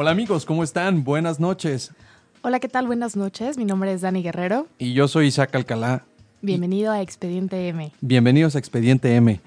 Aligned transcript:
Hola 0.00 0.12
amigos, 0.12 0.46
¿cómo 0.46 0.62
están? 0.62 1.02
Buenas 1.02 1.40
noches. 1.40 1.90
Hola, 2.42 2.60
¿qué 2.60 2.68
tal? 2.68 2.86
Buenas 2.86 3.16
noches. 3.16 3.58
Mi 3.58 3.64
nombre 3.64 3.92
es 3.92 4.00
Dani 4.00 4.22
Guerrero. 4.22 4.68
Y 4.78 4.92
yo 4.92 5.08
soy 5.08 5.26
Isaac 5.26 5.52
Alcalá. 5.56 6.04
Bienvenido 6.40 6.92
a 6.92 7.02
Expediente 7.02 7.66
M. 7.66 7.90
Bienvenidos 8.00 8.54
a 8.54 8.60
Expediente 8.60 9.16
M. 9.16 9.40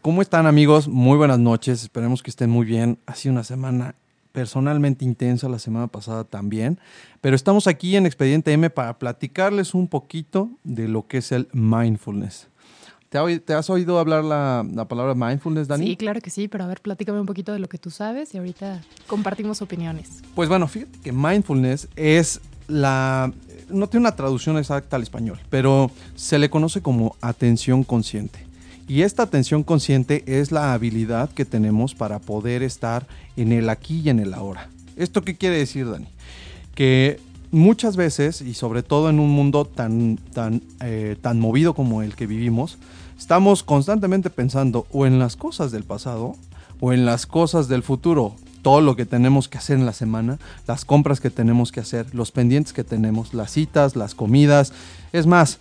¿Cómo 0.00 0.22
están 0.22 0.46
amigos? 0.46 0.88
Muy 0.88 1.18
buenas 1.18 1.38
noches. 1.38 1.82
Esperemos 1.82 2.22
que 2.22 2.30
estén 2.30 2.48
muy 2.48 2.64
bien. 2.64 2.96
Ha 3.04 3.14
sido 3.14 3.34
una 3.34 3.44
semana 3.44 3.94
personalmente 4.32 5.04
intensa, 5.04 5.50
la 5.50 5.58
semana 5.58 5.86
pasada 5.86 6.24
también. 6.24 6.78
Pero 7.20 7.36
estamos 7.36 7.66
aquí 7.66 7.94
en 7.94 8.06
Expediente 8.06 8.54
M 8.54 8.70
para 8.70 8.98
platicarles 8.98 9.74
un 9.74 9.86
poquito 9.86 10.48
de 10.64 10.88
lo 10.88 11.08
que 11.08 11.18
es 11.18 11.30
el 11.30 11.46
mindfulness. 11.52 12.48
¿Te, 13.10 13.54
has 13.54 13.68
oído 13.68 13.98
hablar 13.98 14.22
la, 14.22 14.64
la, 14.72 14.86
palabra 14.86 15.16
mindfulness, 15.16 15.66
Dani? 15.66 15.84
Sí, 15.84 15.96
claro 15.96 16.20
que 16.20 16.30
sí, 16.30 16.46
pero 16.46 16.62
a 16.62 16.68
ver, 16.68 16.80
platícame 16.80 17.18
un 17.18 17.26
poquito 17.26 17.52
de 17.52 17.58
lo 17.58 17.68
que 17.68 17.76
tú 17.76 17.90
sabes 17.90 18.32
y 18.34 18.38
ahorita 18.38 18.82
compartimos 19.08 19.62
opiniones. 19.62 20.22
Pues 20.36 20.48
bueno, 20.48 20.68
fíjate 20.68 20.96
que 21.00 21.10
mindfulness 21.10 21.88
es 21.96 22.40
la... 22.68 23.32
No 23.68 23.88
tiene 23.88 24.06
una 24.06 24.14
traducción 24.14 24.58
exacta 24.58 24.94
al 24.94 25.02
español, 25.02 25.40
pero 25.50 25.90
se 26.14 26.38
le 26.38 26.50
conoce 26.50 26.82
como 26.82 27.16
atención 27.20 27.82
consciente. 27.82 28.46
Y 28.86 29.02
esta 29.02 29.24
atención 29.24 29.64
consciente 29.64 30.22
es 30.26 30.52
la 30.52 30.72
habilidad 30.72 31.30
que 31.30 31.44
tenemos 31.44 31.96
para 31.96 32.20
poder 32.20 32.62
estar 32.62 33.08
en 33.36 33.50
el 33.50 33.70
aquí 33.70 34.02
y 34.04 34.10
en 34.10 34.20
el 34.20 34.34
ahora. 34.34 34.68
¿Esto 34.96 35.22
qué 35.22 35.36
quiere 35.36 35.58
decir, 35.58 35.90
Dani? 35.90 36.06
Que 36.76 37.18
muchas 37.50 37.96
veces, 37.96 38.40
y 38.40 38.54
sobre 38.54 38.84
todo 38.84 39.10
en 39.10 39.18
un 39.18 39.30
mundo 39.30 39.64
tan, 39.64 40.16
tan, 40.32 40.62
eh, 40.80 41.16
tan 41.20 41.40
movido 41.40 41.74
como 41.74 42.02
el 42.02 42.14
que 42.14 42.28
vivimos, 42.28 42.78
Estamos 43.20 43.62
constantemente 43.62 44.30
pensando 44.30 44.86
o 44.92 45.04
en 45.04 45.18
las 45.18 45.36
cosas 45.36 45.70
del 45.70 45.84
pasado 45.84 46.36
o 46.80 46.94
en 46.94 47.04
las 47.04 47.26
cosas 47.26 47.68
del 47.68 47.82
futuro. 47.82 48.34
Todo 48.62 48.80
lo 48.80 48.96
que 48.96 49.04
tenemos 49.04 49.46
que 49.46 49.58
hacer 49.58 49.78
en 49.78 49.84
la 49.84 49.92
semana, 49.92 50.38
las 50.66 50.86
compras 50.86 51.20
que 51.20 51.28
tenemos 51.28 51.70
que 51.70 51.80
hacer, 51.80 52.06
los 52.14 52.32
pendientes 52.32 52.72
que 52.72 52.82
tenemos, 52.82 53.34
las 53.34 53.52
citas, 53.52 53.94
las 53.94 54.14
comidas. 54.14 54.72
Es 55.12 55.26
más, 55.26 55.58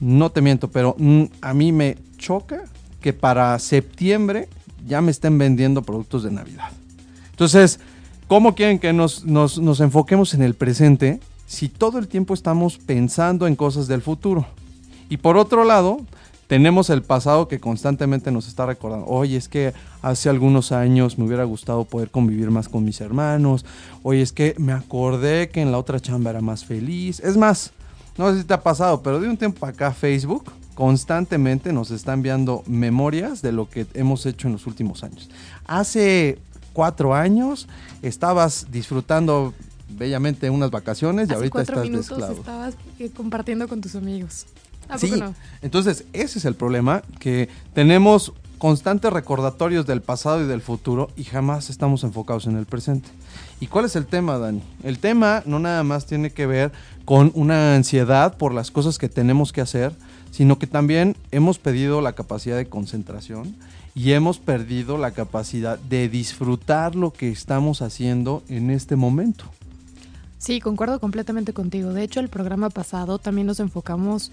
no 0.00 0.30
te 0.30 0.42
miento, 0.42 0.68
pero 0.68 0.96
mm, 0.98 1.24
a 1.40 1.54
mí 1.54 1.72
me 1.72 1.96
choca 2.18 2.64
que 3.00 3.14
para 3.14 3.58
septiembre 3.58 4.50
ya 4.86 5.00
me 5.00 5.10
estén 5.10 5.38
vendiendo 5.38 5.80
productos 5.80 6.24
de 6.24 6.30
Navidad. 6.30 6.68
Entonces, 7.30 7.80
¿cómo 8.26 8.54
quieren 8.54 8.78
que 8.78 8.92
nos, 8.92 9.24
nos, 9.24 9.58
nos 9.58 9.80
enfoquemos 9.80 10.34
en 10.34 10.42
el 10.42 10.52
presente 10.52 11.20
si 11.46 11.70
todo 11.70 11.98
el 11.98 12.06
tiempo 12.06 12.34
estamos 12.34 12.76
pensando 12.76 13.46
en 13.46 13.56
cosas 13.56 13.88
del 13.88 14.02
futuro? 14.02 14.46
Y 15.08 15.16
por 15.16 15.38
otro 15.38 15.64
lado, 15.64 16.02
tenemos 16.48 16.88
el 16.88 17.02
pasado 17.02 17.46
que 17.46 17.60
constantemente 17.60 18.32
nos 18.32 18.48
está 18.48 18.64
recordando. 18.66 19.06
Oye, 19.06 19.36
es 19.36 19.48
que 19.48 19.74
hace 20.00 20.30
algunos 20.30 20.72
años 20.72 21.18
me 21.18 21.26
hubiera 21.26 21.44
gustado 21.44 21.84
poder 21.84 22.10
convivir 22.10 22.50
más 22.50 22.70
con 22.70 22.84
mis 22.84 23.00
hermanos. 23.02 23.66
Oye, 24.02 24.22
es 24.22 24.32
que 24.32 24.54
me 24.58 24.72
acordé 24.72 25.50
que 25.50 25.60
en 25.60 25.70
la 25.70 25.78
otra 25.78 26.00
chamba 26.00 26.30
era 26.30 26.40
más 26.40 26.64
feliz. 26.64 27.20
Es 27.20 27.36
más, 27.36 27.72
no 28.16 28.32
sé 28.32 28.38
si 28.38 28.44
te 28.44 28.54
ha 28.54 28.62
pasado, 28.62 29.02
pero 29.02 29.20
de 29.20 29.28
un 29.28 29.36
tiempo 29.36 29.66
acá 29.66 29.92
Facebook 29.92 30.50
constantemente 30.74 31.72
nos 31.72 31.90
está 31.90 32.14
enviando 32.14 32.62
memorias 32.66 33.42
de 33.42 33.52
lo 33.52 33.68
que 33.68 33.86
hemos 33.92 34.24
hecho 34.24 34.46
en 34.48 34.54
los 34.54 34.66
últimos 34.66 35.04
años. 35.04 35.28
Hace 35.66 36.38
cuatro 36.72 37.14
años 37.14 37.68
estabas 38.00 38.68
disfrutando 38.70 39.52
bellamente 39.90 40.48
unas 40.48 40.70
vacaciones 40.70 41.28
y 41.28 41.34
ahorita 41.34 41.60
estás 41.62 41.82
minutos 41.82 42.30
estabas 42.30 42.74
eh, 42.98 43.10
compartiendo 43.10 43.68
con 43.68 43.80
tus 43.80 43.96
amigos 43.96 44.46
sí, 44.96 45.12
entonces 45.62 46.04
ese 46.12 46.38
es 46.38 46.44
el 46.44 46.54
problema, 46.54 47.02
que 47.18 47.48
tenemos 47.74 48.32
constantes 48.58 49.12
recordatorios 49.12 49.86
del 49.86 50.02
pasado 50.02 50.42
y 50.42 50.46
del 50.46 50.60
futuro 50.60 51.10
y 51.16 51.24
jamás 51.24 51.70
estamos 51.70 52.04
enfocados 52.04 52.46
en 52.46 52.56
el 52.56 52.66
presente. 52.66 53.08
¿Y 53.60 53.66
cuál 53.66 53.84
es 53.84 53.96
el 53.96 54.06
tema, 54.06 54.38
Dani? 54.38 54.62
El 54.82 54.98
tema 54.98 55.42
no 55.46 55.58
nada 55.58 55.82
más 55.84 56.06
tiene 56.06 56.30
que 56.30 56.46
ver 56.46 56.72
con 57.04 57.32
una 57.34 57.74
ansiedad 57.74 58.36
por 58.36 58.52
las 58.52 58.70
cosas 58.70 58.98
que 58.98 59.08
tenemos 59.08 59.52
que 59.52 59.60
hacer, 59.60 59.92
sino 60.30 60.58
que 60.58 60.66
también 60.66 61.16
hemos 61.30 61.58
perdido 61.58 62.00
la 62.00 62.12
capacidad 62.12 62.56
de 62.56 62.68
concentración 62.68 63.56
y 63.94 64.12
hemos 64.12 64.38
perdido 64.38 64.98
la 64.98 65.12
capacidad 65.12 65.78
de 65.78 66.08
disfrutar 66.08 66.94
lo 66.94 67.12
que 67.12 67.30
estamos 67.30 67.82
haciendo 67.82 68.42
en 68.48 68.70
este 68.70 68.96
momento. 68.96 69.44
Sí, 70.38 70.60
concuerdo 70.60 71.00
completamente 71.00 71.52
contigo. 71.52 71.92
De 71.92 72.04
hecho, 72.04 72.20
el 72.20 72.28
programa 72.28 72.70
pasado 72.70 73.18
también 73.18 73.48
nos 73.48 73.58
enfocamos 73.58 74.30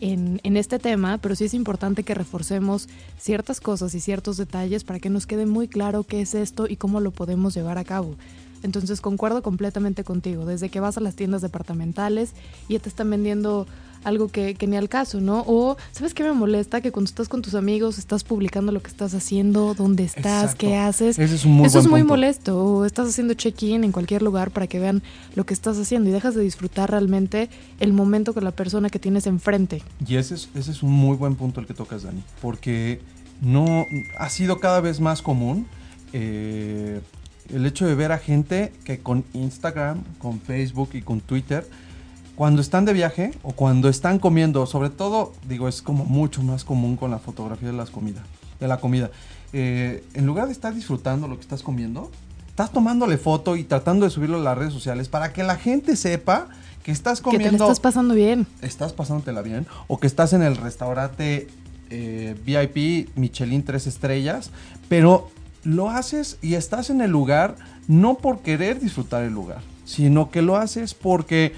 en, 0.00 0.56
este 0.56 0.78
tema, 0.78 1.18
pero 1.18 1.34
sí 1.34 1.44
es 1.44 1.54
importante 1.54 2.02
que 2.02 2.14
reforcemos 2.14 2.88
ciertas 3.18 3.60
cosas 3.60 3.94
y 3.94 4.00
ciertos 4.00 4.36
detalles 4.36 4.84
para 4.84 4.98
que 4.98 5.10
nos 5.10 5.26
quede 5.26 5.46
muy 5.46 5.68
claro 5.68 6.04
qué 6.04 6.20
es 6.20 6.34
esto 6.34 6.66
y 6.68 6.76
cómo 6.76 7.00
lo 7.00 7.10
podemos 7.10 7.54
llevar 7.54 7.78
a 7.78 7.84
cabo. 7.84 8.14
Entonces 8.62 9.00
concuerdo 9.00 9.42
completamente 9.42 10.02
contigo, 10.02 10.44
desde 10.46 10.68
que 10.68 10.80
vas 10.80 10.96
a 10.96 11.00
las 11.00 11.14
tiendas 11.14 11.42
departamentales 11.42 12.32
y 12.68 12.78
te 12.78 12.88
están 12.88 13.10
vendiendo 13.10 13.66
algo 14.06 14.28
que, 14.28 14.54
que, 14.54 14.68
ni 14.68 14.76
al 14.76 14.88
caso, 14.88 15.20
¿no? 15.20 15.42
O, 15.48 15.76
¿sabes 15.90 16.14
qué 16.14 16.22
me 16.22 16.32
molesta? 16.32 16.80
Que 16.80 16.92
cuando 16.92 17.08
estás 17.08 17.28
con 17.28 17.42
tus 17.42 17.56
amigos 17.56 17.98
estás 17.98 18.22
publicando 18.22 18.70
lo 18.70 18.80
que 18.80 18.88
estás 18.88 19.14
haciendo, 19.14 19.74
dónde 19.74 20.04
estás, 20.04 20.54
qué 20.54 20.76
haces. 20.76 21.18
es 21.18 21.44
muy 21.44 21.66
Eso 21.66 21.80
es 21.80 21.88
muy 21.88 22.04
molesto. 22.04 22.56
O 22.64 22.84
estás 22.84 23.08
haciendo 23.08 23.34
check-in 23.34 23.82
en 23.82 23.90
cualquier 23.90 24.22
lugar 24.22 24.52
para 24.52 24.68
que 24.68 24.78
vean 24.78 25.02
lo 25.34 25.44
que 25.44 25.54
estás 25.54 25.76
haciendo 25.78 26.08
y 26.08 26.12
dejas 26.12 26.36
de 26.36 26.42
disfrutar 26.42 26.92
realmente 26.92 27.50
el 27.80 27.92
momento 27.92 28.32
con 28.32 28.44
la 28.44 28.52
persona 28.52 28.90
que 28.90 29.00
tienes 29.00 29.26
enfrente. 29.26 29.82
Y 30.06 30.14
ese 30.14 30.36
es, 30.36 30.50
ese 30.54 30.70
es 30.70 30.84
un 30.84 30.92
muy 30.92 31.16
buen 31.16 31.34
punto 31.34 31.60
el 31.60 31.66
que 31.66 31.74
tocas, 31.74 32.04
Dani, 32.04 32.22
porque 32.40 33.00
no 33.40 33.86
ha 34.18 34.28
sido 34.30 34.60
cada 34.60 34.80
vez 34.80 35.00
más 35.00 35.20
común 35.20 35.66
eh, 36.12 37.00
el 37.52 37.66
hecho 37.66 37.86
de 37.86 37.96
ver 37.96 38.12
a 38.12 38.18
gente 38.18 38.72
que 38.84 39.00
con 39.00 39.24
Instagram, 39.32 40.04
con 40.18 40.40
Facebook 40.40 40.90
y 40.92 41.02
con 41.02 41.20
Twitter 41.20 41.66
cuando 42.36 42.60
están 42.60 42.84
de 42.84 42.92
viaje 42.92 43.32
o 43.42 43.52
cuando 43.52 43.88
están 43.88 44.18
comiendo, 44.18 44.66
sobre 44.66 44.90
todo, 44.90 45.32
digo, 45.48 45.68
es 45.68 45.82
como 45.82 46.04
mucho 46.04 46.42
más 46.42 46.64
común 46.64 46.96
con 46.96 47.10
la 47.10 47.18
fotografía 47.18 47.70
de 47.70 47.76
las 47.76 47.90
comidas, 47.90 48.24
de 48.60 48.68
la 48.68 48.78
comida. 48.78 49.10
Eh, 49.52 50.04
en 50.14 50.26
lugar 50.26 50.46
de 50.46 50.52
estar 50.52 50.74
disfrutando 50.74 51.28
lo 51.28 51.36
que 51.36 51.40
estás 51.40 51.62
comiendo, 51.62 52.10
estás 52.46 52.72
tomándole 52.72 53.16
foto 53.16 53.56
y 53.56 53.64
tratando 53.64 54.04
de 54.04 54.10
subirlo 54.10 54.36
a 54.36 54.40
las 54.40 54.58
redes 54.58 54.74
sociales 54.74 55.08
para 55.08 55.32
que 55.32 55.42
la 55.42 55.56
gente 55.56 55.96
sepa 55.96 56.48
que 56.84 56.92
estás 56.92 57.22
comiendo. 57.22 57.50
Que 57.50 57.56
te 57.56 57.62
estás 57.64 57.80
pasando 57.80 58.14
bien. 58.14 58.46
Estás 58.60 58.92
pasándotela 58.92 59.40
bien. 59.40 59.66
O 59.88 59.98
que 59.98 60.06
estás 60.06 60.34
en 60.34 60.42
el 60.42 60.56
restaurante 60.56 61.48
eh, 61.88 62.36
VIP 62.44 63.16
Michelin 63.16 63.64
3 63.64 63.86
estrellas, 63.86 64.50
pero 64.90 65.30
lo 65.64 65.88
haces 65.88 66.38
y 66.42 66.54
estás 66.54 66.90
en 66.90 67.00
el 67.00 67.10
lugar 67.10 67.56
no 67.88 68.18
por 68.18 68.40
querer 68.40 68.78
disfrutar 68.78 69.24
el 69.24 69.32
lugar, 69.32 69.62
sino 69.84 70.30
que 70.30 70.42
lo 70.42 70.56
haces 70.56 70.94
porque 70.94 71.54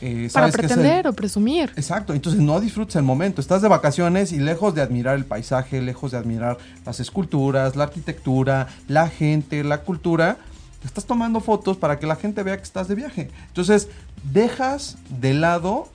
eh, 0.00 0.30
Para 0.32 0.48
pretender 0.48 1.06
o 1.06 1.12
presumir. 1.12 1.72
Exacto, 1.76 2.14
entonces 2.14 2.40
no 2.40 2.58
disfrutas 2.60 2.96
el 2.96 3.02
momento, 3.02 3.40
estás 3.40 3.60
de 3.60 3.68
vacaciones 3.68 4.32
y 4.32 4.38
lejos 4.38 4.74
de 4.74 4.80
admirar 4.80 5.16
el 5.16 5.26
paisaje, 5.26 5.82
lejos 5.82 6.12
de 6.12 6.18
admirar 6.18 6.58
las 6.86 7.00
esculturas, 7.00 7.76
la 7.76 7.84
arquitectura, 7.84 8.68
la 8.88 9.08
gente, 9.08 9.62
la 9.62 9.82
cultura, 9.82 10.38
estás 10.84 11.04
tomando 11.04 11.40
fotos 11.40 11.76
para 11.76 11.98
que 11.98 12.06
la 12.06 12.16
gente 12.16 12.42
vea 12.42 12.56
que 12.56 12.62
estás 12.62 12.88
de 12.88 12.94
viaje. 12.94 13.30
Entonces 13.48 13.88
dejas 14.32 14.96
de 15.20 15.34
lado 15.34 15.88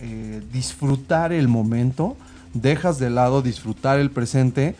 eh, 0.00 0.40
disfrutar 0.52 1.32
el 1.32 1.48
momento, 1.48 2.16
dejas 2.54 2.98
de 2.98 3.10
lado 3.10 3.42
disfrutar 3.42 3.98
el 3.98 4.10
presente 4.10 4.74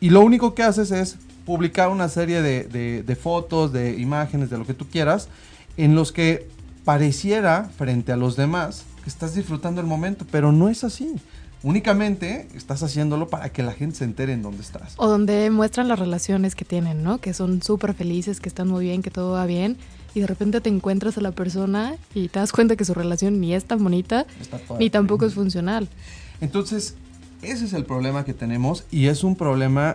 y 0.00 0.10
lo 0.10 0.20
único 0.20 0.54
que 0.54 0.62
haces 0.62 0.92
es 0.92 1.16
publicar 1.44 1.88
una 1.88 2.08
serie 2.08 2.42
de, 2.42 3.02
de 3.02 3.16
fotos, 3.16 3.72
de 3.72 3.98
imágenes, 3.98 4.50
de 4.50 4.58
lo 4.58 4.64
que 4.64 4.74
tú 4.74 4.86
quieras, 4.86 5.28
en 5.76 5.96
los 5.96 6.12
que 6.12 6.48
pareciera 6.90 7.70
frente 7.78 8.10
a 8.10 8.16
los 8.16 8.34
demás 8.34 8.82
que 9.04 9.08
estás 9.08 9.36
disfrutando 9.36 9.80
el 9.80 9.86
momento, 9.86 10.26
pero 10.28 10.50
no 10.50 10.68
es 10.68 10.82
así. 10.82 11.14
Únicamente 11.62 12.48
estás 12.56 12.82
haciéndolo 12.82 13.28
para 13.28 13.50
que 13.50 13.62
la 13.62 13.72
gente 13.74 13.98
se 13.98 14.04
entere 14.04 14.32
en 14.32 14.42
dónde 14.42 14.62
estás. 14.62 14.94
O 14.96 15.06
donde 15.06 15.50
muestran 15.50 15.86
las 15.86 16.00
relaciones 16.00 16.56
que 16.56 16.64
tienen, 16.64 17.04
¿no? 17.04 17.18
Que 17.18 17.32
son 17.32 17.62
súper 17.62 17.94
felices, 17.94 18.40
que 18.40 18.48
están 18.48 18.66
muy 18.66 18.86
bien, 18.86 19.02
que 19.02 19.12
todo 19.12 19.34
va 19.34 19.46
bien. 19.46 19.76
Y 20.16 20.20
de 20.20 20.26
repente 20.26 20.60
te 20.60 20.68
encuentras 20.68 21.16
a 21.16 21.20
la 21.20 21.30
persona 21.30 21.94
y 22.12 22.26
te 22.26 22.40
das 22.40 22.50
cuenta 22.50 22.74
que 22.74 22.84
su 22.84 22.92
relación 22.92 23.40
ni 23.40 23.54
es 23.54 23.66
tan 23.66 23.84
bonita, 23.84 24.26
ni 24.80 24.90
tampoco 24.90 25.26
es 25.26 25.34
funcional. 25.34 25.86
Entonces, 26.40 26.96
ese 27.40 27.66
es 27.66 27.72
el 27.72 27.84
problema 27.84 28.24
que 28.24 28.34
tenemos 28.34 28.82
y 28.90 29.06
es 29.06 29.22
un 29.22 29.36
problema 29.36 29.94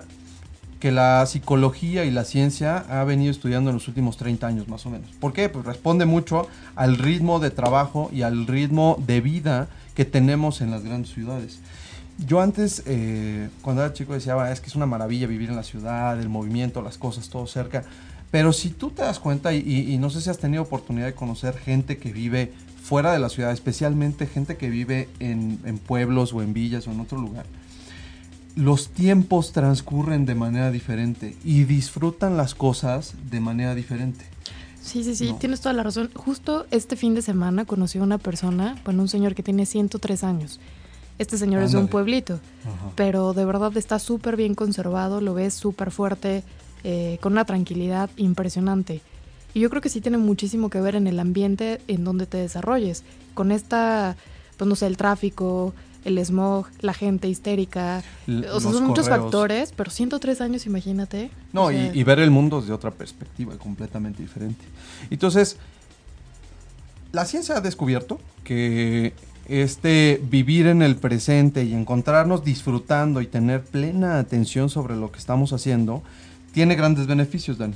que 0.86 0.92
la 0.92 1.26
psicología 1.26 2.06
y 2.06 2.12
la 2.12 2.24
ciencia 2.26 2.86
ha 2.88 3.04
venido 3.06 3.32
estudiando 3.32 3.72
en 3.72 3.78
los 3.78 3.88
últimos 3.88 4.18
30 4.18 4.46
años 4.46 4.68
más 4.68 4.86
o 4.86 4.92
menos. 4.92 5.10
¿Por 5.20 5.34
qué? 5.34 5.50
Pues 5.50 5.66
responde 5.66 6.06
mucho 6.06 6.48
al 6.76 7.00
ritmo 7.00 7.40
de 7.40 7.50
trabajo 7.50 8.12
y 8.14 8.22
al 8.22 8.46
ritmo 8.46 8.96
de 9.04 9.20
vida 9.20 9.68
que 9.96 10.06
tenemos 10.06 10.62
en 10.62 10.70
las 10.70 10.84
grandes 10.84 11.12
ciudades. 11.12 11.60
Yo 12.20 12.40
antes, 12.40 12.84
eh, 12.86 13.50
cuando 13.64 13.84
era 13.84 13.94
chico, 13.94 14.14
decía, 14.14 14.52
es 14.52 14.62
que 14.62 14.68
es 14.68 14.76
una 14.76 14.86
maravilla 14.86 15.26
vivir 15.26 15.50
en 15.50 15.56
la 15.56 15.64
ciudad, 15.64 16.22
el 16.22 16.30
movimiento, 16.30 16.84
las 16.84 17.00
cosas, 17.00 17.30
todo 17.30 17.48
cerca. 17.48 17.84
Pero 18.30 18.54
si 18.54 18.70
tú 18.70 18.92
te 18.92 19.02
das 19.02 19.18
cuenta, 19.20 19.54
y 19.54 19.98
no 19.98 20.12
sé 20.12 20.22
si 20.22 20.30
has 20.30 20.38
tenido 20.38 20.62
oportunidad 20.62 21.08
de 21.08 21.16
conocer 21.16 21.58
gente 21.58 21.98
que 21.98 22.14
vive 22.14 22.54
fuera 22.84 23.12
de 23.12 23.18
la 23.18 23.30
ciudad, 23.30 23.52
especialmente 23.52 24.28
gente 24.28 24.56
que 24.56 24.70
vive 24.70 25.10
en 25.18 25.80
pueblos 25.80 26.32
o 26.32 26.44
en 26.44 26.54
villas 26.54 26.88
o 26.88 26.92
en 26.92 27.00
otro 27.00 27.20
lugar, 27.20 27.48
los 28.56 28.90
tiempos 28.90 29.52
transcurren 29.52 30.26
de 30.26 30.36
manera 30.36 30.72
diferente 30.72 31.36
y 31.44 31.66
disfrutan 31.66 32.38
las 32.38 32.56
cosas 32.56 33.14
de 33.30 33.40
manera 33.40 33.76
diferente. 33.76 34.26
Sí, 34.82 35.04
sí, 35.04 35.16
sí, 35.16 35.34
tienes 35.40 35.62
toda 35.62 35.74
la 35.74 35.84
razón. 35.84 36.12
Justo 36.14 36.68
este 36.70 36.96
fin 36.96 37.16
de 37.16 37.22
semana 37.22 37.66
conocí 37.66 37.98
a 37.98 38.04
una 38.04 38.20
persona, 38.20 38.80
bueno, 38.86 39.02
un 39.02 39.08
señor 39.08 39.34
que 39.34 39.44
tiene 39.44 39.66
103 39.66 40.24
años. 40.24 40.60
Este 41.18 41.38
señor 41.38 41.64
es 41.64 41.72
de 41.72 41.78
un 41.78 41.88
pueblito, 41.88 42.40
pero 42.96 43.34
de 43.34 43.46
verdad 43.46 43.76
está 43.78 44.00
súper 44.00 44.36
bien 44.36 44.54
conservado, 44.54 45.22
lo 45.22 45.34
ves 45.34 45.54
súper 45.54 45.90
fuerte, 45.92 46.44
eh, 46.84 47.18
con 47.22 47.34
una 47.34 47.46
tranquilidad 47.46 48.10
impresionante. 48.18 49.02
Y 49.54 49.62
yo 49.62 49.70
creo 49.70 49.82
que 49.82 49.90
sí 49.90 50.02
tiene 50.02 50.18
muchísimo 50.18 50.70
que 50.70 50.82
ver 50.82 50.96
en 50.96 51.08
el 51.08 51.20
ambiente 51.20 51.82
en 51.88 52.04
donde 52.04 52.26
te 52.26 52.38
desarrolles. 52.38 53.04
Con 53.34 53.52
esta, 53.52 54.18
pues 54.58 54.68
no 54.68 54.76
sé, 54.76 54.86
el 54.88 54.98
tráfico, 54.98 55.74
el 56.06 56.24
smog, 56.24 56.68
la 56.80 56.94
gente 56.94 57.28
histérica. 57.28 58.04
o 58.28 58.60
sea, 58.60 58.72
son 58.72 58.86
muchos 58.86 59.10
factores, 59.10 59.74
pero 59.76 59.92
103 59.92 60.40
años, 60.40 60.66
imagínate. 60.66 61.32
No, 61.52 61.72
y, 61.72 62.04
ver 62.04 62.20
el 62.20 62.32
mundo 62.32 62.62
desde 62.62 62.74
otra 62.74 62.92
perspectiva, 62.92 63.58
completamente 63.58 64.22
diferente. 64.22 64.64
Entonces, 65.10 65.58
la 67.12 67.26
ciencia 67.26 67.58
ha 67.58 67.62
descubierto 67.62 68.20
que 68.44 69.14
este 69.48 70.22
vivir 70.30 70.68
en 70.68 70.82
el 70.82 70.96
presente 70.96 71.64
y 71.64 71.74
encontrarnos 71.74 72.44
disfrutando 72.44 73.22
y 73.22 73.28
tener 73.28 73.64
plena 73.64 74.20
atención 74.20 74.70
sobre 74.70 74.96
lo 74.96 75.12
que 75.12 75.20
estamos 75.20 75.54
haciendo 75.54 76.04
tiene 76.54 76.76
grandes 76.76 77.08
beneficios, 77.08 77.58
Dani. 77.58 77.76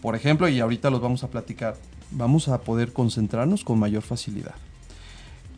Por 0.00 0.16
ejemplo, 0.16 0.48
y 0.48 0.60
ahorita 0.60 0.88
los 0.88 1.00
vamos 1.00 1.24
a 1.24 1.28
platicar, 1.28 1.76
vamos 2.10 2.48
a 2.48 2.62
poder 2.62 2.92
concentrarnos 2.92 3.64
con 3.64 3.78
mayor 3.78 4.02
facilidad. 4.02 4.54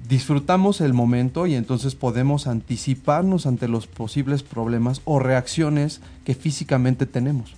Disfrutamos 0.08 0.81
el 0.81 0.94
momento 0.94 1.46
y 1.46 1.54
entonces 1.54 1.94
podemos 1.94 2.46
anticiparnos 2.46 3.46
ante 3.46 3.69
los 3.69 3.87
posibles 3.87 4.43
problemas 4.43 5.00
o 5.04 5.20
reacciones 5.20 6.00
que 6.25 6.34
físicamente 6.34 7.06
tenemos. 7.06 7.54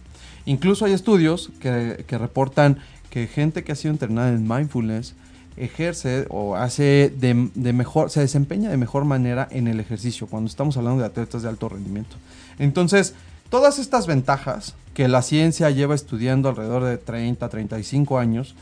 Incluso 0.47 0.85
hay 0.85 0.93
estudios 0.93 1.51
que, 1.61 2.05
reportan 2.11 2.79
que 3.09 3.27
gente 3.27 3.65
que 3.65 3.73
ha 3.73 3.77
sido 3.77 3.93
entrenada 3.93 4.29
en 4.29 4.47
mindfulness 4.47 5.15
ejerce 5.57 6.27
o 6.29 6.57
hace 6.57 7.13
de, 7.17 7.49
de, 7.55 7.73
mejor, 7.73 8.11
se 8.11 8.21
desempeña 8.21 8.71
de 8.71 8.77
mejor 8.77 9.05
manera 9.05 9.49
en 9.51 9.69
el 9.69 9.81
ejercicio, 9.81 10.27
cuando 10.27 10.49
estamos 10.49 10.77
hablando 10.77 11.01
de 11.01 11.07
atletas 11.07 11.43
de 11.43 11.49
alto 11.49 11.69
rendimiento. 11.69 12.17
Entonces, 12.59 13.15
todas 13.49 13.79
estas 13.79 14.07
ventajas 14.07 14.75
que 14.95 15.09
la 15.09 15.23
ciencia 15.23 15.71
lleva 15.71 15.95
estudiando 15.95 16.49
alrededor 16.49 16.85
de 16.85 16.99
30, 16.99 17.49
35 17.49 18.19
años, 18.19 18.55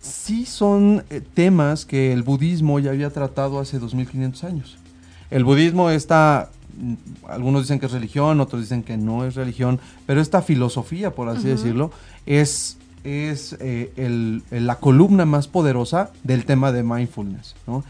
sí 0.00 0.46
son 0.46 1.04
eh, 1.10 1.20
temas 1.20 1.84
que 1.84 2.12
el 2.12 2.22
budismo 2.22 2.78
ya 2.78 2.90
había 2.90 3.10
tratado 3.10 3.58
hace 3.58 3.78
2500 3.78 4.44
años. 4.44 4.78
El 5.30 5.44
budismo 5.44 5.90
está, 5.90 6.50
mm, 6.76 6.94
algunos 7.28 7.62
dicen 7.62 7.80
que 7.80 7.86
es 7.86 7.92
religión, 7.92 8.40
otros 8.40 8.62
dicen 8.62 8.82
que 8.82 8.96
no 8.96 9.24
es 9.24 9.34
religión, 9.34 9.80
pero 10.06 10.20
esta 10.20 10.42
filosofía, 10.42 11.10
por 11.14 11.28
así 11.28 11.48
decirlo, 11.48 11.90
es, 12.26 12.78
es 13.04 13.56
eh, 13.60 14.40
la 14.50 14.76
columna 14.76 15.24
más 15.24 15.48
poderosa 15.48 16.10
del 16.24 16.44
tema 16.44 16.72
de 16.72 16.82
mindfulness. 16.82 17.54
¿no? 17.66 17.84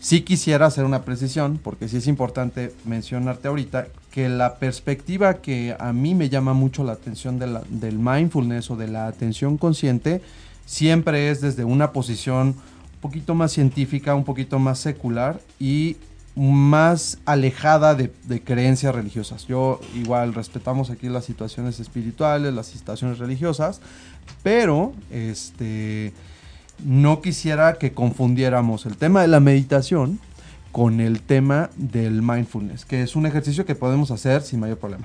Sí 0.00 0.22
quisiera 0.22 0.66
hacer 0.66 0.84
una 0.84 1.02
precisión, 1.02 1.60
porque 1.62 1.86
sí 1.86 1.98
es 1.98 2.06
importante 2.06 2.72
mencionarte 2.86 3.48
ahorita 3.48 3.88
que 4.10 4.30
la 4.30 4.56
perspectiva 4.56 5.34
que 5.34 5.76
a 5.78 5.92
mí 5.92 6.14
me 6.14 6.30
llama 6.30 6.54
mucho 6.54 6.84
la 6.84 6.92
atención 6.92 7.38
del 7.38 7.98
mindfulness 7.98 8.70
o 8.70 8.76
de 8.76 8.88
la 8.88 9.06
atención 9.06 9.58
consciente 9.58 10.22
siempre 10.66 11.30
es 11.30 11.40
desde 11.40 11.64
una 11.64 11.92
posición 11.92 12.48
un 12.48 13.00
poquito 13.00 13.34
más 13.34 13.52
científica, 13.52 14.14
un 14.14 14.24
poquito 14.24 14.58
más 14.58 14.78
secular 14.78 15.40
y 15.58 15.96
más 16.36 17.18
alejada 17.24 17.94
de, 17.94 18.10
creencias 18.42 18.94
religiosas. 18.94 19.46
Yo 19.46 19.80
igual 19.94 20.32
respetamos 20.34 20.90
aquí 20.90 21.08
las 21.08 21.24
situaciones 21.24 21.80
espirituales, 21.80 22.54
las 22.54 22.66
situaciones 22.66 23.18
religiosas, 23.18 23.80
pero 24.42 24.92
este 25.10 26.12
no 26.84 27.20
quisiera 27.20 27.74
que 27.74 27.92
confundiéramos 27.92 28.86
el 28.86 28.96
tema 28.96 29.20
de 29.20 29.28
la 29.28 29.40
meditación 29.40 30.18
con 30.72 31.00
el 31.00 31.20
tema 31.20 31.68
del 31.76 32.22
mindfulness, 32.22 32.84
que 32.84 33.02
es 33.02 33.16
un 33.16 33.26
ejercicio 33.26 33.66
que 33.66 33.74
podemos 33.74 34.10
hacer 34.10 34.42
sin 34.42 34.60
mayor 34.60 34.78
problema. 34.78 35.04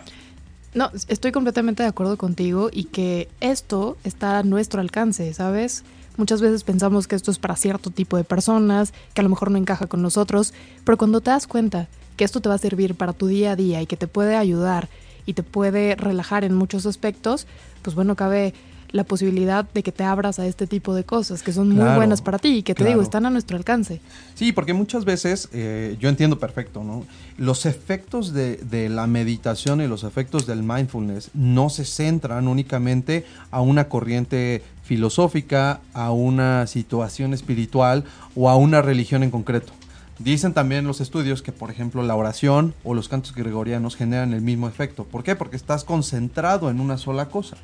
No, 0.76 0.92
estoy 1.08 1.32
completamente 1.32 1.84
de 1.84 1.90
acuerdo 1.90 2.18
contigo 2.18 2.70
y 2.70 2.84
que 2.84 3.30
esto 3.40 3.96
está 4.04 4.40
a 4.40 4.44
nuestro 4.44 4.82
alcance, 4.82 5.34
¿sabes? 5.34 5.86
Muchas 6.18 6.42
veces 6.42 6.66
pensamos 6.66 7.08
que 7.08 7.16
esto 7.16 7.32
es 7.32 7.40
para 7.40 7.56
cierto 7.56 7.92
tipo 7.92 8.18
de 8.18 8.26
personas, 8.26 8.94
que 9.14 9.22
a 9.22 9.24
lo 9.24 9.30
mejor 9.30 9.52
no 9.52 9.58
encaja 9.58 9.88
con 9.88 10.02
nosotros, 10.02 10.54
pero 10.84 10.98
cuando 10.98 11.22
te 11.22 11.32
das 11.32 11.48
cuenta 11.48 11.88
que 12.18 12.26
esto 12.26 12.42
te 12.42 12.50
va 12.50 12.56
a 12.56 12.58
servir 12.58 12.96
para 12.96 13.14
tu 13.14 13.28
día 13.28 13.52
a 13.52 13.56
día 13.56 13.82
y 13.82 13.86
que 13.86 13.96
te 13.96 14.08
puede 14.08 14.36
ayudar 14.36 14.90
y 15.26 15.32
te 15.32 15.44
puede 15.44 15.96
relajar 15.96 16.44
en 16.44 16.54
muchos 16.54 16.86
aspectos, 16.86 17.48
pues 17.82 17.96
bueno, 17.96 18.18
cabe 18.18 18.54
la 18.92 19.04
posibilidad 19.04 19.66
de 19.74 19.84
que 19.84 19.92
te 19.92 20.04
abras 20.04 20.40
a 20.40 20.46
este 20.46 20.68
tipo 20.68 20.94
de 20.94 21.04
cosas 21.04 21.44
que 21.44 21.52
son 21.52 21.70
muy 21.70 21.96
buenas 21.96 22.22
para 22.22 22.40
ti 22.40 22.58
y 22.58 22.64
que 22.64 22.76
te 22.76 22.86
digo, 22.86 23.02
están 23.02 23.26
a 23.26 23.30
nuestro 23.30 23.58
alcance. 23.58 24.02
Sí, 24.36 24.52
porque 24.52 24.74
muchas 24.74 25.06
veces, 25.06 25.50
eh, 25.54 25.98
yo 26.00 26.10
entiendo 26.10 26.40
perfecto, 26.40 26.84
¿no? 26.84 27.06
Los 27.38 27.66
efectos 27.66 28.34
de, 28.34 28.58
de, 28.58 28.90
la 28.90 29.08
meditación 29.08 29.82
y 29.82 29.88
los 29.88 30.04
efectos 30.04 30.46
del 30.48 30.64
mindfulness 30.64 31.32
no 31.34 31.70
se 31.70 31.86
centran 31.86 32.48
únicamente 32.48 33.26
a 33.52 33.62
una 33.62 33.90
corriente 33.90 34.64
filosófica, 34.84 35.82
a 35.94 36.12
una 36.12 36.68
situación 36.68 37.34
espiritual 37.34 38.06
o 38.36 38.50
a 38.50 38.56
una 38.56 38.82
religión 38.82 39.24
en 39.24 39.32
concreto. 39.32 39.74
Dicen 40.20 40.54
también 40.54 40.88
los 40.88 41.02
estudios 41.02 41.42
que, 41.42 41.52
por 41.52 41.72
ejemplo, 41.72 42.02
la 42.02 42.16
oración 42.16 42.74
o 42.86 42.94
los 42.94 43.10
cantos 43.10 43.36
gregorianos 43.36 43.98
generan 43.98 44.34
el 44.34 44.42
mismo 44.42 44.70
efecto. 44.70 45.04
¿Por 45.04 45.24
qué? 45.24 45.36
Porque 45.36 45.58
estás 45.58 45.84
concentrado 45.84 46.70
en 46.70 46.80
una 46.80 46.98
sola 46.98 47.26
cosa. 47.26 47.58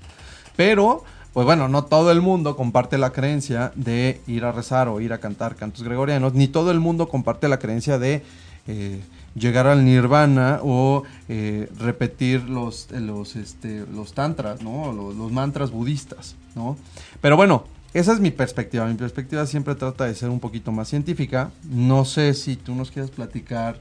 Pero 0.55 1.03
pues 1.33 1.45
bueno, 1.45 1.69
no 1.69 1.85
todo 1.85 2.11
el 2.11 2.21
mundo 2.21 2.57
comparte 2.57 2.97
la 2.97 3.11
creencia 3.11 3.71
de 3.75 4.19
ir 4.27 4.43
a 4.43 4.51
rezar 4.51 4.89
o 4.89 4.99
ir 4.99 5.13
a 5.13 5.19
cantar 5.19 5.55
cantos 5.55 5.83
gregorianos, 5.83 6.33
ni 6.33 6.49
todo 6.49 6.71
el 6.71 6.81
mundo 6.81 7.07
comparte 7.07 7.47
la 7.47 7.57
creencia 7.57 7.97
de 7.97 8.21
eh, 8.67 8.99
llegar 9.33 9.65
al 9.65 9.85
nirvana 9.85 10.59
o 10.61 11.03
eh, 11.29 11.69
repetir 11.79 12.43
los, 12.49 12.89
los, 12.91 13.37
este, 13.37 13.85
los 13.93 14.13
tantras, 14.13 14.61
¿no? 14.61 14.91
Los, 14.91 15.31
mantras 15.31 15.71
budistas, 15.71 16.35
¿no? 16.53 16.77
Pero 17.21 17.37
bueno, 17.37 17.63
esa 17.93 18.11
es 18.11 18.19
mi 18.19 18.31
perspectiva. 18.31 18.85
Mi 18.85 18.95
perspectiva 18.95 19.45
siempre 19.45 19.75
trata 19.75 20.05
de 20.05 20.15
ser 20.15 20.29
un 20.29 20.41
poquito 20.41 20.73
más 20.73 20.89
científica. 20.89 21.51
No 21.63 22.03
sé 22.03 22.33
si 22.33 22.57
tú 22.57 22.75
nos 22.75 22.91
quieres 22.91 23.09
platicar 23.09 23.79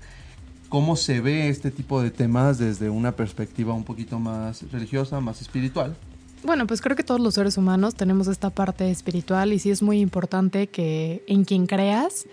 cómo 0.69 0.95
se 0.95 1.21
ve 1.21 1.49
este 1.49 1.73
tipo 1.73 2.01
de 2.01 2.13
temas 2.13 2.59
desde 2.59 2.91
una 2.91 3.11
perspectiva 3.11 3.75
un 3.75 3.83
poquito 3.83 4.21
más 4.21 4.63
religiosa, 4.71 5.19
más 5.19 5.43
espiritual. 5.43 5.97
Bueno, 6.43 6.67
pues 6.67 6.81
creo 6.81 6.97
que 6.97 7.03
todos 7.03 7.21
los 7.21 7.35
seres 7.35 7.59
humanos 7.59 7.95
tenemos 7.95 8.27
esta 8.27 8.51
parte 8.51 8.91
espiritual 8.91 9.53
y 9.53 9.59
sí 9.59 9.71
es 9.71 9.83
muy 9.83 10.01
importante 10.01 10.69
que 10.69 11.23
en 11.27 11.45
quien 11.45 11.67
creas, 11.67 12.27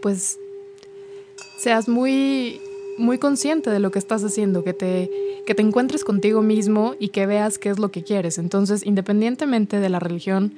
pues 0.00 0.38
seas 1.58 1.88
muy 1.88 2.60
muy 2.98 3.18
consciente 3.18 3.70
de 3.70 3.80
lo 3.80 3.90
que 3.90 3.98
estás 3.98 4.22
haciendo, 4.22 4.64
que 4.64 4.72
te, 4.72 5.10
que 5.46 5.54
te 5.54 5.62
encuentres 5.62 6.04
contigo 6.04 6.42
mismo 6.42 6.94
y 6.98 7.08
que 7.08 7.26
veas 7.26 7.58
qué 7.58 7.70
es 7.70 7.78
lo 7.78 7.90
que 7.90 8.02
quieres. 8.02 8.38
Entonces, 8.38 8.84
independientemente 8.84 9.80
de 9.80 9.88
la 9.88 9.98
religión 9.98 10.54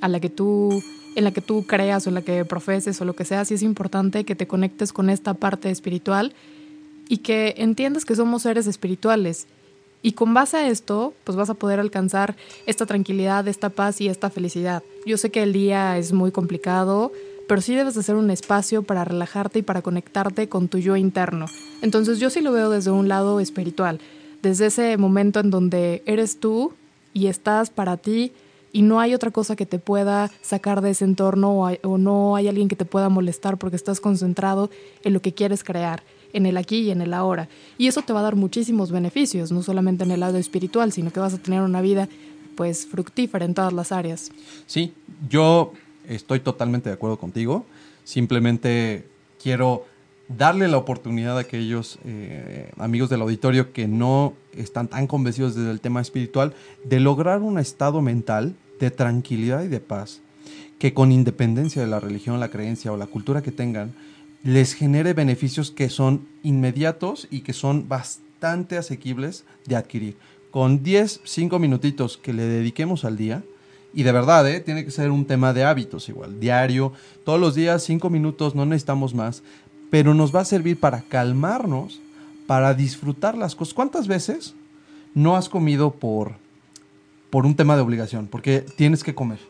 a 0.00 0.08
la 0.08 0.20
que 0.20 0.30
tú, 0.30 0.82
en 1.16 1.24
la 1.24 1.32
que 1.32 1.40
tú 1.40 1.66
creas 1.66 2.06
o 2.06 2.10
en 2.10 2.14
la 2.14 2.22
que 2.22 2.44
profeses 2.44 3.00
o 3.00 3.04
lo 3.04 3.14
que 3.14 3.24
sea, 3.24 3.44
sí 3.44 3.54
es 3.54 3.62
importante 3.62 4.24
que 4.24 4.34
te 4.34 4.46
conectes 4.46 4.92
con 4.92 5.10
esta 5.10 5.34
parte 5.34 5.70
espiritual 5.70 6.34
y 7.08 7.18
que 7.18 7.54
entiendas 7.58 8.04
que 8.04 8.16
somos 8.16 8.42
seres 8.42 8.66
espirituales 8.66 9.46
y 10.02 10.12
con 10.12 10.34
base 10.34 10.56
a 10.56 10.68
esto, 10.68 11.14
pues 11.24 11.36
vas 11.36 11.48
a 11.48 11.54
poder 11.54 11.78
alcanzar 11.78 12.36
esta 12.66 12.86
tranquilidad, 12.86 13.46
esta 13.46 13.70
paz 13.70 14.00
y 14.00 14.08
esta 14.08 14.30
felicidad. 14.30 14.82
Yo 15.06 15.16
sé 15.16 15.30
que 15.30 15.44
el 15.44 15.52
día 15.52 15.96
es 15.96 16.12
muy 16.12 16.32
complicado, 16.32 17.12
pero 17.48 17.60
sí 17.60 17.74
debes 17.74 17.94
de 17.94 18.00
hacer 18.00 18.16
un 18.16 18.30
espacio 18.30 18.82
para 18.82 19.04
relajarte 19.04 19.60
y 19.60 19.62
para 19.62 19.82
conectarte 19.82 20.48
con 20.48 20.68
tu 20.68 20.78
yo 20.78 20.96
interno. 20.96 21.46
Entonces 21.82 22.18
yo 22.18 22.30
sí 22.30 22.40
lo 22.40 22.52
veo 22.52 22.68
desde 22.68 22.90
un 22.90 23.08
lado 23.08 23.38
espiritual, 23.38 24.00
desde 24.42 24.66
ese 24.66 24.96
momento 24.96 25.38
en 25.38 25.50
donde 25.50 26.02
eres 26.04 26.40
tú 26.40 26.72
y 27.14 27.28
estás 27.28 27.70
para 27.70 27.96
ti 27.96 28.32
y 28.72 28.82
no 28.82 29.00
hay 29.00 29.14
otra 29.14 29.30
cosa 29.30 29.54
que 29.54 29.66
te 29.66 29.78
pueda 29.78 30.30
sacar 30.40 30.80
de 30.80 30.90
ese 30.90 31.04
entorno 31.04 31.60
o, 31.60 31.70
o 31.82 31.98
no 31.98 32.34
hay 32.34 32.48
alguien 32.48 32.68
que 32.68 32.76
te 32.76 32.86
pueda 32.86 33.08
molestar 33.08 33.58
porque 33.58 33.76
estás 33.76 34.00
concentrado 34.00 34.70
en 35.04 35.12
lo 35.12 35.20
que 35.20 35.34
quieres 35.34 35.62
crear 35.62 36.02
en 36.32 36.46
el 36.46 36.56
aquí 36.56 36.80
y 36.80 36.90
en 36.90 37.02
el 37.02 37.14
ahora. 37.14 37.48
Y 37.78 37.86
eso 37.86 38.02
te 38.02 38.12
va 38.12 38.20
a 38.20 38.22
dar 38.22 38.36
muchísimos 38.36 38.90
beneficios, 38.90 39.52
no 39.52 39.62
solamente 39.62 40.04
en 40.04 40.10
el 40.10 40.20
lado 40.20 40.38
espiritual, 40.38 40.92
sino 40.92 41.10
que 41.12 41.20
vas 41.20 41.34
a 41.34 41.38
tener 41.38 41.62
una 41.62 41.80
vida 41.80 42.08
pues 42.56 42.86
fructífera 42.86 43.44
en 43.44 43.54
todas 43.54 43.72
las 43.72 43.92
áreas. 43.92 44.30
Sí, 44.66 44.92
yo 45.28 45.72
estoy 46.08 46.40
totalmente 46.40 46.90
de 46.90 46.94
acuerdo 46.94 47.18
contigo. 47.18 47.64
Simplemente 48.04 49.06
quiero 49.42 49.86
darle 50.28 50.68
la 50.68 50.78
oportunidad 50.78 51.36
a 51.36 51.40
aquellos 51.40 51.98
eh, 52.04 52.70
amigos 52.78 53.10
del 53.10 53.22
auditorio 53.22 53.72
que 53.72 53.88
no 53.88 54.34
están 54.56 54.88
tan 54.88 55.06
convencidos 55.06 55.54
del 55.54 55.80
tema 55.80 56.00
espiritual 56.00 56.54
de 56.84 57.00
lograr 57.00 57.42
un 57.42 57.58
estado 57.58 58.00
mental 58.00 58.54
de 58.80 58.90
tranquilidad 58.90 59.62
y 59.64 59.68
de 59.68 59.80
paz 59.80 60.20
que 60.78 60.94
con 60.94 61.12
independencia 61.12 61.80
de 61.80 61.88
la 61.88 62.00
religión, 62.00 62.40
la 62.40 62.48
creencia 62.48 62.92
o 62.92 62.96
la 62.96 63.06
cultura 63.06 63.40
que 63.40 63.52
tengan, 63.52 63.92
les 64.42 64.74
genere 64.74 65.12
beneficios 65.12 65.70
que 65.70 65.88
son 65.88 66.26
inmediatos 66.42 67.28
y 67.30 67.40
que 67.40 67.52
son 67.52 67.88
bastante 67.88 68.76
asequibles 68.76 69.44
de 69.66 69.76
adquirir. 69.76 70.16
Con 70.50 70.82
10, 70.82 71.20
5 71.24 71.58
minutitos 71.58 72.16
que 72.18 72.32
le 72.32 72.44
dediquemos 72.44 73.04
al 73.04 73.16
día, 73.16 73.42
Y 73.94 74.04
de 74.04 74.12
verdad, 74.12 74.48
¿eh? 74.48 74.60
tiene 74.60 74.86
que 74.86 74.90
ser 74.90 75.10
un 75.10 75.26
tema 75.26 75.52
de 75.52 75.64
hábitos 75.64 76.08
igual, 76.08 76.40
diario, 76.40 76.94
todos 77.26 77.38
los 77.38 77.54
días, 77.54 77.82
cinco 77.82 78.08
minutos, 78.08 78.54
no 78.54 78.64
necesitamos 78.64 79.12
más, 79.12 79.42
pero 79.90 80.14
nos 80.14 80.34
va 80.34 80.40
a 80.40 80.46
servir 80.46 80.80
para 80.80 81.02
calmarnos, 81.02 82.00
para 82.46 82.72
disfrutar 82.72 83.36
las 83.36 83.54
cosas. 83.54 83.74
¿Cuántas 83.74 84.08
veces 84.08 84.54
no 85.12 85.36
has 85.36 85.50
comido 85.50 85.90
por, 85.90 86.36
por 87.28 87.44
un 87.44 87.54
tema 87.54 87.76
de 87.76 87.82
obligación? 87.82 88.28
Porque 88.28 88.60
tienes 88.60 89.04
que 89.04 89.14
comer. 89.14 89.40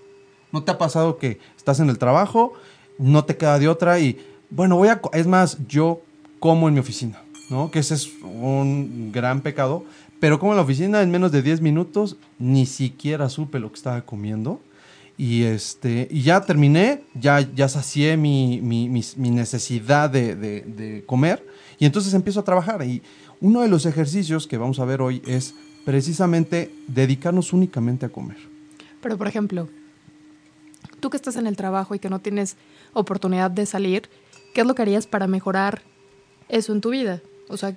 ¿No 0.50 0.64
te 0.64 0.72
ha 0.72 0.76
pasado 0.78 1.18
que 1.18 1.38
estás 1.56 1.78
en 1.78 1.88
el 1.88 1.99
trabajo, 1.99 2.54
no 2.99 3.25
te 3.25 3.37
queda 3.37 3.61
de 3.61 3.68
otra 3.68 4.00
y, 4.00 4.18
bueno, 4.54 4.76
voy 4.76 4.88
a... 4.88 5.00
Es 5.12 5.26
más, 5.26 5.59
yo 5.66 6.02
como 6.38 6.68
en 6.68 6.75
mi 6.75 6.80
oficina, 6.80 7.23
¿no? 7.50 7.71
Que 7.71 7.78
ese 7.78 7.94
es 7.94 8.11
un 8.23 9.11
gran 9.12 9.40
pecado, 9.40 9.85
pero 10.21 10.38
como 10.38 10.52
en 10.52 10.56
la 10.56 10.62
oficina 10.62 11.02
en 11.02 11.11
menos 11.11 11.32
de 11.32 11.42
10 11.42 11.61
minutos 11.61 12.16
ni 12.38 12.66
siquiera 12.66 13.28
supe 13.28 13.59
lo 13.59 13.71
que 13.71 13.76
estaba 13.76 14.02
comiendo. 14.02 14.61
Y, 15.16 15.44
este, 15.44 16.09
y 16.11 16.23
ya 16.23 16.40
terminé, 16.40 17.04
ya, 17.14 17.40
ya 17.40 17.68
sacié 17.68 18.16
mi, 18.16 18.61
mi, 18.61 18.88
mi, 18.88 19.30
necesidad 19.30 20.11
de, 20.11 20.35
de, 20.35 20.62
de, 20.62 21.04
comer 21.04 21.47
y 21.78 21.85
entonces 21.85 22.14
empiezo 22.14 22.40
a 22.40 22.44
trabajar. 22.44 22.82
Y 22.82 23.02
uno 23.40 23.61
de 23.61 23.68
los 23.68 23.87
ejercicios 23.87 24.47
que 24.47 24.56
vamos 24.56 24.80
a 24.80 24.85
ver 24.85 25.02
hoy 25.02 25.23
es 25.26 25.54
precisamente 25.85 26.75
dedicarnos 26.88 27.52
únicamente 27.52 28.06
a 28.06 28.09
comer. 28.09 28.38
Pero, 29.00 29.18
por 29.18 29.28
ejemplo, 29.28 29.68
tú 31.00 31.11
que 31.11 31.16
estás 31.16 31.37
en 31.37 31.47
el 31.47 31.56
trabajo 31.56 31.94
y 31.94 31.99
que 31.99 32.09
no 32.09 32.21
tienes 32.21 32.56
oportunidad 32.92 33.50
de 33.50 33.66
salir, 33.66 34.09
¿qué 34.52 34.62
es 34.62 34.66
lo 34.66 34.75
que 34.75 34.82
harías 34.82 35.06
para 35.06 35.26
mejorar 35.26 35.82
eso 36.49 36.73
en 36.73 36.80
tu 36.80 36.90
vida? 36.90 37.21
O 37.49 37.56
sea, 37.56 37.76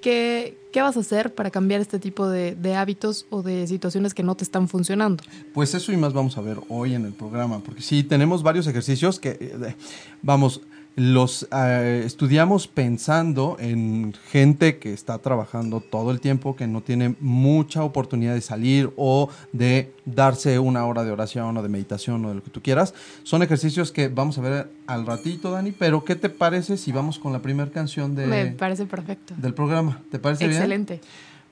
¿qué, 0.00 0.56
qué 0.72 0.82
vas 0.82 0.96
a 0.96 1.00
hacer 1.00 1.34
para 1.34 1.50
cambiar 1.50 1.80
este 1.80 1.98
tipo 1.98 2.28
de, 2.28 2.54
de, 2.54 2.74
hábitos 2.74 3.26
o 3.30 3.42
de 3.42 3.66
situaciones 3.66 4.14
que 4.14 4.22
no 4.22 4.34
te 4.34 4.44
están 4.44 4.68
funcionando? 4.68 5.22
Pues 5.54 5.74
eso 5.74 5.92
y 5.92 5.96
más 5.96 6.12
vamos 6.12 6.36
a 6.36 6.40
ver 6.40 6.58
hoy 6.68 6.94
en 6.94 7.04
el 7.04 7.12
programa, 7.12 7.60
porque 7.60 7.82
sí, 7.82 8.02
tenemos 8.02 8.42
varios 8.42 8.66
ejercicios 8.66 9.18
que, 9.18 9.38
eh, 9.40 9.74
vamos, 10.22 10.60
los 10.94 11.44
uh, 11.50 12.04
estudiamos 12.04 12.68
pensando 12.68 13.56
en 13.58 14.14
gente 14.30 14.78
que 14.78 14.92
está 14.92 15.18
trabajando 15.18 15.80
todo 15.80 16.10
el 16.10 16.20
tiempo, 16.20 16.54
que 16.54 16.66
no 16.66 16.82
tiene 16.82 17.14
mucha 17.20 17.82
oportunidad 17.82 18.34
de 18.34 18.40
salir 18.42 18.92
o 18.96 19.30
de 19.52 19.92
darse 20.04 20.58
una 20.58 20.84
hora 20.86 21.04
de 21.04 21.10
oración 21.10 21.56
o 21.56 21.62
de 21.62 21.68
meditación 21.68 22.24
o 22.24 22.28
de 22.28 22.34
lo 22.36 22.42
que 22.42 22.50
tú 22.50 22.60
quieras. 22.60 22.94
Son 23.22 23.42
ejercicios 23.42 23.90
que 23.90 24.08
vamos 24.08 24.36
a 24.38 24.42
ver 24.42 24.70
al 24.86 25.06
ratito, 25.06 25.50
Dani, 25.50 25.72
pero 25.72 26.04
¿qué 26.04 26.14
te 26.14 26.28
parece 26.28 26.76
si 26.76 26.92
vamos 26.92 27.18
con 27.18 27.32
la 27.32 27.40
primera 27.40 27.70
canción 27.70 28.14
de, 28.14 28.26
Me 28.26 28.46
parece 28.46 28.84
perfecto. 28.86 29.34
del 29.36 29.54
programa? 29.54 30.02
¿Te 30.10 30.18
parece 30.18 30.44
Excelente. 30.44 30.94
bien? 30.94 31.00
Excelente. 31.00 31.00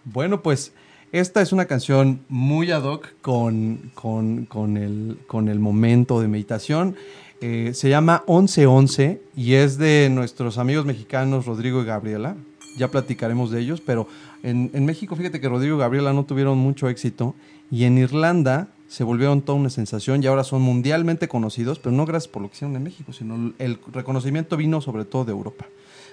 Bueno, 0.05 0.43
pues 0.43 0.73
esta 1.13 1.41
es 1.41 1.53
una 1.53 1.65
canción 1.65 2.21
muy 2.29 2.71
ad 2.71 2.85
hoc 2.85 3.09
con, 3.21 3.91
con, 3.95 4.47
con, 4.47 4.77
el, 4.77 5.19
con 5.27 5.49
el 5.49 5.59
momento 5.59 6.21
de 6.21 6.29
meditación. 6.29 6.95
Eh, 7.41 7.73
se 7.75 7.89
llama 7.89 8.23
1111 8.29 9.23
y 9.37 9.55
es 9.55 9.79
de 9.79 10.09
nuestros 10.11 10.59
amigos 10.59 10.85
mexicanos 10.85 11.47
Rodrigo 11.47 11.81
y 11.83 11.87
Gabriela. 11.87 12.37
Ya 12.77 12.89
platicaremos 12.89 13.51
de 13.51 13.61
ellos, 13.61 13.81
pero 13.81 14.07
en, 14.43 14.71
en, 14.75 14.85
México 14.85 15.17
fíjate 15.17 15.41
que 15.41 15.49
Rodrigo 15.49 15.77
y 15.77 15.81
Gabriela 15.81 16.13
no 16.13 16.25
tuvieron 16.25 16.59
mucho 16.59 16.89
éxito 16.89 17.35
y 17.71 17.85
en 17.85 17.99
Irlanda 17.99 18.69
se 18.89 19.05
volvieron 19.05 19.43
toda 19.43 19.59
una 19.59 19.71
sensación 19.71 20.23
y 20.23 20.27
ahora 20.27 20.45
son 20.45 20.63
mundialmente 20.63 21.29
conocidos, 21.29 21.79
pero 21.79 21.95
no 21.95 22.07
gracias 22.07 22.29
por 22.29 22.43
lo 22.43 22.49
que 22.49 22.57
hicieron 22.57 22.77
en 22.77 22.83
México, 22.83 23.13
sino 23.13 23.53
el 23.59 23.79
reconocimiento 23.93 24.57
vino 24.57 24.81
sobre 24.81 25.05
todo 25.05 25.25
de 25.25 25.33
Europa. 25.33 25.67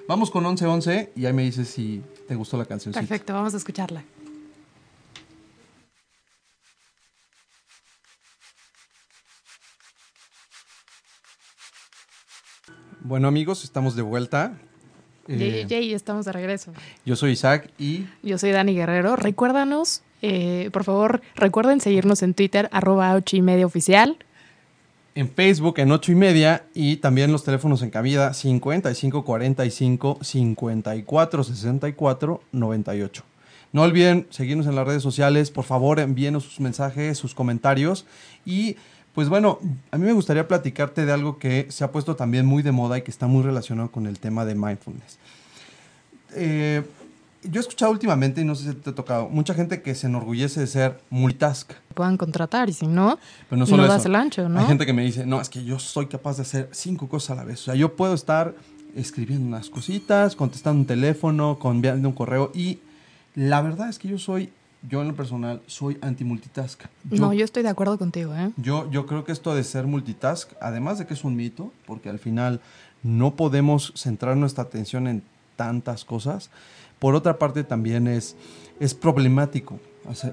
Vamos 0.08 0.32
con 0.32 0.44
1111 0.46 1.12
y 1.16 1.26
ahí 1.26 1.34
me 1.34 1.44
dices 1.44 1.68
si 1.68 2.02
te 2.28 2.36
gustó 2.36 2.56
la 2.58 2.66
canción. 2.66 2.94
Perfecto, 2.94 3.34
vamos 3.34 3.54
a 3.54 3.58
escucharla. 3.58 4.04
Bueno 13.02 13.28
amigos, 13.28 13.64
estamos 13.64 13.96
de 13.96 14.02
vuelta. 14.02 14.58
Eh, 15.28 15.66
Yay, 15.68 15.94
estamos 15.94 16.26
de 16.26 16.32
regreso. 16.32 16.72
Yo 17.06 17.16
soy 17.16 17.32
Isaac 17.32 17.70
y... 17.78 18.06
Yo 18.24 18.38
soy 18.38 18.52
Dani 18.52 18.74
Guerrero. 18.74 19.16
Recuérdanos, 19.16 20.02
eh, 20.22 20.70
por 20.72 20.84
favor, 20.84 21.22
recuerden 21.36 21.82
seguirnos 21.82 22.24
en 22.24 22.34
Twitter, 22.34 22.70
arroba 22.72 23.14
8 23.14 23.38
y 23.38 23.42
media 23.42 23.66
oficial. 23.66 24.18
En 25.16 25.30
Facebook 25.30 25.80
en 25.80 25.92
8 25.92 26.12
y 26.12 26.16
media 26.16 26.64
y 26.74 26.98
también 26.98 27.32
los 27.32 27.44
teléfonos 27.44 27.82
en 27.82 27.90
cabida 27.90 28.34
55 28.34 29.26
45 29.26 30.20
54 30.22 31.44
64 31.44 32.42
98. 32.52 33.24
No 33.74 33.82
olviden 33.82 34.28
seguirnos 34.30 34.68
en 34.68 34.76
las 34.76 34.88
redes 34.88 35.04
sociales, 35.04 35.52
por 35.52 35.66
favor 35.66 36.00
envíenos 36.00 36.44
sus 36.44 36.60
mensajes, 36.60 37.18
sus 37.18 37.34
comentarios 37.34 38.06
y 38.46 38.78
pues 39.18 39.30
bueno, 39.30 39.58
a 39.90 39.98
mí 39.98 40.06
me 40.06 40.14
gustaría 40.14 40.48
platicarte 40.48 41.04
de 41.04 41.12
algo 41.12 41.40
que 41.40 41.66
se 41.72 41.84
ha 41.84 41.92
puesto 41.92 42.16
también 42.16 42.46
muy 42.46 42.62
de 42.62 42.72
moda 42.72 43.00
y 43.00 43.02
que 43.02 43.10
está 43.10 43.26
muy 43.26 43.42
relacionado 43.42 43.90
con 43.90 44.06
el 44.06 44.20
tema 44.20 44.46
de 44.46 44.54
mindfulness. 44.54 45.18
Eh, 46.36 46.84
yo 47.42 47.60
he 47.60 47.62
escuchado 47.62 47.92
últimamente, 47.92 48.42
y 48.42 48.44
no 48.46 48.54
sé 48.54 48.70
si 48.70 48.76
te 48.76 48.92
ha 48.92 48.94
tocado, 48.94 49.28
mucha 49.28 49.56
gente 49.56 49.82
que 49.82 49.96
se 49.96 50.06
enorgullece 50.06 50.60
de 50.60 50.68
ser 50.68 51.02
multitask. 51.10 51.72
Puedan 51.96 52.16
contratar 52.16 52.70
y 52.70 52.74
si 52.74 52.86
no, 52.86 53.18
Pero 53.50 53.58
no, 53.58 53.66
solo 53.66 53.82
no 53.82 53.90
das 53.90 54.06
el 54.06 54.14
ancho, 54.14 54.48
¿no? 54.50 54.60
Hay 54.60 54.68
gente 54.68 54.86
que 54.86 54.94
me 54.94 55.02
dice, 55.02 55.26
no, 55.26 55.42
es 55.42 55.50
que 55.50 55.64
yo 55.64 55.80
soy 55.80 56.06
capaz 56.06 56.36
de 56.36 56.44
hacer 56.44 56.70
cinco 56.72 57.10
cosas 57.10 57.32
a 57.32 57.36
la 57.38 57.44
vez. 57.44 57.62
O 57.62 57.64
sea, 57.64 57.74
yo 57.74 57.96
puedo 57.96 58.14
estar 58.14 58.54
escribiendo 58.96 59.48
unas 59.48 59.72
cositas, 59.72 60.36
contestando 60.36 60.82
un 60.82 60.86
teléfono, 60.86 61.58
enviando 61.64 62.08
un 62.08 62.14
correo 62.14 62.52
y 62.54 62.82
la 63.34 63.64
verdad 63.64 63.90
es 63.90 63.98
que 63.98 64.10
yo 64.10 64.20
soy 64.20 64.52
yo 64.88 65.02
en 65.02 65.10
lo 65.10 65.16
personal 65.16 65.62
soy 65.68 65.98
anti-multitask. 66.02 66.84
No, 67.10 67.34
yo 67.34 67.46
estoy 67.46 67.64
de 67.64 67.70
acuerdo 67.70 67.98
contigo. 67.98 68.34
¿eh? 68.36 68.52
Yo, 68.58 68.90
yo 68.92 69.06
creo 69.06 69.24
que 69.24 69.32
esto 69.32 69.54
de 69.54 69.64
ser 69.64 69.86
multitask, 69.86 70.52
además 70.62 71.00
de 71.00 71.06
que 71.06 71.14
es 71.14 71.24
un 71.24 71.36
mito, 71.36 71.72
porque 71.86 72.10
al 72.10 72.20
final 72.20 72.62
no 73.04 73.36
podemos 73.36 73.94
centrar 73.96 74.38
nuestra 74.38 74.64
atención 74.64 75.08
en 75.08 75.24
tantas 75.56 76.06
cosas, 76.06 76.50
por 77.00 77.16
otra 77.16 77.38
parte 77.38 77.64
también 77.64 78.08
es, 78.08 78.36
es 78.80 78.94
problemático 78.94 79.80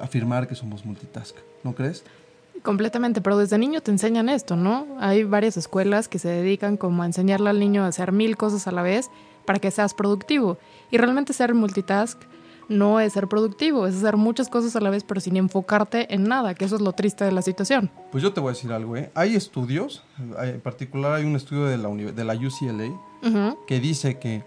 afirmar 0.01 0.47
que 0.47 0.55
somos 0.55 0.85
multitask, 0.85 1.35
¿no 1.63 1.75
crees? 1.75 2.05
Completamente, 2.63 3.21
pero 3.21 3.37
desde 3.37 3.59
niño 3.59 3.83
te 3.83 3.91
enseñan 3.91 4.29
esto, 4.29 4.57
¿no? 4.57 4.87
Hay 4.99 5.25
varias 5.25 5.57
escuelas 5.57 6.09
que 6.09 6.19
se 6.19 6.29
dedican 6.29 6.77
como 6.77 7.03
a 7.03 7.07
enseñarle 7.07 7.51
al 7.51 7.59
niño 7.59 7.83
a 7.85 7.89
hacer 7.89 8.13
mil 8.13 8.37
cosas 8.37 8.67
a 8.67 8.73
la 8.73 8.83
vez 8.83 9.11
para 9.45 9.59
que 9.59 9.71
seas 9.71 9.93
productivo. 9.93 10.57
Y 10.91 10.97
realmente 10.97 11.33
ser 11.33 11.55
multitask 11.55 12.19
no 12.69 13.01
es 13.01 13.13
ser 13.13 13.29
productivo, 13.29 13.87
es 13.87 13.97
hacer 13.97 14.17
muchas 14.17 14.49
cosas 14.49 14.75
a 14.77 14.81
la 14.81 14.91
vez, 14.91 15.05
pero 15.05 15.21
sin 15.21 15.37
enfocarte 15.37 16.13
en 16.15 16.25
nada, 16.25 16.55
que 16.55 16.65
eso 16.65 16.77
es 16.77 16.83
lo 16.83 16.93
triste 16.93 17.25
de 17.25 17.33
la 17.33 17.43
situación. 17.43 17.91
Pues 18.11 18.23
yo 18.23 18.33
te 18.33 18.41
voy 18.41 18.51
a 18.51 18.53
decir 18.53 18.73
algo, 18.73 18.97
¿eh? 18.97 19.11
Hay 19.15 19.35
estudios, 19.35 20.03
en 20.39 20.61
particular 20.61 21.13
hay 21.13 21.25
un 21.25 21.37
estudio 21.37 21.65
de 21.65 21.79
la, 21.79 21.89
de 21.89 22.25
la 22.25 22.35
UCLA 22.35 23.55
que 23.67 23.81
dice 23.81 24.19
que 24.19 24.45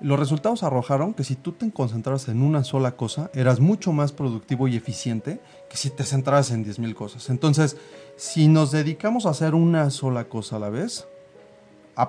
los 0.00 0.18
resultados 0.18 0.62
arrojaron 0.62 1.12
que 1.12 1.24
si 1.24 1.36
tú 1.36 1.52
te 1.52 1.70
concentrabas 1.70 2.28
en 2.28 2.42
una 2.42 2.64
sola 2.64 2.92
cosa, 2.92 3.30
eras 3.34 3.60
mucho 3.60 3.92
más 3.92 4.12
productivo 4.12 4.66
y 4.66 4.76
eficiente 4.76 5.40
que 5.68 5.76
si 5.76 5.90
te 5.90 6.04
centrabas 6.04 6.50
en 6.50 6.64
10.000 6.64 6.94
cosas. 6.94 7.28
Entonces, 7.28 7.76
si 8.16 8.48
nos 8.48 8.70
dedicamos 8.70 9.26
a 9.26 9.30
hacer 9.30 9.54
una 9.54 9.90
sola 9.90 10.24
cosa 10.24 10.56
a 10.56 10.58
la 10.58 10.70
vez, 10.70 11.06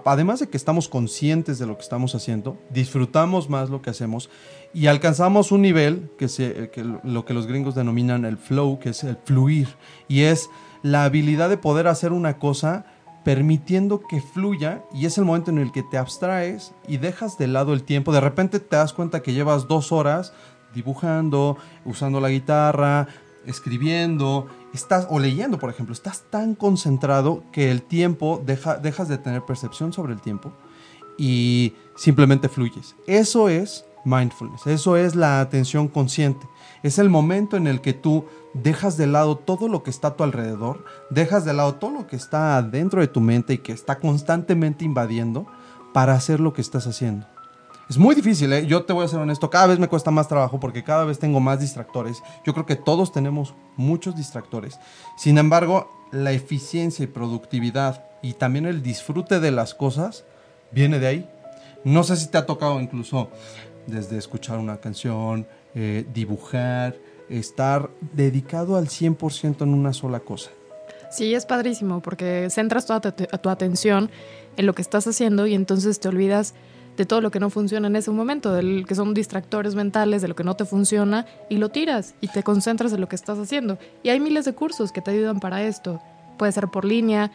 además 0.06 0.40
de 0.40 0.50
que 0.50 0.58
estamos 0.58 0.88
conscientes 0.88 1.60
de 1.60 1.66
lo 1.66 1.76
que 1.76 1.84
estamos 1.84 2.16
haciendo, 2.16 2.58
disfrutamos 2.70 3.50
más 3.50 3.70
lo 3.70 3.82
que 3.82 3.90
hacemos 3.90 4.30
y 4.74 4.88
alcanzamos 4.88 5.52
un 5.52 5.62
nivel 5.62 6.10
que, 6.18 6.28
se, 6.28 6.70
que 6.72 6.84
lo 6.84 7.26
que 7.26 7.34
los 7.34 7.48
gringos 7.48 7.76
denominan 7.76 8.26
el 8.26 8.38
flow, 8.38 8.80
que 8.80 8.90
es 8.90 9.04
el 9.04 9.18
fluir, 9.26 9.68
y 10.08 10.22
es 10.22 10.50
la 10.84 11.04
habilidad 11.04 11.50
de 11.50 11.58
poder 11.58 11.88
hacer 11.88 12.14
una 12.14 12.38
cosa 12.38 12.86
permitiendo 13.24 14.02
que 14.02 14.20
fluya 14.20 14.82
y 14.94 15.06
es 15.06 15.18
el 15.18 15.26
momento 15.26 15.52
en 15.52 15.60
el 15.60 15.72
que 15.72 15.84
te 15.84 15.98
abstraes 15.98 16.74
y 16.88 16.98
dejas 16.98 17.38
de 17.38 17.48
lado 17.48 17.74
el 17.74 17.84
tiempo. 17.84 18.12
De 18.12 18.22
repente 18.22 18.60
te 18.60 18.76
das 18.76 18.94
cuenta 18.94 19.22
que 19.22 19.34
llevas 19.34 19.68
dos 19.68 19.92
horas 19.92 20.34
dibujando, 20.74 21.58
usando 21.86 22.20
la 22.20 22.30
guitarra, 22.30 23.08
escribiendo, 23.46 24.48
estás 24.74 25.08
o 25.10 25.20
leyendo, 25.20 25.60
por 25.60 25.70
ejemplo, 25.70 25.94
estás 25.94 26.24
tan 26.30 26.56
concentrado 26.56 27.44
que 27.52 27.72
el 27.72 27.82
tiempo 27.82 28.42
deja, 28.46 28.76
dejas 28.76 29.08
de 29.08 29.18
tener 29.18 29.44
percepción 29.44 29.94
sobre 29.94 30.14
el 30.14 30.22
tiempo 30.22 30.54
y 31.18 31.74
simplemente 31.96 32.50
fluyes. 32.50 32.96
Eso 33.08 33.50
es 33.50 33.86
mindfulness. 34.06 34.68
Eso 34.68 34.98
es 34.98 35.16
la 35.16 35.42
atención 35.42 35.88
consciente. 35.88 36.48
Es 36.84 37.00
el 37.00 37.10
momento 37.10 37.58
en 37.58 37.68
el 37.68 37.82
que 37.82 37.94
tú 37.94 38.26
dejas 38.54 38.98
de 38.98 39.08
lado 39.08 39.38
todo 39.38 39.68
lo 39.68 39.84
que 39.84 39.90
está 39.90 40.10
a 40.10 40.16
tu 40.16 40.24
alrededor, 40.24 40.84
dejas 41.10 41.46
de 41.46 41.54
lado 41.54 41.76
todo 41.76 41.92
lo 41.92 42.08
que 42.08 42.16
está 42.16 42.62
dentro 42.62 43.02
de 43.02 43.08
tu 43.08 43.22
mente 43.22 43.54
y 43.54 43.58
que 43.60 43.72
está 43.72 44.00
constantemente 44.00 44.84
invadiendo 44.84 45.48
para 45.94 46.14
hacer 46.14 46.40
lo 46.40 46.54
que 46.54 46.62
estás 46.62 46.88
haciendo. 46.88 47.28
Es 47.92 47.98
muy 47.98 48.16
difícil, 48.16 48.54
¿eh? 48.54 48.66
yo 48.66 48.86
te 48.86 48.94
voy 48.94 49.04
a 49.04 49.08
ser 49.10 49.20
honesto, 49.20 49.50
cada 49.50 49.68
vez 49.68 49.78
me 49.78 49.90
cuesta 49.90 50.12
más 50.12 50.30
trabajo 50.30 50.62
porque 50.62 50.82
cada 50.82 51.04
vez 51.04 51.20
tengo 51.20 51.42
más 51.42 51.60
distractores. 51.60 52.24
Yo 52.46 52.54
creo 52.54 52.66
que 52.66 52.78
todos 52.78 53.12
tenemos 53.12 53.54
muchos 53.76 54.16
distractores. 54.16 54.80
Sin 55.18 55.38
embargo, 55.38 55.92
la 56.14 56.32
eficiencia 56.32 57.04
y 57.04 57.08
productividad 57.08 58.06
y 58.22 58.36
también 58.36 58.66
el 58.66 58.82
disfrute 58.82 59.42
de 59.42 59.52
las 59.52 59.76
cosas 59.76 60.24
viene 60.72 61.00
de 61.00 61.08
ahí. 61.08 61.30
No 61.84 62.06
sé 62.06 62.16
si 62.16 62.28
te 62.28 62.38
ha 62.38 62.46
tocado 62.46 62.80
incluso 62.80 63.30
desde 63.88 64.18
escuchar 64.18 64.58
una 64.58 64.78
canción, 64.78 65.46
eh, 65.76 66.06
dibujar, 66.14 66.96
estar 67.28 67.90
dedicado 68.14 68.78
al 68.78 68.88
100% 68.88 69.64
en 69.64 69.74
una 69.74 69.92
sola 69.92 70.22
cosa. 70.22 70.52
Sí, 71.10 71.36
es 71.36 71.46
padrísimo 71.46 72.02
porque 72.02 72.50
centras 72.52 72.86
toda 72.86 73.02
tu, 73.02 73.12
tu 73.12 73.50
atención 73.50 74.10
en 74.56 74.66
lo 74.66 74.74
que 74.74 74.82
estás 74.82 75.08
haciendo 75.08 75.46
y 75.46 75.56
entonces 75.56 76.00
te 76.00 76.08
olvidas 76.08 76.54
de 76.98 77.06
todo 77.06 77.22
lo 77.22 77.32
que 77.32 77.40
no 77.40 77.50
funciona 77.50 77.88
en 77.88 77.96
ese 77.96 78.12
momento, 78.12 78.54
del 78.54 78.86
que 78.88 78.96
son 78.96 79.14
distractores 79.14 79.76
mentales, 79.76 80.22
de 80.22 80.28
lo 80.28 80.36
que 80.36 80.44
no 80.44 80.56
te 80.56 80.66
funciona, 80.66 81.26
y 81.50 81.58
lo 81.58 81.70
tiras 81.70 82.16
y 82.22 82.28
te 82.28 82.44
concentras 82.44 82.94
en 82.94 83.02
lo 83.02 83.08
que 83.08 83.16
estás 83.16 83.40
haciendo. 83.40 83.78
Y 84.04 84.10
hay 84.10 84.20
miles 84.20 84.46
de 84.46 84.54
cursos 84.54 84.92
que 84.92 85.02
te 85.02 85.12
ayudan 85.12 85.40
para 85.40 85.64
esto. 85.64 86.02
Puede 86.38 86.52
ser 86.52 86.68
por 86.68 86.86
línea, 86.86 87.32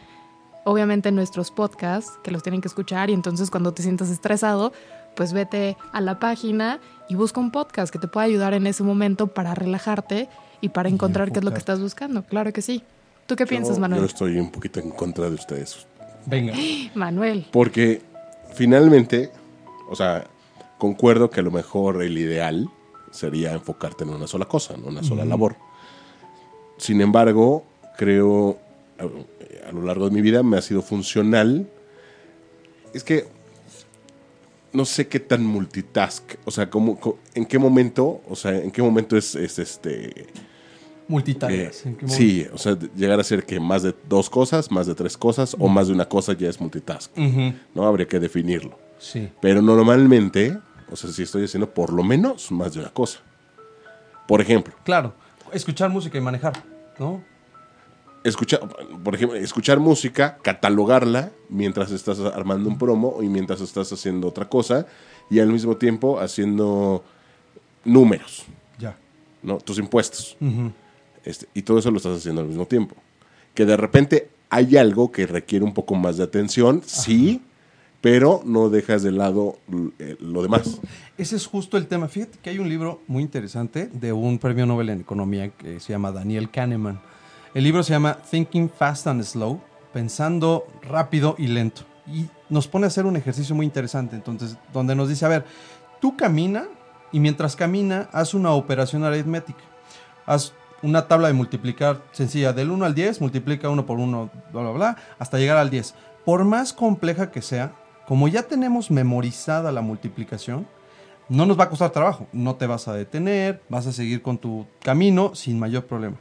obviamente 0.63 1.11
nuestros 1.11 1.51
podcasts, 1.51 2.19
que 2.23 2.31
los 2.31 2.43
tienen 2.43 2.61
que 2.61 2.67
escuchar, 2.67 3.09
y 3.09 3.13
entonces 3.13 3.49
cuando 3.49 3.73
te 3.73 3.83
sientas 3.83 4.09
estresado, 4.09 4.73
pues 5.15 5.33
vete 5.33 5.75
a 5.93 6.01
la 6.01 6.19
página 6.19 6.79
y 7.09 7.15
busca 7.15 7.39
un 7.39 7.51
podcast 7.51 7.91
que 7.91 7.99
te 7.99 8.07
pueda 8.07 8.25
ayudar 8.25 8.53
en 8.53 8.67
ese 8.67 8.83
momento 8.83 9.27
para 9.27 9.55
relajarte 9.55 10.29
y 10.61 10.69
para 10.69 10.89
encontrar 10.89 11.31
qué 11.31 11.39
es 11.39 11.45
lo 11.45 11.51
que 11.51 11.57
estás 11.57 11.81
buscando. 11.81 12.23
Claro 12.23 12.53
que 12.53 12.61
sí. 12.61 12.83
¿Tú 13.25 13.35
qué 13.35 13.45
piensas, 13.45 13.79
Manuel? 13.79 14.01
Yo 14.01 14.05
estoy 14.05 14.37
un 14.37 14.51
poquito 14.51 14.79
en 14.79 14.91
contra 14.91 15.27
de 15.27 15.35
ustedes. 15.35 15.85
Venga. 16.25 16.53
Manuel. 16.95 17.47
Porque 17.51 18.01
finalmente 18.53 19.31
o 19.89 19.95
sea, 19.95 20.27
concuerdo 20.77 21.29
que 21.29 21.39
a 21.39 21.43
lo 21.43 21.51
mejor 21.51 22.03
el 22.03 22.17
ideal 22.17 22.69
sería 23.11 23.53
enfocarte 23.53 24.03
en 24.03 24.11
una 24.11 24.27
sola 24.27 24.45
cosa, 24.45 24.75
en 24.75 24.85
una 24.85 25.03
sola 25.03 25.25
labor. 25.25 25.55
Sin 26.77 27.01
embargo, 27.01 27.63
creo 27.97 28.57
a, 28.99 29.71
lo 29.71 29.81
largo 29.83 30.09
de 30.09 30.15
mi 30.15 30.21
vida 30.21 30.43
me 30.43 30.57
ha 30.57 30.61
sido 30.61 30.81
funcional. 30.81 31.69
Es 32.93 33.03
que 33.03 33.25
no 34.73 34.85
sé 34.85 35.07
qué 35.07 35.19
tan 35.19 35.45
multitask, 35.45 36.35
o 36.45 36.51
sea, 36.51 36.69
cómo, 36.69 36.99
en 37.33 37.45
qué 37.45 37.57
momento, 37.57 38.21
o 38.29 38.35
sea, 38.35 38.55
en 38.55 38.71
qué 38.71 38.81
momento 38.81 39.17
es, 39.17 39.35
este 39.35 40.27
multitask. 41.07 41.53
Eh, 41.53 41.71
sí, 42.05 42.45
o 42.53 42.57
sea, 42.57 42.77
llegar 42.95 43.19
a 43.19 43.23
ser 43.23 43.45
que 43.45 43.59
más 43.59 43.83
de 43.83 43.95
dos 44.07 44.29
cosas, 44.29 44.71
más 44.71 44.87
de 44.87 44.93
tres 44.93 45.17
cosas 45.17 45.55
o 45.57 45.67
más 45.67 45.87
de 45.87 45.93
una 45.93 46.07
cosa 46.07 46.33
ya 46.33 46.49
es 46.49 46.59
multitask. 46.59 47.15
¿No? 47.73 47.85
Habría 47.85 48.07
que 48.07 48.19
definirlo. 48.19 48.86
Sí. 48.99 49.29
Pero 49.41 49.61
normalmente, 49.61 50.57
o 50.91 50.95
sea, 50.95 51.11
si 51.11 51.23
estoy 51.23 51.45
haciendo 51.45 51.69
por 51.69 51.93
lo 51.93 52.03
menos 52.03 52.51
más 52.51 52.73
de 52.73 52.79
una 52.79 52.89
cosa. 52.89 53.19
Por 54.27 54.41
ejemplo. 54.41 54.73
Claro, 54.83 55.13
escuchar 55.53 55.89
música 55.89 56.17
y 56.17 56.21
manejar, 56.21 56.53
¿no? 56.99 57.23
Escuchar, 58.23 58.59
por 59.03 59.15
ejemplo, 59.15 59.37
escuchar 59.37 59.79
música, 59.79 60.37
catalogarla 60.41 61.31
mientras 61.47 61.91
estás 61.91 62.19
armando 62.19 62.67
un 62.69 62.77
promo 62.77 63.19
y 63.21 63.29
mientras 63.29 63.61
estás 63.61 63.91
haciendo 63.93 64.27
otra 64.27 64.49
cosa 64.49 64.85
y 65.29 65.39
al 65.39 65.47
mismo 65.47 65.77
tiempo 65.77 66.19
haciendo 66.19 67.05
números. 67.85 68.43
Ya. 68.77 68.97
¿No? 69.41 69.59
Tus 69.59 69.77
impuestos. 69.77 70.35
este, 71.23 71.47
y 71.53 71.61
todo 71.61 71.79
eso 71.79 71.89
lo 71.89 71.97
estás 71.97 72.17
haciendo 72.17 72.41
al 72.41 72.47
mismo 72.47 72.65
tiempo. 72.65 72.95
Que 73.53 73.65
de 73.65 73.77
repente 73.77 74.29
hay 74.49 74.75
algo 74.75 75.11
que 75.11 75.25
requiere 75.25 75.63
un 75.63 75.73
poco 75.73 75.95
más 75.95 76.17
de 76.17 76.23
atención, 76.23 76.81
sí, 76.85 77.41
pero 78.01 78.41
no 78.45 78.69
dejas 78.69 79.03
de 79.03 79.11
lado 79.11 79.57
eh, 79.99 80.17
lo 80.19 80.43
demás. 80.43 80.79
Ese 81.17 81.35
es 81.35 81.47
justo 81.47 81.77
el 81.77 81.87
tema. 81.87 82.07
Fíjate 82.07 82.37
que 82.41 82.49
hay 82.49 82.59
un 82.59 82.69
libro 82.69 83.01
muy 83.07 83.23
interesante 83.23 83.87
de 83.91 84.13
un 84.13 84.37
premio 84.39 84.65
Nobel 84.65 84.89
en 84.89 85.01
Economía 85.01 85.49
que 85.49 85.79
se 85.79 85.93
llama 85.93 86.11
Daniel 86.11 86.49
Kahneman. 86.51 87.01
El 87.53 87.63
libro 87.63 87.81
se 87.81 87.93
llama 87.93 88.17
Thinking 88.29 88.69
Fast 88.69 89.07
and 89.07 89.23
Slow, 89.23 89.59
pensando 89.93 90.67
rápido 90.83 91.35
y 91.37 91.47
lento. 91.47 91.83
Y 92.05 92.27
nos 92.49 92.67
pone 92.67 92.85
a 92.85 92.87
hacer 92.87 93.05
un 93.05 93.17
ejercicio 93.17 93.55
muy 93.55 93.65
interesante, 93.65 94.15
entonces, 94.15 94.57
donde 94.71 94.95
nos 94.95 95.09
dice, 95.09 95.25
a 95.25 95.29
ver, 95.29 95.45
tú 95.99 96.15
camina 96.15 96.65
y 97.11 97.19
mientras 97.19 97.55
camina, 97.55 98.09
haz 98.11 98.33
una 98.33 98.51
operación 98.51 99.03
aritmética. 99.03 99.63
Haz 100.25 100.53
una 100.83 101.07
tabla 101.07 101.27
de 101.27 101.33
multiplicar 101.33 102.03
sencilla, 102.11 102.53
del 102.53 102.69
1 102.69 102.85
al 102.85 102.93
10, 102.93 103.21
multiplica 103.21 103.69
1 103.69 103.85
por 103.85 103.97
1, 103.97 104.29
bla, 104.53 104.61
bla, 104.61 104.71
bla, 104.71 104.97
hasta 105.17 105.39
llegar 105.39 105.57
al 105.57 105.69
10. 105.69 105.95
Por 106.23 106.43
más 106.43 106.73
compleja 106.73 107.31
que 107.31 107.41
sea, 107.41 107.73
como 108.07 108.29
ya 108.29 108.43
tenemos 108.43 108.89
memorizada 108.89 109.71
la 109.73 109.81
multiplicación, 109.81 110.65
no 111.27 111.45
nos 111.45 111.59
va 111.59 111.65
a 111.65 111.69
costar 111.69 111.91
trabajo, 111.91 112.25
no 112.31 112.55
te 112.55 112.65
vas 112.65 112.87
a 112.87 112.93
detener, 112.93 113.61
vas 113.67 113.85
a 113.85 113.91
seguir 113.91 114.21
con 114.21 114.37
tu 114.37 114.65
camino 114.81 115.35
sin 115.35 115.59
mayor 115.59 115.85
problema. 115.85 116.15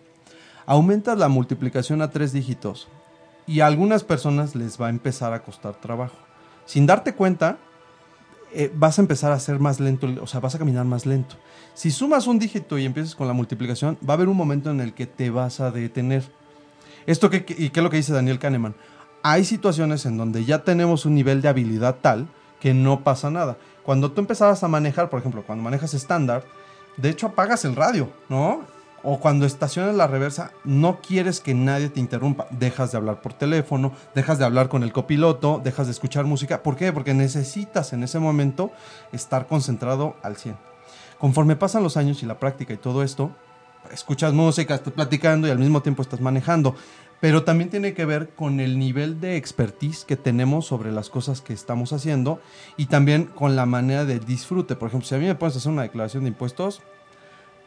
Aumentas 0.66 1.16
la 1.16 1.28
multiplicación 1.28 2.02
a 2.02 2.10
tres 2.10 2.32
dígitos 2.32 2.88
y 3.46 3.60
a 3.60 3.66
algunas 3.66 4.02
personas 4.02 4.56
les 4.56 4.80
va 4.80 4.88
a 4.88 4.90
empezar 4.90 5.32
a 5.32 5.44
costar 5.44 5.76
trabajo. 5.76 6.16
Sin 6.64 6.86
darte 6.86 7.14
cuenta, 7.14 7.58
eh, 8.52 8.72
vas 8.74 8.98
a 8.98 9.02
empezar 9.02 9.30
a 9.30 9.38
ser 9.38 9.60
más 9.60 9.78
lento, 9.78 10.08
o 10.20 10.26
sea, 10.26 10.40
vas 10.40 10.56
a 10.56 10.58
caminar 10.58 10.84
más 10.86 11.06
lento. 11.06 11.36
Si 11.74 11.92
sumas 11.92 12.26
un 12.26 12.40
dígito 12.40 12.78
y 12.78 12.84
empiezas 12.84 13.14
con 13.14 13.28
la 13.28 13.32
multiplicación, 13.32 13.96
va 13.98 14.14
a 14.14 14.16
haber 14.16 14.28
un 14.28 14.36
momento 14.36 14.72
en 14.72 14.80
el 14.80 14.92
que 14.92 15.06
te 15.06 15.30
vas 15.30 15.60
a 15.60 15.70
detener. 15.70 16.24
¿Esto 17.06 17.30
qué, 17.30 17.46
y 17.56 17.70
qué 17.70 17.78
es 17.78 17.84
lo 17.84 17.90
que 17.90 17.98
dice 17.98 18.12
Daniel 18.12 18.40
Kahneman? 18.40 18.74
Hay 19.28 19.44
situaciones 19.44 20.06
en 20.06 20.16
donde 20.16 20.44
ya 20.44 20.62
tenemos 20.62 21.04
un 21.04 21.16
nivel 21.16 21.42
de 21.42 21.48
habilidad 21.48 21.96
tal 22.00 22.28
que 22.60 22.72
no 22.74 23.02
pasa 23.02 23.28
nada. 23.28 23.56
Cuando 23.82 24.12
tú 24.12 24.20
empezabas 24.20 24.62
a 24.62 24.68
manejar, 24.68 25.10
por 25.10 25.18
ejemplo, 25.18 25.42
cuando 25.44 25.64
manejas 25.64 25.94
estándar, 25.94 26.44
de 26.96 27.08
hecho 27.08 27.26
apagas 27.26 27.64
el 27.64 27.74
radio, 27.74 28.08
¿no? 28.28 28.60
O 29.02 29.18
cuando 29.18 29.44
estacionas 29.44 29.96
la 29.96 30.06
reversa, 30.06 30.52
no 30.62 31.00
quieres 31.00 31.40
que 31.40 31.54
nadie 31.54 31.88
te 31.88 31.98
interrumpa. 31.98 32.46
Dejas 32.50 32.92
de 32.92 32.98
hablar 32.98 33.20
por 33.20 33.32
teléfono, 33.32 33.90
dejas 34.14 34.38
de 34.38 34.44
hablar 34.44 34.68
con 34.68 34.84
el 34.84 34.92
copiloto, 34.92 35.60
dejas 35.62 35.88
de 35.88 35.92
escuchar 35.92 36.24
música. 36.24 36.62
¿Por 36.62 36.76
qué? 36.76 36.92
Porque 36.92 37.12
necesitas 37.12 37.92
en 37.92 38.04
ese 38.04 38.20
momento 38.20 38.70
estar 39.10 39.48
concentrado 39.48 40.14
al 40.22 40.36
100. 40.36 40.56
Conforme 41.18 41.56
pasan 41.56 41.82
los 41.82 41.96
años 41.96 42.22
y 42.22 42.26
la 42.26 42.38
práctica 42.38 42.74
y 42.74 42.76
todo 42.76 43.02
esto, 43.02 43.32
escuchas 43.92 44.32
música, 44.32 44.76
estás 44.76 44.92
platicando 44.92 45.48
y 45.48 45.50
al 45.50 45.58
mismo 45.58 45.82
tiempo 45.82 46.02
estás 46.02 46.20
manejando 46.20 46.76
pero 47.20 47.44
también 47.44 47.70
tiene 47.70 47.94
que 47.94 48.04
ver 48.04 48.30
con 48.30 48.60
el 48.60 48.78
nivel 48.78 49.20
de 49.20 49.36
expertise 49.36 50.04
que 50.04 50.16
tenemos 50.16 50.66
sobre 50.66 50.92
las 50.92 51.08
cosas 51.08 51.40
que 51.40 51.52
estamos 51.52 51.92
haciendo 51.92 52.40
y 52.76 52.86
también 52.86 53.24
con 53.24 53.56
la 53.56 53.66
manera 53.66 54.04
de 54.04 54.18
disfrute. 54.18 54.76
Por 54.76 54.88
ejemplo, 54.88 55.08
si 55.08 55.14
a 55.14 55.18
mí 55.18 55.26
me 55.26 55.34
pones 55.34 55.54
a 55.56 55.58
hacer 55.58 55.72
una 55.72 55.82
declaración 55.82 56.24
de 56.24 56.28
impuestos, 56.28 56.82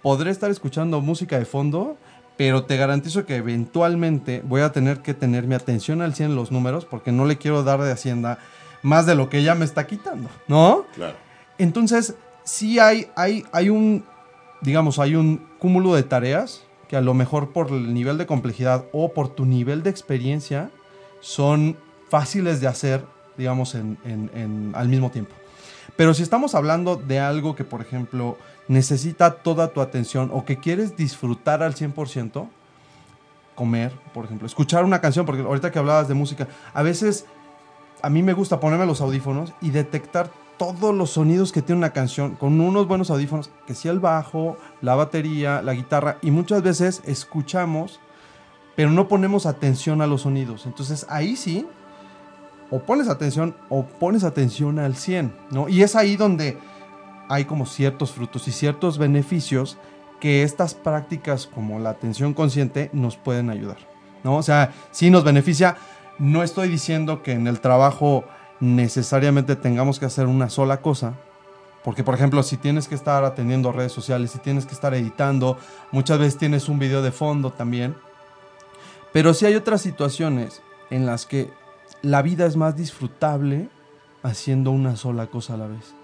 podré 0.02 0.32
estar 0.32 0.52
escuchando 0.52 1.02
música 1.02 1.40
de 1.40 1.46
fondo, 1.46 1.98
pero 2.38 2.64
te 2.64 2.78
garantizo 2.78 3.26
que 3.26 3.38
eventualmente 3.38 4.42
voy 4.46 4.62
a 4.62 4.72
tener 4.72 5.02
que 5.02 5.14
tener 5.14 5.46
mi 5.46 5.56
atención 5.56 6.02
al 6.02 6.14
100 6.14 6.30
en 6.30 6.36
los 6.36 6.52
números 6.52 6.86
porque 6.86 7.12
no 7.12 7.26
le 7.26 7.38
quiero 7.38 7.64
dar 7.64 7.82
de 7.82 7.92
Hacienda 7.92 8.40
más 8.82 9.06
de 9.06 9.16
lo 9.16 9.30
que 9.30 9.40
ella 9.40 9.56
me 9.56 9.66
está 9.66 9.88
quitando, 9.88 10.30
¿no? 10.48 10.86
Claro. 10.96 11.18
Entonces, 11.58 12.16
sí 12.46 12.80
hay, 12.80 13.08
hay, 13.16 13.44
hay 13.52 13.70
un, 13.70 14.06
digamos, 14.62 15.00
hay 15.00 15.16
un 15.16 15.46
cúmulo 15.60 15.96
de 15.96 16.04
tareas 16.04 16.64
que 16.90 16.98
a 16.98 17.02
lo 17.02 17.14
mejor 17.14 17.52
por 17.52 17.70
el 17.70 17.94
nivel 17.94 18.18
de 18.18 18.26
complejidad 18.26 18.86
o 18.92 19.14
por 19.14 19.30
tu 19.30 19.46
nivel 19.46 19.84
de 19.84 19.92
experiencia 19.92 20.72
son 21.22 21.78
fáciles 22.10 22.60
de 22.60 22.68
hacer, 22.68 23.06
digamos, 23.38 23.76
al 23.76 24.90
mismo 24.90 25.12
tiempo. 25.12 25.36
Pero 25.96 26.14
si 26.14 26.24
estamos 26.24 26.56
hablando 26.56 26.96
de 26.96 27.20
algo 27.20 27.56
que, 27.56 27.64
por 27.64 27.82
ejemplo, 27.82 28.38
necesita 28.68 29.36
toda 29.36 29.68
tu 29.68 29.82
atención 29.82 30.32
o 30.34 30.46
que 30.46 30.60
quieres 30.60 30.98
disfrutar 30.98 31.62
al 31.62 31.76
100%, 31.76 32.48
comer, 33.54 33.92
por 34.14 34.26
ejemplo, 34.26 34.48
escuchar 34.48 34.84
una 34.84 35.02
canción, 35.02 35.26
porque 35.26 35.44
ahorita 35.44 35.72
que 35.72 35.80
hablabas 35.80 36.08
de 36.08 36.14
música, 36.14 36.48
a 36.74 36.82
veces 36.82 37.26
a 38.02 38.10
mí 38.10 38.24
me 38.24 38.34
gusta 38.34 38.60
ponerme 38.60 38.86
los 38.86 39.02
audífonos 39.02 39.52
y 39.62 39.72
detectar 39.72 40.32
todos 40.60 40.94
los 40.94 41.12
sonidos 41.12 41.52
que 41.52 41.62
tiene 41.64 41.80
una 41.80 41.94
canción 41.94 42.36
con 42.36 42.60
unos 42.60 42.88
buenos 42.88 43.10
audífonos, 43.10 43.50
que 43.66 43.74
sea 43.74 43.94
el 43.94 44.00
bajo, 44.00 44.58
la 44.82 44.94
batería, 44.94 45.64
la 45.64 45.74
guitarra, 45.74 46.18
y 46.22 46.30
muchas 46.30 46.62
veces 46.62 47.02
escuchamos, 47.06 48.00
pero 48.76 48.92
no 48.92 49.08
ponemos 49.08 49.46
atención 49.46 50.02
a 50.02 50.08
los 50.08 50.22
sonidos. 50.22 50.66
Entonces 50.66 51.08
ahí 51.10 51.38
sí, 51.38 51.66
o 52.70 52.80
pones 52.80 53.08
atención 53.08 53.56
o 53.70 53.86
pones 53.86 54.24
atención 54.24 54.80
al 54.80 54.96
100, 54.96 55.34
¿no? 55.50 55.70
Y 55.70 55.82
es 55.82 55.96
ahí 55.96 56.18
donde 56.18 56.58
hay 57.30 57.46
como 57.46 57.66
ciertos 57.66 58.12
frutos 58.12 58.48
y 58.48 58.52
ciertos 58.52 58.98
beneficios 58.98 59.78
que 60.20 60.44
estas 60.44 60.74
prácticas 60.74 61.48
como 61.48 61.80
la 61.80 61.92
atención 61.92 62.34
consciente 62.34 62.90
nos 62.92 63.16
pueden 63.16 63.50
ayudar, 63.50 63.78
¿no? 64.26 64.36
O 64.36 64.44
sea, 64.44 64.74
sí 64.92 65.10
nos 65.10 65.24
beneficia. 65.24 65.78
No 66.18 66.44
estoy 66.44 66.68
diciendo 66.68 67.24
que 67.24 67.32
en 67.32 67.48
el 67.48 67.62
trabajo 67.62 68.26
necesariamente 68.60 69.56
tengamos 69.56 70.00
que 70.00 70.06
hacer 70.06 70.28
una 70.28 70.50
sola 70.50 70.82
cosa. 70.82 71.14
Porque, 71.84 72.04
por 72.04 72.14
ejemplo, 72.14 72.44
si 72.44 72.58
tienes 72.58 72.88
que 72.88 72.96
estar 72.96 73.24
atendiendo 73.24 73.72
redes 73.72 73.92
sociales, 73.92 74.32
si 74.32 74.40
tienes 74.40 74.66
que 74.66 74.74
estar 74.74 74.94
editando, 74.94 75.58
muchas 75.92 76.20
veces 76.20 76.38
tienes 76.38 76.68
un 76.68 76.78
video 76.78 77.02
de 77.02 77.12
fondo 77.12 77.52
también. 77.52 77.96
Pero 79.14 79.34
si 79.34 79.46
hay 79.46 79.56
otras 79.56 79.82
situaciones 79.82 80.62
en 80.90 81.06
las 81.06 81.26
que 81.26 81.50
la 82.02 82.22
vida 82.22 82.46
es 82.46 82.56
más 82.56 82.76
disfrutable 82.76 83.70
haciendo 84.24 84.72
una 84.72 84.96
sola 84.96 85.28
cosa 85.28 85.54
a 85.54 85.58
la 85.58 85.68
vez. 85.68 85.96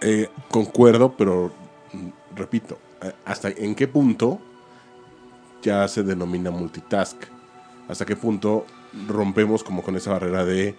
Eh, 0.00 0.30
concuerdo, 0.48 1.12
pero 1.16 1.50
mm, 1.92 2.36
repito, 2.36 2.78
eh, 3.02 3.12
¿hasta 3.24 3.48
en 3.48 3.74
qué 3.74 3.88
punto 3.88 4.38
ya 5.60 5.88
se 5.88 6.04
denomina 6.04 6.50
multitask? 6.50 7.16
¿Hasta 7.88 8.04
qué 8.04 8.14
punto 8.14 8.64
rompemos 9.06 9.62
como 9.64 9.82
con 9.82 9.96
esa 9.96 10.12
barrera 10.12 10.44
de, 10.44 10.74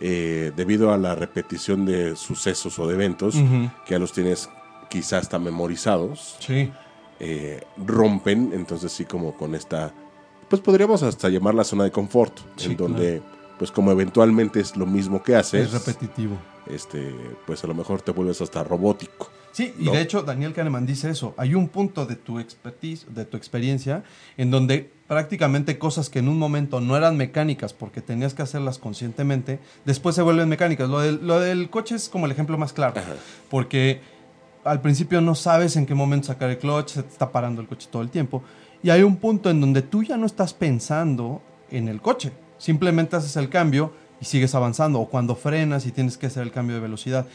eh, 0.00 0.52
debido 0.56 0.92
a 0.92 0.98
la 0.98 1.14
repetición 1.14 1.84
de 1.86 2.16
sucesos 2.16 2.78
o 2.78 2.86
de 2.86 2.94
eventos, 2.94 3.34
que 3.34 3.90
ya 3.94 3.98
los 3.98 4.12
tienes 4.12 4.48
quizás 4.88 5.22
hasta 5.24 5.38
memorizados. 5.38 6.36
Sí. 6.40 6.72
eh, 7.20 7.62
rompen, 7.76 8.52
entonces 8.54 8.92
sí 8.92 9.04
como 9.04 9.34
con 9.36 9.54
esta, 9.56 9.92
pues 10.48 10.62
podríamos 10.62 11.02
hasta 11.02 11.28
llamar 11.28 11.54
la 11.54 11.64
zona 11.64 11.82
de 11.84 11.90
confort, 11.90 12.32
Sí, 12.56 12.66
en 12.70 12.76
donde 12.76 13.22
pues 13.58 13.72
como 13.72 13.90
eventualmente 13.90 14.60
es 14.60 14.76
lo 14.76 14.86
mismo 14.86 15.20
que 15.20 15.34
haces, 15.34 15.66
Es 15.66 15.72
repetitivo. 15.72 16.36
este, 16.66 17.12
pues 17.44 17.64
a 17.64 17.66
lo 17.66 17.74
mejor 17.74 18.02
te 18.02 18.12
vuelves 18.12 18.40
hasta 18.40 18.62
robótico. 18.62 19.30
Sí, 19.58 19.74
y 19.76 19.86
¿no? 19.86 19.90
de 19.90 20.02
hecho 20.02 20.22
Daniel 20.22 20.52
Kahneman 20.52 20.86
dice 20.86 21.10
eso. 21.10 21.34
Hay 21.36 21.56
un 21.56 21.66
punto 21.66 22.06
de 22.06 22.14
tu 22.14 22.38
expertise, 22.38 23.12
de 23.12 23.24
tu 23.24 23.36
experiencia, 23.36 24.04
en 24.36 24.52
donde 24.52 24.88
prácticamente 25.08 25.78
cosas 25.80 26.10
que 26.10 26.20
en 26.20 26.28
un 26.28 26.38
momento 26.38 26.80
no 26.80 26.96
eran 26.96 27.16
mecánicas 27.16 27.72
porque 27.72 28.00
tenías 28.00 28.34
que 28.34 28.42
hacerlas 28.42 28.78
conscientemente, 28.78 29.58
después 29.84 30.14
se 30.14 30.22
vuelven 30.22 30.48
mecánicas. 30.48 30.88
Lo 30.88 31.00
del, 31.00 31.26
lo 31.26 31.40
del 31.40 31.70
coche 31.70 31.96
es 31.96 32.08
como 32.08 32.26
el 32.26 32.30
ejemplo 32.30 32.56
más 32.56 32.72
claro, 32.72 33.00
Ajá. 33.00 33.16
porque 33.50 34.00
al 34.62 34.80
principio 34.80 35.20
no 35.20 35.34
sabes 35.34 35.74
en 35.74 35.86
qué 35.86 35.94
momento 35.96 36.28
sacar 36.28 36.50
el 36.50 36.58
clutch, 36.58 36.90
se 36.90 37.02
te 37.02 37.08
está 37.08 37.32
parando 37.32 37.60
el 37.60 37.66
coche 37.66 37.88
todo 37.90 38.02
el 38.02 38.10
tiempo. 38.10 38.44
Y 38.84 38.90
hay 38.90 39.02
un 39.02 39.16
punto 39.16 39.50
en 39.50 39.60
donde 39.60 39.82
tú 39.82 40.04
ya 40.04 40.16
no 40.16 40.26
estás 40.26 40.54
pensando 40.54 41.42
en 41.72 41.88
el 41.88 42.00
coche, 42.00 42.30
simplemente 42.58 43.16
haces 43.16 43.34
el 43.34 43.48
cambio 43.48 43.92
y 44.20 44.24
sigues 44.24 44.54
avanzando, 44.54 45.00
o 45.00 45.08
cuando 45.08 45.34
frenas 45.34 45.84
y 45.84 45.90
tienes 45.90 46.16
que 46.16 46.26
hacer 46.28 46.44
el 46.44 46.52
cambio 46.52 46.76
de 46.76 46.82
velocidad. 46.82 47.26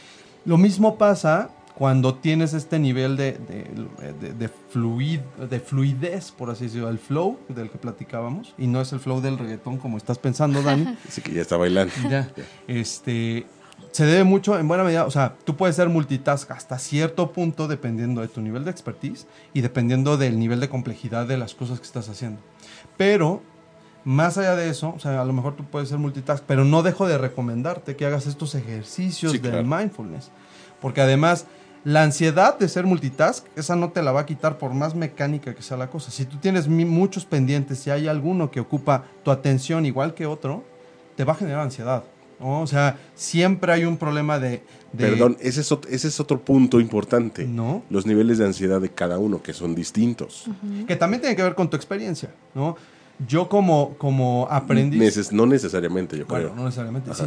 Lo 0.46 0.56
mismo 0.56 0.96
pasa 0.96 1.50
cuando 1.74 2.14
tienes 2.14 2.54
este 2.54 2.78
nivel 2.78 3.16
de, 3.16 3.32
de, 3.32 4.12
de- 4.20 4.32
de 4.32 4.48
fluid- 4.72 5.20
de 5.50 5.58
fluidez, 5.60 6.30
por 6.30 6.50
así 6.50 6.64
decirlo, 6.66 6.88
el 6.88 6.98
flow 6.98 7.38
del 7.48 7.68
que 7.70 7.78
platicábamos, 7.78 8.54
y 8.56 8.66
no 8.68 8.80
es 8.80 8.92
el 8.92 9.00
flow 9.00 9.20
del 9.20 9.38
reggaetón 9.38 9.78
como 9.78 9.96
estás 9.96 10.18
pensando, 10.18 10.62
Dani. 10.62 10.96
Así 11.08 11.20
que 11.20 11.32
ya 11.32 11.42
está 11.42 11.56
bailando. 11.56 11.92
Ya. 12.08 12.30
Este, 12.68 13.46
se 13.90 14.04
debe 14.06 14.22
mucho, 14.24 14.56
en 14.58 14.68
buena 14.68 14.84
medida, 14.84 15.04
o 15.04 15.10
sea, 15.10 15.34
tú 15.44 15.56
puedes 15.56 15.74
ser 15.74 15.88
multitask 15.88 16.48
hasta 16.52 16.78
cierto 16.78 17.32
punto 17.32 17.66
dependiendo 17.66 18.20
de 18.20 18.28
tu 18.28 18.40
nivel 18.40 18.64
de 18.64 18.70
expertise 18.70 19.26
y 19.52 19.60
dependiendo 19.60 20.16
del 20.16 20.38
nivel 20.38 20.60
de 20.60 20.68
complejidad 20.68 21.26
de 21.26 21.38
las 21.38 21.54
cosas 21.54 21.80
que 21.80 21.86
estás 21.86 22.08
haciendo. 22.08 22.40
Pero, 22.96 23.42
más 24.04 24.38
allá 24.38 24.54
de 24.54 24.68
eso, 24.68 24.94
o 24.96 25.00
sea, 25.00 25.20
a 25.20 25.24
lo 25.24 25.32
mejor 25.32 25.56
tú 25.56 25.64
puedes 25.64 25.88
ser 25.88 25.98
multitask, 25.98 26.44
pero 26.46 26.64
no 26.64 26.84
dejo 26.84 27.08
de 27.08 27.18
recomendarte 27.18 27.96
que 27.96 28.06
hagas 28.06 28.26
estos 28.26 28.54
ejercicios 28.54 29.32
Sí, 29.32 29.38
del 29.38 29.50
claro. 29.64 29.66
mindfulness. 29.66 30.30
Porque 30.80 31.00
además, 31.00 31.46
la 31.84 32.02
ansiedad 32.02 32.58
de 32.58 32.68
ser 32.68 32.86
multitask, 32.86 33.46
esa 33.56 33.76
no 33.76 33.90
te 33.90 34.02
la 34.02 34.10
va 34.12 34.20
a 34.20 34.26
quitar 34.26 34.56
por 34.58 34.72
más 34.72 34.94
mecánica 34.94 35.54
que 35.54 35.62
sea 35.62 35.76
la 35.76 35.88
cosa. 35.88 36.10
Si 36.10 36.24
tú 36.24 36.38
tienes 36.38 36.66
muchos 36.66 37.24
pendientes 37.26 37.86
y 37.86 37.90
hay 37.90 38.08
alguno 38.08 38.50
que 38.50 38.60
ocupa 38.60 39.04
tu 39.22 39.30
atención 39.30 39.84
igual 39.84 40.14
que 40.14 40.24
otro, 40.26 40.64
te 41.16 41.24
va 41.24 41.34
a 41.34 41.36
generar 41.36 41.60
ansiedad. 41.60 42.02
¿no? 42.40 42.62
O 42.62 42.66
sea, 42.66 42.98
siempre 43.14 43.72
hay 43.72 43.84
un 43.84 43.96
problema 43.96 44.38
de... 44.38 44.62
de- 44.92 45.08
Perdón, 45.10 45.36
ese 45.40 45.60
es, 45.60 45.70
ot- 45.70 45.86
ese 45.88 46.08
es 46.08 46.18
otro 46.20 46.40
punto 46.40 46.80
importante. 46.80 47.44
No. 47.46 47.82
Los 47.90 48.06
niveles 48.06 48.38
de 48.38 48.46
ansiedad 48.46 48.80
de 48.80 48.88
cada 48.90 49.18
uno, 49.18 49.42
que 49.42 49.52
son 49.52 49.74
distintos. 49.74 50.46
Que 50.88 50.96
también 50.96 51.20
tiene 51.20 51.36
que 51.36 51.42
ver 51.42 51.54
con 51.54 51.68
tu 51.70 51.76
experiencia, 51.76 52.30
¿no? 52.54 52.76
Yo 53.28 53.48
como, 53.48 53.94
como 53.96 54.48
aprendiz... 54.50 55.00
Neces- 55.00 55.30
no 55.32 55.46
necesariamente, 55.46 56.18
yo 56.18 56.26
Bueno, 56.26 56.46
creo. 56.46 56.56
no 56.56 56.64
necesariamente, 56.64 57.14
sí. 57.14 57.22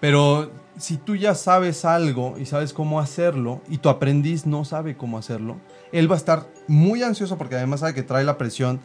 Pero 0.00 0.50
si 0.78 0.96
tú 0.96 1.16
ya 1.16 1.34
sabes 1.34 1.84
algo 1.84 2.36
y 2.38 2.46
sabes 2.46 2.72
cómo 2.72 3.00
hacerlo 3.00 3.60
y 3.68 3.78
tu 3.78 3.88
aprendiz 3.88 4.46
no 4.46 4.64
sabe 4.64 4.96
cómo 4.96 5.18
hacerlo, 5.18 5.56
él 5.90 6.08
va 6.10 6.14
a 6.14 6.18
estar 6.18 6.46
muy 6.68 7.02
ansioso 7.02 7.36
porque 7.38 7.56
además 7.56 7.80
sabe 7.80 7.94
que 7.94 8.02
trae 8.04 8.24
la 8.24 8.38
presión 8.38 8.80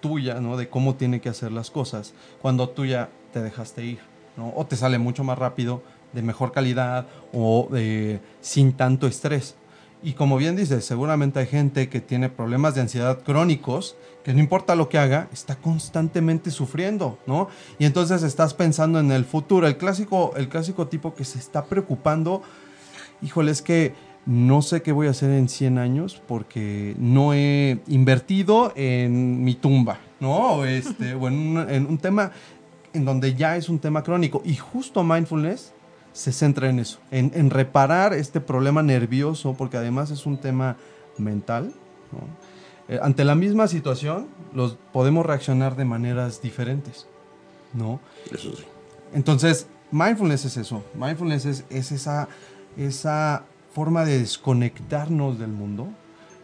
tuya, 0.00 0.40
¿no? 0.40 0.56
De 0.56 0.68
cómo 0.68 0.94
tiene 0.96 1.20
que 1.20 1.28
hacer 1.28 1.52
las 1.52 1.70
cosas 1.70 2.12
cuando 2.42 2.68
tú 2.70 2.86
ya 2.86 3.08
te 3.32 3.40
dejaste 3.40 3.84
ir, 3.84 4.00
¿no? 4.36 4.52
O 4.56 4.66
te 4.66 4.74
sale 4.76 4.98
mucho 4.98 5.22
más 5.24 5.38
rápido, 5.38 5.82
de 6.12 6.22
mejor 6.22 6.50
calidad 6.50 7.06
o 7.32 7.68
de, 7.70 8.20
sin 8.40 8.72
tanto 8.72 9.06
estrés. 9.06 9.54
Y 10.02 10.14
como 10.14 10.38
bien 10.38 10.56
dices, 10.56 10.84
seguramente 10.86 11.38
hay 11.40 11.46
gente 11.46 11.88
que 11.90 12.00
tiene 12.00 12.30
problemas 12.30 12.74
de 12.74 12.80
ansiedad 12.80 13.20
crónicos, 13.22 13.96
que 14.24 14.34
no 14.34 14.40
importa 14.40 14.74
lo 14.74 14.88
que 14.88 14.98
haga, 14.98 15.28
está 15.32 15.56
constantemente 15.56 16.50
sufriendo, 16.50 17.18
¿no? 17.26 17.48
Y 17.78 17.86
entonces 17.86 18.22
estás 18.22 18.54
pensando 18.54 19.00
en 19.00 19.10
el 19.12 19.24
futuro, 19.24 19.66
el 19.66 19.76
clásico, 19.76 20.32
el 20.36 20.48
clásico 20.48 20.88
tipo 20.88 21.14
que 21.14 21.24
se 21.24 21.38
está 21.38 21.64
preocupando, 21.64 22.42
híjole, 23.22 23.50
es 23.50 23.62
que 23.62 23.94
no 24.26 24.60
sé 24.60 24.82
qué 24.82 24.92
voy 24.92 25.06
a 25.06 25.10
hacer 25.10 25.30
en 25.30 25.48
100 25.48 25.78
años 25.78 26.22
porque 26.28 26.94
no 26.98 27.32
he 27.32 27.80
invertido 27.88 28.72
en 28.76 29.42
mi 29.42 29.54
tumba, 29.54 29.98
¿no? 30.20 30.64
Este, 30.64 31.14
o 31.14 31.26
en, 31.26 31.34
un, 31.34 31.70
en 31.70 31.86
un 31.86 31.98
tema 31.98 32.32
en 32.92 33.04
donde 33.04 33.34
ya 33.34 33.56
es 33.56 33.68
un 33.68 33.78
tema 33.78 34.02
crónico. 34.02 34.42
Y 34.44 34.56
justo 34.56 35.02
mindfulness 35.02 35.72
se 36.12 36.32
centra 36.32 36.68
en 36.68 36.80
eso, 36.80 36.98
en, 37.10 37.32
en 37.34 37.50
reparar 37.50 38.12
este 38.12 38.40
problema 38.40 38.82
nervioso, 38.82 39.54
porque 39.54 39.78
además 39.78 40.10
es 40.10 40.26
un 40.26 40.36
tema 40.36 40.76
mental. 41.16 41.72
¿no? 42.12 42.49
Eh, 42.90 42.98
ante 43.00 43.24
la 43.24 43.36
misma 43.36 43.68
situación, 43.68 44.26
los 44.52 44.76
podemos 44.92 45.24
reaccionar 45.24 45.76
de 45.76 45.84
maneras 45.84 46.42
diferentes, 46.42 47.06
¿no? 47.72 48.00
Eso 48.32 48.50
sí. 48.56 48.64
Entonces, 49.14 49.68
mindfulness 49.92 50.44
es 50.44 50.56
eso. 50.56 50.82
Mindfulness 50.94 51.46
es, 51.46 51.64
es 51.70 51.92
esa, 51.92 52.28
esa 52.76 53.44
forma 53.72 54.04
de 54.04 54.18
desconectarnos 54.18 55.38
del 55.38 55.52
mundo, 55.52 55.86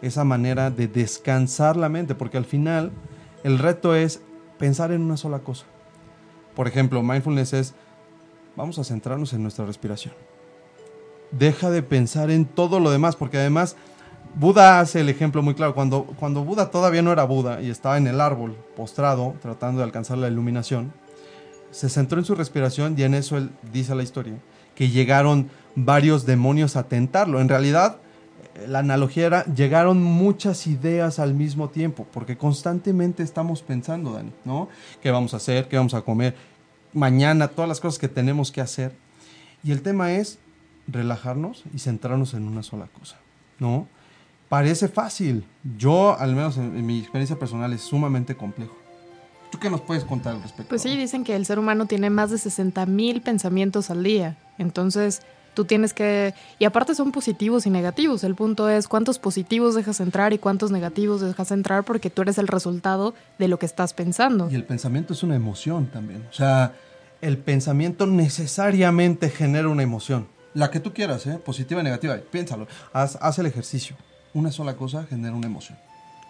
esa 0.02 0.22
manera 0.22 0.70
de 0.70 0.86
descansar 0.86 1.76
la 1.76 1.88
mente, 1.88 2.14
porque 2.14 2.36
al 2.38 2.44
final 2.44 2.92
el 3.42 3.58
reto 3.58 3.96
es 3.96 4.20
pensar 4.56 4.92
en 4.92 5.02
una 5.02 5.16
sola 5.16 5.40
cosa. 5.40 5.66
Por 6.54 6.68
ejemplo, 6.68 7.02
mindfulness 7.02 7.54
es, 7.54 7.74
vamos 8.54 8.78
a 8.78 8.84
centrarnos 8.84 9.32
en 9.32 9.42
nuestra 9.42 9.66
respiración. 9.66 10.14
Deja 11.32 11.70
de 11.70 11.82
pensar 11.82 12.30
en 12.30 12.44
todo 12.44 12.78
lo 12.78 12.92
demás, 12.92 13.16
porque 13.16 13.38
además 13.38 13.74
Buda 14.38 14.80
hace 14.80 15.00
el 15.00 15.08
ejemplo 15.08 15.42
muy 15.42 15.54
claro. 15.54 15.74
Cuando, 15.74 16.04
cuando 16.04 16.44
Buda 16.44 16.70
todavía 16.70 17.00
no 17.00 17.10
era 17.10 17.24
Buda 17.24 17.62
y 17.62 17.70
estaba 17.70 17.96
en 17.96 18.06
el 18.06 18.20
árbol, 18.20 18.54
postrado, 18.76 19.34
tratando 19.40 19.78
de 19.78 19.84
alcanzar 19.84 20.18
la 20.18 20.28
iluminación, 20.28 20.92
se 21.70 21.88
centró 21.88 22.18
en 22.18 22.26
su 22.26 22.34
respiración 22.34 22.94
y 22.98 23.02
en 23.04 23.14
eso 23.14 23.38
él 23.38 23.50
dice 23.72 23.94
la 23.94 24.02
historia, 24.02 24.34
que 24.74 24.90
llegaron 24.90 25.48
varios 25.74 26.26
demonios 26.26 26.76
a 26.76 26.82
tentarlo. 26.82 27.40
En 27.40 27.48
realidad, 27.48 27.96
eh, 28.56 28.66
la 28.68 28.80
analogía 28.80 29.24
era, 29.24 29.44
llegaron 29.46 30.02
muchas 30.02 30.66
ideas 30.66 31.18
al 31.18 31.32
mismo 31.32 31.70
tiempo, 31.70 32.06
porque 32.12 32.36
constantemente 32.36 33.22
estamos 33.22 33.62
pensando, 33.62 34.12
Dani, 34.12 34.32
¿no? 34.44 34.68
¿Qué 35.02 35.10
vamos 35.10 35.32
a 35.32 35.38
hacer? 35.38 35.66
¿Qué 35.66 35.78
vamos 35.78 35.94
a 35.94 36.02
comer? 36.02 36.36
Mañana, 36.92 37.48
todas 37.48 37.70
las 37.70 37.80
cosas 37.80 37.98
que 37.98 38.08
tenemos 38.08 38.52
que 38.52 38.60
hacer. 38.60 38.94
Y 39.64 39.72
el 39.72 39.80
tema 39.80 40.12
es 40.12 40.38
relajarnos 40.86 41.64
y 41.74 41.78
centrarnos 41.78 42.34
en 42.34 42.46
una 42.46 42.62
sola 42.62 42.86
cosa, 42.98 43.16
¿no? 43.58 43.88
Parece 44.48 44.88
fácil. 44.88 45.44
Yo, 45.76 46.16
al 46.18 46.34
menos 46.34 46.56
en, 46.56 46.76
en 46.76 46.86
mi 46.86 47.00
experiencia 47.00 47.38
personal, 47.38 47.72
es 47.72 47.82
sumamente 47.82 48.36
complejo. 48.36 48.76
¿Tú 49.50 49.58
qué 49.58 49.70
nos 49.70 49.80
puedes 49.80 50.04
contar 50.04 50.34
al 50.34 50.42
respecto? 50.42 50.68
Pues 50.68 50.82
sí, 50.82 50.96
dicen 50.96 51.24
que 51.24 51.36
el 51.36 51.46
ser 51.46 51.58
humano 51.58 51.86
tiene 51.86 52.10
más 52.10 52.30
de 52.30 52.38
60 52.38 52.86
mil 52.86 53.22
pensamientos 53.22 53.90
al 53.90 54.02
día. 54.02 54.36
Entonces, 54.58 55.22
tú 55.54 55.64
tienes 55.64 55.92
que... 55.92 56.34
Y 56.58 56.64
aparte 56.64 56.94
son 56.94 57.12
positivos 57.12 57.66
y 57.66 57.70
negativos. 57.70 58.22
El 58.22 58.34
punto 58.34 58.68
es 58.68 58.86
cuántos 58.86 59.18
positivos 59.18 59.74
dejas 59.74 60.00
entrar 60.00 60.32
y 60.32 60.38
cuántos 60.38 60.70
negativos 60.70 61.20
dejas 61.20 61.50
entrar 61.50 61.84
porque 61.84 62.10
tú 62.10 62.22
eres 62.22 62.38
el 62.38 62.48
resultado 62.48 63.14
de 63.38 63.48
lo 63.48 63.58
que 63.58 63.66
estás 63.66 63.94
pensando. 63.94 64.48
Y 64.50 64.54
el 64.54 64.64
pensamiento 64.64 65.14
es 65.14 65.22
una 65.22 65.34
emoción 65.34 65.86
también. 65.86 66.26
O 66.28 66.32
sea, 66.32 66.74
el 67.20 67.38
pensamiento 67.38 68.06
necesariamente 68.06 69.30
genera 69.30 69.68
una 69.68 69.82
emoción. 69.82 70.28
La 70.54 70.70
que 70.70 70.80
tú 70.80 70.92
quieras, 70.92 71.26
¿eh? 71.26 71.38
Positiva 71.38 71.82
negativa. 71.82 72.16
Piénsalo. 72.30 72.66
Haz, 72.92 73.18
haz 73.20 73.38
el 73.38 73.46
ejercicio. 73.46 73.96
Una 74.36 74.52
sola 74.52 74.76
cosa 74.76 75.04
genera 75.04 75.34
una 75.34 75.46
emoción. 75.46 75.78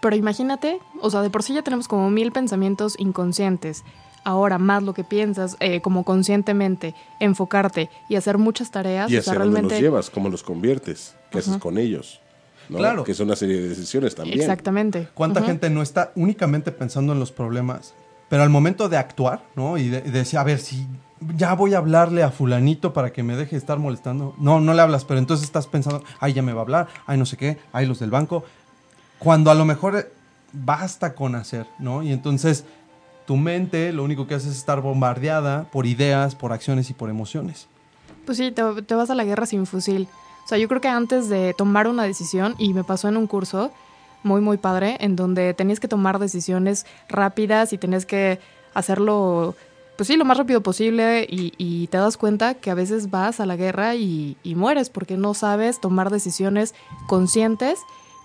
Pero 0.01 0.14
imagínate, 0.14 0.79
o 1.01 1.11
sea, 1.11 1.23
de 1.23 1.31
por 1.31 1.42
sí 1.42 1.55
ya 1.55 1.62
tenemos 1.62 1.88
como 1.88 2.09
mil 2.09 2.31
pensamientos 2.31 2.95
inconscientes. 3.01 3.83
Ahora, 4.23 4.59
más 4.59 4.85
lo 4.85 4.95
que 4.95 5.03
piensas, 5.03 5.57
eh, 5.59 5.81
como 5.81 6.05
conscientemente, 6.05 6.95
enfocarte 7.19 7.90
y 8.09 8.14
hacer 8.14 8.38
muchas 8.38 8.71
tareas. 8.71 9.11
Y 9.11 9.16
o 9.16 9.23
sea, 9.23 9.33
hacia 9.33 9.40
dónde 9.40 9.55
realmente. 9.55 9.75
los 9.75 9.83
llevas, 9.83 10.11
cómo 10.11 10.29
los 10.29 10.45
conviertes, 10.45 11.16
qué 11.33 11.38
haces 11.38 11.57
con 11.57 11.79
ellos. 11.79 12.21
¿no? 12.69 12.79
Claro. 12.79 13.03
Que 13.03 13.11
es 13.11 13.19
una 13.19 13.35
serie 13.35 13.61
de 13.61 13.71
decisiones 13.71 14.14
también. 14.14 14.38
Exactamente. 14.38 15.09
¿Cuánta 15.12 15.42
gente 15.42 15.69
no 15.69 15.83
está 15.83 16.12
únicamente 16.14 16.71
pensando 16.71 17.12
en 17.12 17.19
los 17.19 17.33
problemas? 17.33 17.92
Pero 18.29 18.43
al 18.43 18.51
momento 18.51 18.89
de 18.89 18.97
actuar, 18.97 19.43
¿no? 19.55 19.79
Y 19.79 19.89
de, 19.89 20.03
de 20.03 20.11
decir, 20.11 20.39
a 20.39 20.45
ver, 20.45 20.59
si 20.59 20.87
ya 21.37 21.55
voy 21.55 21.75
a 21.75 21.79
hablarle 21.79 22.23
a 22.23 22.31
fulanito 22.31 22.93
para 22.93 23.12
que 23.12 23.23
me 23.23 23.37
deje 23.37 23.53
de 23.53 23.59
estar 23.59 23.79
molestando. 23.79 24.35
No, 24.39 24.61
no 24.61 24.75
le 24.75 24.83
hablas, 24.83 25.05
pero 25.05 25.19
entonces 25.19 25.47
estás 25.47 25.67
pensando, 25.67 26.03
ay, 26.21 26.33
ya 26.33 26.43
me 26.43 26.53
va 26.53 26.61
a 26.61 26.62
hablar, 26.62 26.89
ay, 27.07 27.19
no 27.19 27.27
sé 27.27 27.37
qué, 27.37 27.59
ay, 27.73 27.87
los 27.87 27.99
del 27.99 28.11
banco. 28.11 28.45
Cuando 29.19 29.51
a 29.51 29.55
lo 29.55 29.65
mejor 29.65 30.12
basta 30.53 31.15
con 31.15 31.35
hacer, 31.35 31.67
¿no? 31.79 32.03
Y 32.03 32.12
entonces 32.12 32.65
tu 33.27 33.37
mente 33.37 33.93
lo 33.93 34.05
único 34.05 34.27
que 34.27 34.35
hace 34.35 34.49
es 34.49 34.57
estar 34.57 34.81
bombardeada 34.81 35.65
por 35.71 35.87
ideas, 35.87 36.35
por 36.35 36.53
acciones 36.53 36.91
y 36.91 36.95
por 36.95 37.11
emociones. 37.11 37.67
Pues 38.25 38.39
sí, 38.39 38.51
te, 38.53 38.83
te 38.83 38.95
vas 38.95 39.11
a 39.11 39.15
la 39.15 39.25
guerra 39.25 39.47
sin 39.47 39.67
fusil. 39.67 40.09
O 40.45 40.49
sea, 40.49 40.59
yo 40.59 40.69
creo 40.69 40.81
que 40.81 40.89
antes 40.89 41.29
de 41.29 41.55
tomar 41.55 41.89
una 41.89 42.05
decisión, 42.05 42.55
y 42.59 42.73
me 42.73 42.85
pasó 42.85 43.09
en 43.09 43.17
un 43.17 43.27
curso 43.27 43.73
muy, 44.27 44.43
muy 44.43 44.59
padre, 44.59 44.99
en 45.01 45.17
donde 45.17 45.55
tenías 45.55 45.81
que 45.81 45.89
tomar 45.89 46.19
decisiones 46.19 46.85
rápidas 47.09 47.73
y 47.73 47.79
tenías 47.79 48.05
que 48.05 48.39
hacerlo, 48.75 49.55
pues 49.97 50.09
sí, 50.09 50.17
lo 50.17 50.27
más 50.27 50.37
rápido 50.37 50.61
posible 50.61 51.27
y, 51.31 51.55
y 51.57 51.87
te 51.87 51.97
das 51.97 52.19
cuenta 52.19 52.53
que 52.55 52.71
a 52.71 52.75
veces 52.75 53.09
vas 53.11 53.41
a 53.41 53.47
la 53.47 53.57
guerra 53.57 53.95
y, 53.95 54.37
y 54.43 54.55
mueres 54.55 54.91
porque 54.91 55.17
no 55.17 55.33
sabes 55.33 55.81
tomar 55.81 56.11
decisiones 56.11 56.75
conscientes 57.07 57.79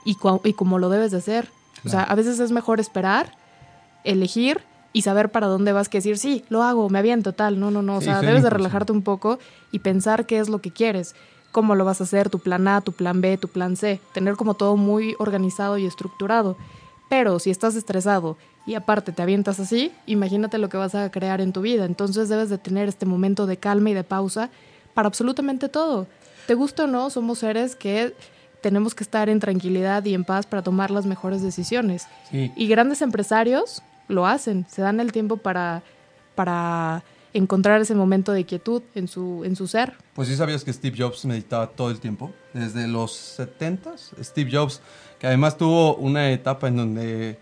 y, 0.04 0.18
y 0.44 0.54
como 0.54 0.80
lo 0.80 0.90
debes 0.90 1.12
de 1.12 1.18
hacer. 1.20 1.50
O 1.86 1.90
sea, 1.90 2.04
a 2.04 2.16
veces 2.16 2.40
es 2.40 2.52
mejor 2.52 2.80
esperar, 2.80 3.32
elegir 4.04 4.62
y 4.94 5.04
saber 5.04 5.32
para 5.32 5.48
dónde 5.48 5.72
vas 5.72 5.88
que 5.90 6.00
decir, 6.00 6.18
sí, 6.18 6.44
lo 6.50 6.64
hago, 6.64 6.90
me 6.90 7.00
aviento, 7.00 7.34
tal. 7.34 7.60
No, 7.60 7.72
no, 7.72 7.82
no. 7.82 7.98
O 7.98 8.00
Sí, 8.02 8.06
sea, 8.08 8.22
debes 8.22 8.44
de 8.44 8.50
relajarte 8.50 8.92
un 8.92 9.02
poco 9.04 9.40
y 9.72 9.80
pensar 9.80 10.26
qué 10.26 10.40
es 10.40 10.50
lo 10.50 10.60
que 10.62 10.72
quieres, 10.72 11.16
cómo 11.52 11.76
lo 11.76 11.86
vas 11.86 12.02
a 12.02 12.06
hacer, 12.06 12.30
tu 12.30 12.40
plan 12.40 12.68
A, 12.68 12.82
tu 12.82 12.92
plan 12.92 13.22
B, 13.22 13.38
tu 13.38 13.48
plan 13.48 13.76
C. 13.76 14.00
Tener 14.14 14.36
como 14.36 14.54
todo 14.54 14.78
muy 14.78 15.16
organizado 15.20 15.78
y 15.78 15.86
estructurado. 15.86 16.58
Pero 17.10 17.40
si 17.40 17.50
estás 17.50 17.76
estresado 17.76 18.38
y 18.66 18.76
aparte 18.76 19.12
te 19.12 19.22
avientas 19.22 19.60
así, 19.60 19.92
imagínate 20.06 20.58
lo 20.58 20.70
que 20.70 20.78
vas 20.78 20.96
a 20.96 21.12
crear 21.12 21.42
en 21.42 21.54
tu 21.54 21.62
vida. 21.62 21.86
Entonces 21.86 22.30
debes 22.30 22.50
de 22.50 22.58
tener 22.58 22.88
este 22.88 23.06
momento 23.06 23.46
de 23.46 23.58
calma 23.58 23.90
y 23.90 23.94
de 23.94 24.04
pausa 24.04 24.50
para 24.94 25.08
absolutamente 25.08 25.70
todo. 25.70 26.08
Te 26.48 26.54
gusta 26.54 26.86
o 26.86 26.88
no, 26.88 27.10
somos 27.10 27.40
seres 27.40 27.76
que 27.76 28.16
tenemos 28.62 28.96
que 28.96 29.04
estar 29.04 29.30
en 29.30 29.40
tranquilidad 29.40 30.06
y 30.06 30.14
en 30.14 30.24
paz 30.24 30.46
para 30.46 30.62
tomar 30.62 30.92
las 30.92 31.06
mejores 31.06 31.42
decisiones. 31.42 32.08
Sí. 32.30 32.52
Y 32.56 32.68
grandes 32.68 33.02
empresarios 33.02 33.82
lo 34.08 34.26
hacen, 34.26 34.66
se 34.70 34.82
dan 34.82 35.00
el 35.00 35.12
tiempo 35.12 35.38
para, 35.38 35.84
para 36.36 37.04
encontrar 37.34 37.82
ese 37.82 37.96
momento 37.96 38.32
de 38.32 38.46
quietud 38.46 38.82
en 38.96 39.08
su, 39.08 39.44
en 39.46 39.56
su 39.56 39.68
ser. 39.68 39.94
Pues 40.14 40.28
sí 40.28 40.36
sabías 40.36 40.64
que 40.64 40.74
Steve 40.74 40.96
Jobs 40.98 41.26
meditaba 41.26 41.68
todo 41.68 41.92
el 41.92 42.00
tiempo, 42.00 42.32
desde 42.54 42.88
los 42.88 43.40
70s. 43.40 44.22
Steve 44.22 44.50
Jobs, 44.52 44.82
que 45.20 45.28
además 45.28 45.58
tuvo 45.58 45.96
una 45.96 46.32
etapa 46.32 46.68
en 46.68 46.78
donde 46.78 47.40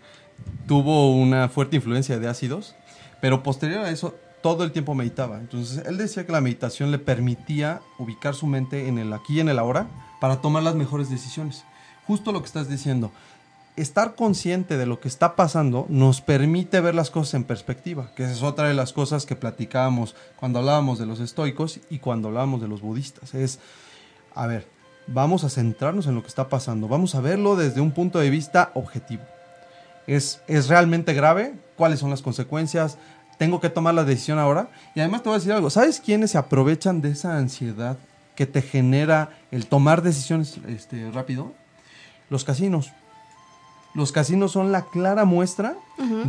tuvo 0.68 1.16
una 1.16 1.50
fuerte 1.50 1.76
influencia 1.76 2.20
de 2.20 2.28
ácidos, 2.28 2.76
pero 3.22 3.44
posterior 3.44 3.86
a 3.86 3.90
eso 3.90 4.16
todo 4.42 4.64
el 4.64 4.72
tiempo 4.72 4.96
meditaba. 4.96 5.38
Entonces 5.38 5.86
él 5.86 5.98
decía 5.98 6.26
que 6.26 6.32
la 6.32 6.42
meditación 6.42 6.92
le 6.92 7.00
permitía 7.00 7.82
ubicar 7.98 8.36
su 8.36 8.48
mente 8.48 8.88
en 8.88 8.98
el 8.98 9.12
aquí 9.14 9.38
y 9.38 9.40
en 9.42 9.50
el 9.50 9.60
ahora 9.60 9.88
para 10.22 10.42
tomar 10.42 10.64
las 10.64 10.76
mejores 10.76 11.10
decisiones. 11.10 11.66
Justo 12.08 12.32
lo 12.32 12.40
que 12.40 12.48
estás 12.48 12.70
diciendo. 12.70 13.12
Estar 13.80 14.16
consciente 14.16 14.76
de 14.76 14.86
lo 14.86 15.00
que 15.00 15.08
está 15.08 15.38
pasando 15.38 15.86
nos 15.88 16.20
permite 16.20 16.82
ver 16.82 16.94
las 16.96 17.10
cosas 17.10 17.36
en 17.36 17.46
perspectiva, 17.46 18.12
que 18.14 18.24
esa 18.24 18.34
es 18.34 18.44
otra 18.44 18.68
de 18.68 18.74
las 18.74 18.92
cosas 18.92 19.26
que 19.26 19.38
platicábamos 19.38 20.18
cuando 20.36 20.60
hablábamos 20.60 21.00
de 21.00 21.06
los 21.06 21.22
estoicos 21.22 21.80
y 21.90 22.00
cuando 22.00 22.28
hablábamos 22.28 22.60
de 22.60 22.68
los 22.68 22.82
budistas. 22.82 23.34
Es, 23.34 23.60
a 24.36 24.48
ver, 24.48 24.68
vamos 25.08 25.46
a 25.46 25.50
centrarnos 25.50 26.08
en 26.08 26.16
lo 26.16 26.24
que 26.24 26.28
está 26.28 26.50
pasando, 26.50 26.90
vamos 26.90 27.16
a 27.16 27.22
verlo 27.22 27.56
desde 27.56 27.80
un 27.80 27.92
punto 27.92 28.20
de 28.20 28.30
vista 28.30 28.72
objetivo. 28.74 29.24
¿Es, 30.08 30.42
es 30.48 30.68
realmente 30.68 31.14
grave? 31.14 31.54
¿Cuáles 31.78 32.02
son 32.02 32.10
las 32.10 32.22
consecuencias? 32.22 32.98
¿Tengo 33.38 33.62
que 33.62 33.70
tomar 33.70 33.94
la 33.94 34.04
decisión 34.04 34.40
ahora? 34.40 34.72
Y 34.94 35.00
además 35.00 35.24
te 35.24 35.30
voy 35.30 35.38
a 35.38 35.40
decir 35.40 35.54
algo, 35.54 35.70
¿sabes 35.70 36.02
quiénes 36.02 36.32
se 36.32 36.38
aprovechan 36.38 37.00
de 37.00 37.12
esa 37.12 37.38
ansiedad 37.38 37.98
que 38.36 38.46
te 38.46 38.62
genera 38.62 39.30
el 39.52 39.68
tomar 39.68 40.02
decisiones 40.02 40.58
este, 40.68 41.10
rápido? 41.12 41.54
Los 42.30 42.44
casinos. 42.44 42.92
Los 43.96 44.12
casinos 44.12 44.52
son 44.52 44.72
la 44.72 44.86
clara 44.86 45.26
muestra 45.26 45.76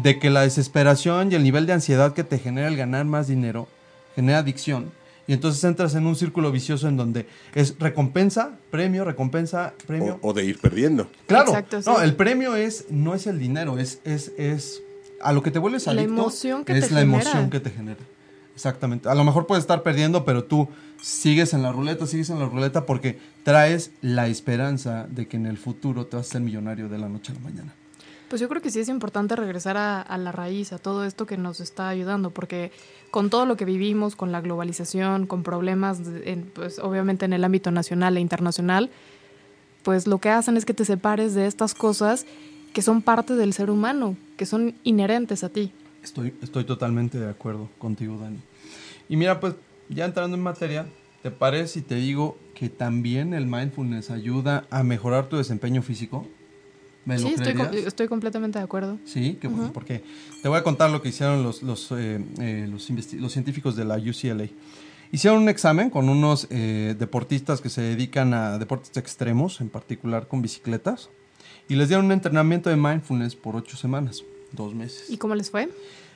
de 0.03 0.19
que 0.19 0.31
la 0.31 0.43
desesperación 0.43 1.31
y 1.31 1.35
el 1.35 1.43
nivel 1.43 1.67
de 1.67 1.73
ansiedad 1.75 2.15
que 2.15 2.25
te 2.25 2.39
genera 2.39 2.69
el 2.69 2.77
ganar 2.77 3.05
más 3.05 3.29
dinero 3.29 3.69
genera 4.17 4.39
adicción. 4.39 4.91
Y 5.27 5.33
entonces 5.35 5.63
entras 5.63 5.95
en 5.95 6.07
un 6.07 6.17
círculo 6.17 6.51
vicioso 6.51 6.89
en 6.89 6.97
donde 6.97 7.29
es 7.55 7.77
recompensa, 7.79 8.51
premio, 8.71 9.05
recompensa, 9.05 9.75
premio. 9.87 10.19
O, 10.23 10.31
o 10.31 10.33
de 10.33 10.45
ir 10.45 10.59
perdiendo. 10.59 11.09
Claro, 11.27 11.51
Exacto, 11.51 11.81
sí. 11.83 11.89
no, 11.89 12.01
el 12.01 12.17
premio 12.17 12.57
es 12.57 12.87
no 12.91 13.15
es 13.15 13.27
el 13.29 13.39
dinero, 13.39 13.79
es 13.79 14.01
es 14.05 14.33
es 14.39 14.83
a 15.23 15.33
lo 15.33 15.43
que 15.43 15.51
te 15.53 15.59
vuelves 15.61 15.87
La 15.87 15.93
adicto. 15.93 16.13
emoción 16.15 16.65
que 16.65 16.73
es 16.77 16.89
te 16.89 16.95
la 16.95 17.01
genera. 17.03 17.21
emoción 17.23 17.51
que 17.51 17.61
te 17.61 17.71
genera. 17.71 18.01
Exactamente. 18.61 19.09
A 19.09 19.15
lo 19.15 19.25
mejor 19.25 19.47
puedes 19.47 19.63
estar 19.65 19.83
perdiendo, 19.83 20.27
pero 20.27 20.45
tú 20.45 20.69
sigues 21.01 21.55
en 21.55 21.63
la 21.63 21.73
ruleta, 21.73 22.07
sigues 22.07 22.29
en 22.29 22.39
la 22.39 22.45
ruleta 22.47 22.85
porque 22.85 23.19
traes 23.43 23.91
la 24.03 24.27
esperanza 24.29 25.07
de 25.09 25.27
que 25.27 25.39
en 25.39 25.47
el 25.47 25.57
futuro 25.57 26.05
te 26.07 26.19
vas 26.19 26.27
a 26.29 26.33
ser 26.33 26.43
millonario 26.43 26.91
de 26.91 26.99
la 26.99 27.09
noche 27.09 27.33
a 27.33 27.37
la 27.37 27.41
mañana. 27.41 27.73
Pues 28.29 28.39
yo 28.39 28.51
creo 28.51 28.61
que 28.61 28.71
sí 28.71 28.79
es 28.79 28.91
importante 28.91 29.35
regresar 29.35 29.79
a, 29.79 30.03
a 30.03 30.19
la 30.19 30.31
raíz, 30.31 30.75
a 30.75 30.79
todo 30.79 31.05
esto 31.07 31.25
que 31.25 31.39
nos 31.39 31.61
está 31.61 31.89
ayudando, 31.89 32.31
porque 32.33 32.71
con 33.11 33.31
todo 33.31 33.47
lo 33.47 33.57
que 33.57 33.65
vivimos, 33.65 34.15
con 34.15 34.31
la 34.31 34.43
globalización, 34.43 35.27
con 35.27 35.43
problemas, 35.43 36.05
de- 36.05 36.31
en, 36.31 36.43
pues 36.55 36.79
obviamente 36.81 37.25
en 37.25 37.33
el 37.33 37.43
ámbito 37.45 37.71
nacional 37.71 38.19
e 38.19 38.21
internacional, 38.21 38.91
pues 39.85 40.07
lo 40.07 40.19
que 40.19 40.29
hacen 40.29 40.59
es 40.59 40.67
que 40.67 40.75
te 40.75 40.85
separes 40.85 41.33
de 41.35 41.47
estas 41.47 41.73
cosas 41.75 42.27
que 42.75 42.83
son 42.83 43.01
parte 43.01 43.35
del 43.37 43.55
ser 43.55 43.71
humano, 43.71 44.17
que 44.37 44.45
son 44.45 44.75
inherentes 44.85 45.43
a 45.45 45.49
ti. 45.49 45.73
Estoy, 46.05 46.33
estoy 46.41 46.65
totalmente 46.65 47.19
de 47.19 47.29
acuerdo 47.29 47.69
contigo, 47.79 48.17
Dani. 48.19 48.39
Y 49.11 49.17
mira, 49.17 49.41
pues 49.41 49.55
ya 49.89 50.05
entrando 50.05 50.37
en 50.37 50.43
materia, 50.43 50.87
¿te 51.23 51.33
parece 51.33 51.75
si 51.75 51.83
te 51.83 51.97
digo 51.97 52.39
que 52.55 52.69
también 52.69 53.35
el 53.35 53.45
mindfulness 53.45 54.09
ayuda 54.11 54.67
a 54.71 54.85
mejorar 54.85 55.29
tu 55.29 55.37
desempeño 55.37 55.83
físico? 55.83 56.29
¿Me 57.05 57.19
lo 57.19 57.27
Sí, 57.27 57.35
estoy, 57.35 57.55
com- 57.55 57.67
estoy 57.73 58.07
completamente 58.07 58.59
de 58.61 58.65
acuerdo. 58.65 58.99
Sí, 59.05 59.37
qué 59.41 59.49
bueno, 59.49 59.73
porque 59.73 60.05
te 60.43 60.49
voy 60.49 60.59
a 60.59 60.63
contar 60.63 60.91
lo 60.91 61.03
que 61.03 61.09
hicieron 61.09 61.43
los, 61.43 61.65
los, 61.65 61.91
eh, 61.91 62.25
eh, 62.39 62.69
los, 62.71 62.89
los 63.15 63.33
científicos 63.33 63.75
de 63.75 63.85
la 63.85 63.97
UCLA. 63.97 64.49
Hicieron 65.11 65.43
un 65.43 65.49
examen 65.49 65.91
con 65.91 66.09
unos 66.09 66.47
eh, 66.51 66.95
deportistas 66.97 67.61
que 67.61 67.69
se 67.69 67.81
dedican 67.83 68.33
a 68.33 68.59
deportes 68.59 68.97
extremos, 68.97 69.61
en 69.61 69.71
particular 69.71 70.29
con 70.29 70.41
bicicletas, 70.41 71.11
y 71.69 71.75
les 71.75 71.89
dieron 71.89 72.07
un 72.07 72.13
entrenamiento 72.13 72.71
de 72.71 72.77
mindfulness 72.77 73.35
por 73.35 73.57
ocho 73.57 73.77
semanas, 73.77 74.23
dos 74.53 74.73
meses. 74.73 75.11
¿Y 75.11 75.17
cómo 75.17 75.35
les 75.35 75.51
fue? 75.51 75.69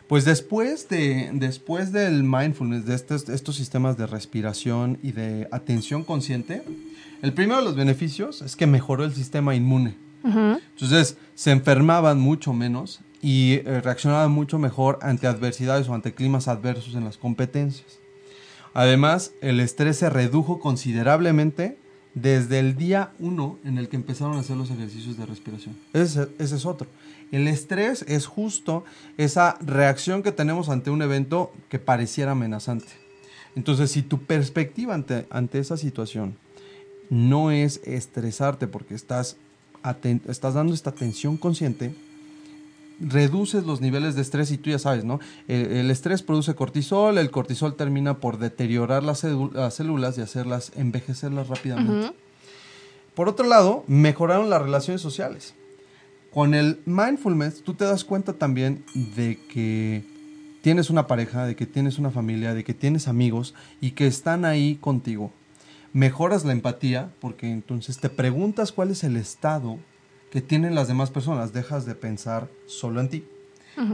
Pues 0.09 0.25
después, 0.25 0.89
de, 0.89 1.31
después 1.33 1.93
del 1.93 2.25
mindfulness, 2.25 2.85
de 2.85 2.95
estos, 2.95 3.29
estos 3.29 3.57
sistemas 3.57 3.97
de 3.97 4.07
respiración 4.07 4.99
y 5.03 5.13
de 5.13 5.49
atención 5.51 6.05
consciente, 6.05 6.63
el 7.23 7.33
primero 7.33 7.61
de 7.61 7.65
los 7.65 7.77
beneficios 7.77 8.43
es 8.43 8.55
que 8.55 8.67
mejoró 8.67 9.05
el 9.05 9.15
sistema 9.15 9.55
inmune. 9.55 9.97
Ujú. 10.23 10.61
Entonces 10.73 11.17
se 11.35 11.53
enfermaban 11.53 12.21
mucho 12.21 12.53
menos 12.53 13.01
y 13.23 13.55
eh, 13.55 13.81
reaccionaban 13.83 14.31
mucho 14.31 14.59
mejor 14.59 14.99
ante 15.01 15.27
adversidades 15.27 15.89
o 15.89 15.95
ante 15.95 16.13
climas 16.13 16.49
adversos 16.49 16.95
en 16.95 17.05
las 17.05 17.17
competencias. 17.17 17.99
Además, 18.75 19.33
el 19.41 19.61
estrés 19.61 19.97
se 19.99 20.11
redujo 20.11 20.61
considerablemente 20.61 21.79
desde 22.13 22.59
el 22.59 22.77
día 22.77 23.13
1 23.21 23.59
en 23.65 23.79
el 23.79 23.89
que 23.89 23.97
empezaron 23.97 24.37
a 24.37 24.41
hacer 24.41 24.57
los 24.57 24.71
ejercicios 24.71 25.17
de 25.17 25.27
respiración. 25.27 25.77
Ese, 25.93 26.29
ese 26.39 26.57
es 26.57 26.67
otro. 26.67 26.89
El 27.35 27.49
estrés 27.49 28.03
es 28.07 28.27
justo 28.27 28.85
esa 29.17 29.59
reacción 29.61 30.23
que 30.23 30.31
tenemos 30.31 30.69
ante 30.69 30.91
un 30.91 31.03
evento 31.03 31.53
que 31.69 31.81
pareciera 31.81 32.31
amenazante. 32.31 32.87
Entonces, 33.57 33.91
si 33.91 34.03
tu 34.03 34.23
perspectiva 34.23 34.95
ante, 34.95 35.27
ante 35.31 35.59
esa 35.59 35.77
situación 35.77 36.37
no 37.11 37.51
es 37.51 37.81
estresarte 37.83 38.69
porque 38.69 38.95
estás, 38.95 39.37
estás 40.29 40.55
dando 40.55 40.75
esta 40.75 40.91
atención 40.91 41.37
consciente, 41.37 41.97
reduces 43.01 43.67
los 43.67 43.81
niveles 43.81 44.15
de 44.15 44.23
estrés 44.23 44.53
y 44.53 44.57
tú 44.57 44.71
ya 44.71 44.79
sabes, 44.79 45.05
¿no? 45.05 45.19
El, 45.49 45.73
el 45.73 45.91
estrés 45.91 46.23
produce 46.23 46.55
cortisol, 46.55 47.19
el 47.19 47.33
cortisol 47.33 47.75
termina 47.75 48.21
por 48.21 48.39
deteriorar 48.39 49.03
las, 49.03 49.27
células 49.75 50.19
y 50.19 50.21
hacerlas 50.21 50.71
envejecerlas 50.77 51.49
rápidamente. 51.49 52.15
Por 53.17 53.29
otro 53.29 53.49
lado, 53.49 53.83
mejoraron 53.89 54.51
las 54.51 54.63
relaciones 54.63 55.03
sociales. 55.03 55.57
Con 56.35 56.53
el 56.53 56.81
mindfulness, 56.85 57.63
tú 57.63 57.75
te 57.75 57.85
das 57.85 58.03
cuenta 58.03 58.33
también 58.33 58.85
de 59.15 59.39
que 59.49 60.05
tienes 60.63 60.91
una 60.91 61.07
pareja, 61.07 61.47
de 61.47 61.55
que 61.55 61.65
tienes 61.65 61.97
una 62.01 62.11
familia, 62.11 62.55
de 62.55 62.65
que 62.65 62.75
tienes 62.75 63.07
amigos 63.07 63.55
y 63.81 63.93
que 63.93 64.09
están 64.09 64.45
ahí 64.45 64.75
contigo. 64.75 65.33
Mejoras 65.93 66.45
la 66.45 66.51
empatía 66.51 67.13
porque 67.21 67.49
entonces 67.49 67.99
te 67.99 68.11
preguntas 68.11 68.73
cuál 68.73 68.91
es 68.91 69.05
el 69.05 69.17
estado 69.17 69.79
que 70.33 70.41
tienen 70.41 70.75
las 70.75 70.89
demás 70.89 71.13
personas. 71.13 71.53
Dejas 71.53 71.87
de 71.87 71.95
pensar 71.95 72.49
solo 72.67 73.01
en 73.01 73.11
ti 73.11 73.25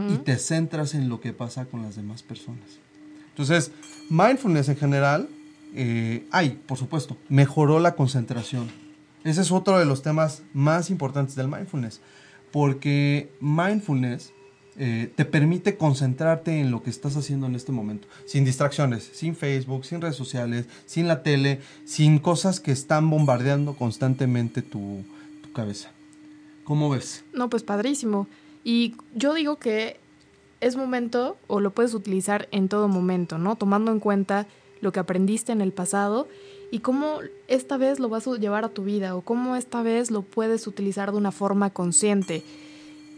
y 0.09 0.17
te 0.17 0.39
centras 0.39 0.95
en 0.95 1.11
lo 1.11 1.21
que 1.21 1.35
pasa 1.35 1.67
con 1.67 1.83
las 1.83 1.95
demás 1.95 2.23
personas. 2.23 2.81
Entonces, 3.29 3.71
mindfulness 4.09 4.71
en 4.71 4.77
general, 4.77 5.29
eh, 5.75 6.27
hay, 6.31 6.59
por 6.67 6.79
supuesto, 6.79 7.19
mejoró 7.29 7.81
la 7.81 7.95
concentración. 7.97 8.71
Ese 9.25 9.43
es 9.43 9.53
otro 9.53 9.79
de 9.79 9.85
los 9.85 10.01
temas 10.01 10.43
más 10.55 10.89
importantes 10.89 11.37
del 11.37 11.49
mindfulness, 11.49 12.01
porque 12.51 13.31
mindfulness 13.41 14.33
eh, 14.77 15.13
te 15.15 15.25
permite 15.25 15.77
concentrarte 15.77 16.61
en 16.61 16.71
lo 16.71 16.83
que 16.83 16.91
estás 16.91 17.17
haciendo 17.17 17.47
en 17.47 17.55
este 17.55 17.73
momento, 17.73 18.09
sin 18.25 18.45
distracciones, 18.45 19.11
sin 19.13 19.37
Facebook, 19.37 19.85
sin 19.85 20.01
redes 20.01 20.17
sociales, 20.17 20.67
sin 20.87 21.09
la 21.09 21.23
tele, 21.23 21.61
sin 21.85 22.19
cosas 22.19 22.61
que 22.61 22.73
están 22.73 23.11
bombardeando 23.11 23.75
constantemente 23.75 24.63
tu, 24.63 25.05
tu 25.43 25.53
cabeza. 25.53 25.91
¿Cómo 26.65 26.89
ves? 26.89 27.25
No, 27.35 27.51
pues 27.51 27.63
padrísimo. 27.63 28.27
Y 28.65 28.95
yo 29.15 29.35
digo 29.35 29.57
que 29.57 29.99
es 30.61 30.77
momento 30.77 31.37
o 31.47 31.61
lo 31.61 31.73
puedes 31.73 31.95
utilizar 31.95 32.49
en 32.53 32.69
todo 32.69 32.89
momento, 32.89 33.39
¿no? 33.39 33.57
Tomando 33.57 33.91
en 33.91 34.01
cuenta 34.01 34.47
lo 34.81 34.93
que 34.93 35.01
aprendiste 35.01 35.53
en 35.53 35.61
el 35.61 35.73
pasado 35.73 36.29
y 36.71 36.81
cómo 36.81 37.19
esta 37.49 37.77
vez 37.77 37.99
lo 37.99 38.09
vas 38.09 38.27
a 38.27 38.37
llevar 38.37 38.65
a 38.65 38.69
tu 38.69 38.85
vida 38.85 39.17
o 39.17 39.23
cómo 39.23 39.57
esta 39.57 39.83
vez 39.83 40.11
lo 40.11 40.23
puedes 40.23 40.67
utilizar 40.67 41.13
de 41.13 41.19
una 41.19 41.33
forma 41.33 41.71
consciente. 41.71 42.43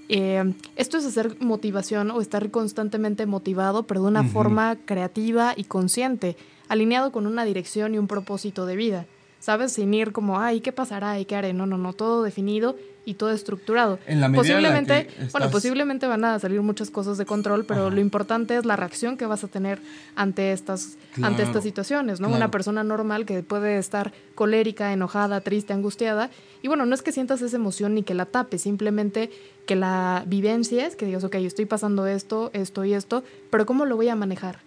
Eh, 0.09 0.53
esto 0.77 0.99
es 0.99 1.07
hacer 1.07 1.37
motivación 1.41 2.11
o 2.11 2.21
estar 2.21 2.51
constantemente 2.51 3.27
motivado, 3.27 3.85
pero 3.85 4.03
de 4.03 4.09
una 4.09 4.25
forma 4.25 4.77
creativa 4.85 5.55
y 5.57 5.65
consciente, 5.65 6.37
alineado 6.69 7.13
con 7.13 7.27
una 7.27 7.45
dirección 7.45 7.95
y 7.95 7.99
un 7.99 8.09
propósito 8.09 8.67
de 8.67 8.77
vida. 8.77 9.07
¿Sabes? 9.43 9.73
Sin 9.73 9.93
ir 9.93 10.13
como, 10.13 10.39
ay, 10.39 10.61
¿qué 10.61 10.71
pasará? 10.71 11.19
¿Y 11.19 11.25
qué 11.25 11.35
haré? 11.35 11.53
No, 11.53 11.67
no, 11.67 11.77
no, 11.77 11.93
todo 11.93 12.23
definido 12.23 12.77
y 13.05 13.15
todo 13.15 13.33
estructurado. 13.33 13.99
En 14.07 14.21
la 14.21 14.29
medida 14.29 14.57
en 14.57 14.63
la 14.63 14.69
posiblemente, 14.69 15.09
estás- 15.11 15.33
bueno, 15.33 15.51
posiblemente 15.51 16.07
van 16.07 16.25
a 16.25 16.39
salir 16.39 16.63
muchas 16.63 16.91
cosas 16.91 17.19
de 17.19 17.27
control, 17.27 17.65
pero 17.65 17.91
lo 17.91 18.01
importante 18.01 18.57
es 18.57 18.65
la 18.65 18.77
reacción 18.77 19.17
que 19.17 19.27
vas 19.27 19.43
a 19.43 19.49
tener 19.49 19.81
ante 20.15 20.53
estas, 20.53 20.97
ante 21.21 21.43
estas 21.43 21.65
situaciones, 21.65 22.21
¿no? 22.21 22.29
claro. 22.29 22.37
Una 22.37 22.51
persona 22.53 22.85
normal 22.85 23.27
que 23.27 23.43
puede 23.43 23.79
estar 23.79 24.13
colérica, 24.37 24.93
enojada, 24.93 25.41
triste, 25.41 25.73
angustiada. 25.73 26.31
Y 26.63 26.69
bueno, 26.69 26.87
no 26.87 26.95
es 26.95 27.03
que 27.03 27.11
sientas 27.11 27.43
esa 27.43 27.57
emoción 27.57 27.95
ni 27.95 28.05
que 28.05 28.15
la 28.15 28.27
tapes, 28.27 28.63
simplemente 28.63 29.31
que 29.67 29.75
la 29.75 30.23
vivencias, 30.29 30.95
que 30.95 31.05
digas, 31.07 31.25
ok, 31.25 31.35
estoy 31.35 31.67
pasando 31.67 32.07
esto, 32.07 32.51
esto 32.53 32.85
y 32.85 32.95
esto, 32.95 33.25
pero 33.51 33.67
¿cómo 33.67 33.85
lo 33.87 33.97
voy 33.97 34.09
a 34.09 34.15
manejar? 34.15 34.61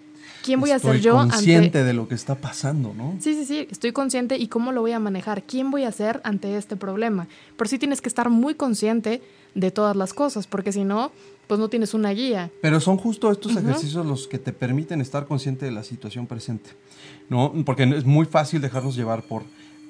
¿Quién 0.46 0.60
voy 0.60 0.70
a 0.72 0.78
ser 0.80 1.00
yo 1.02 1.16
consciente 1.16 1.80
ante 1.80 1.84
de 1.84 1.94
lo 1.94 2.08
que 2.08 2.14
está 2.14 2.36
pasando, 2.36 2.94
¿no? 2.94 3.16
Sí, 3.20 3.34
sí, 3.34 3.46
sí, 3.46 3.68
estoy 3.72 3.92
consciente 3.94 4.38
y 4.38 4.48
cómo 4.48 4.72
lo 4.72 4.82
voy 4.82 4.92
a 4.92 5.00
manejar, 5.00 5.42
quién 5.42 5.72
voy 5.72 5.86
a 5.86 5.92
ser 5.92 6.22
ante 6.24 6.56
este 6.56 6.76
problema. 6.76 7.28
Pero 7.58 7.68
sí 7.68 7.80
tienes 7.80 8.00
que 8.00 8.10
estar 8.10 8.30
muy 8.30 8.54
consciente 8.54 9.24
de 9.56 9.72
todas 9.72 9.96
las 9.96 10.14
cosas, 10.14 10.46
porque 10.46 10.72
si 10.72 10.84
no, 10.84 11.12
pues 11.48 11.60
no 11.60 11.68
tienes 11.70 11.96
una 11.96 12.12
guía. 12.12 12.52
Pero 12.62 12.80
son 12.80 12.98
justo 12.98 13.32
estos 13.32 13.56
ejercicios 13.56 14.06
los 14.06 14.28
que 14.28 14.38
te 14.38 14.54
permiten 14.54 15.02
estar 15.02 15.26
consciente 15.26 15.66
de 15.66 15.72
la 15.72 15.84
situación 15.84 16.28
presente, 16.28 16.70
¿no? 17.30 17.52
Porque 17.66 17.84
es 17.84 18.06
muy 18.06 18.28
fácil 18.28 18.62
dejarnos 18.62 18.96
llevar 18.96 19.24
por... 19.24 19.44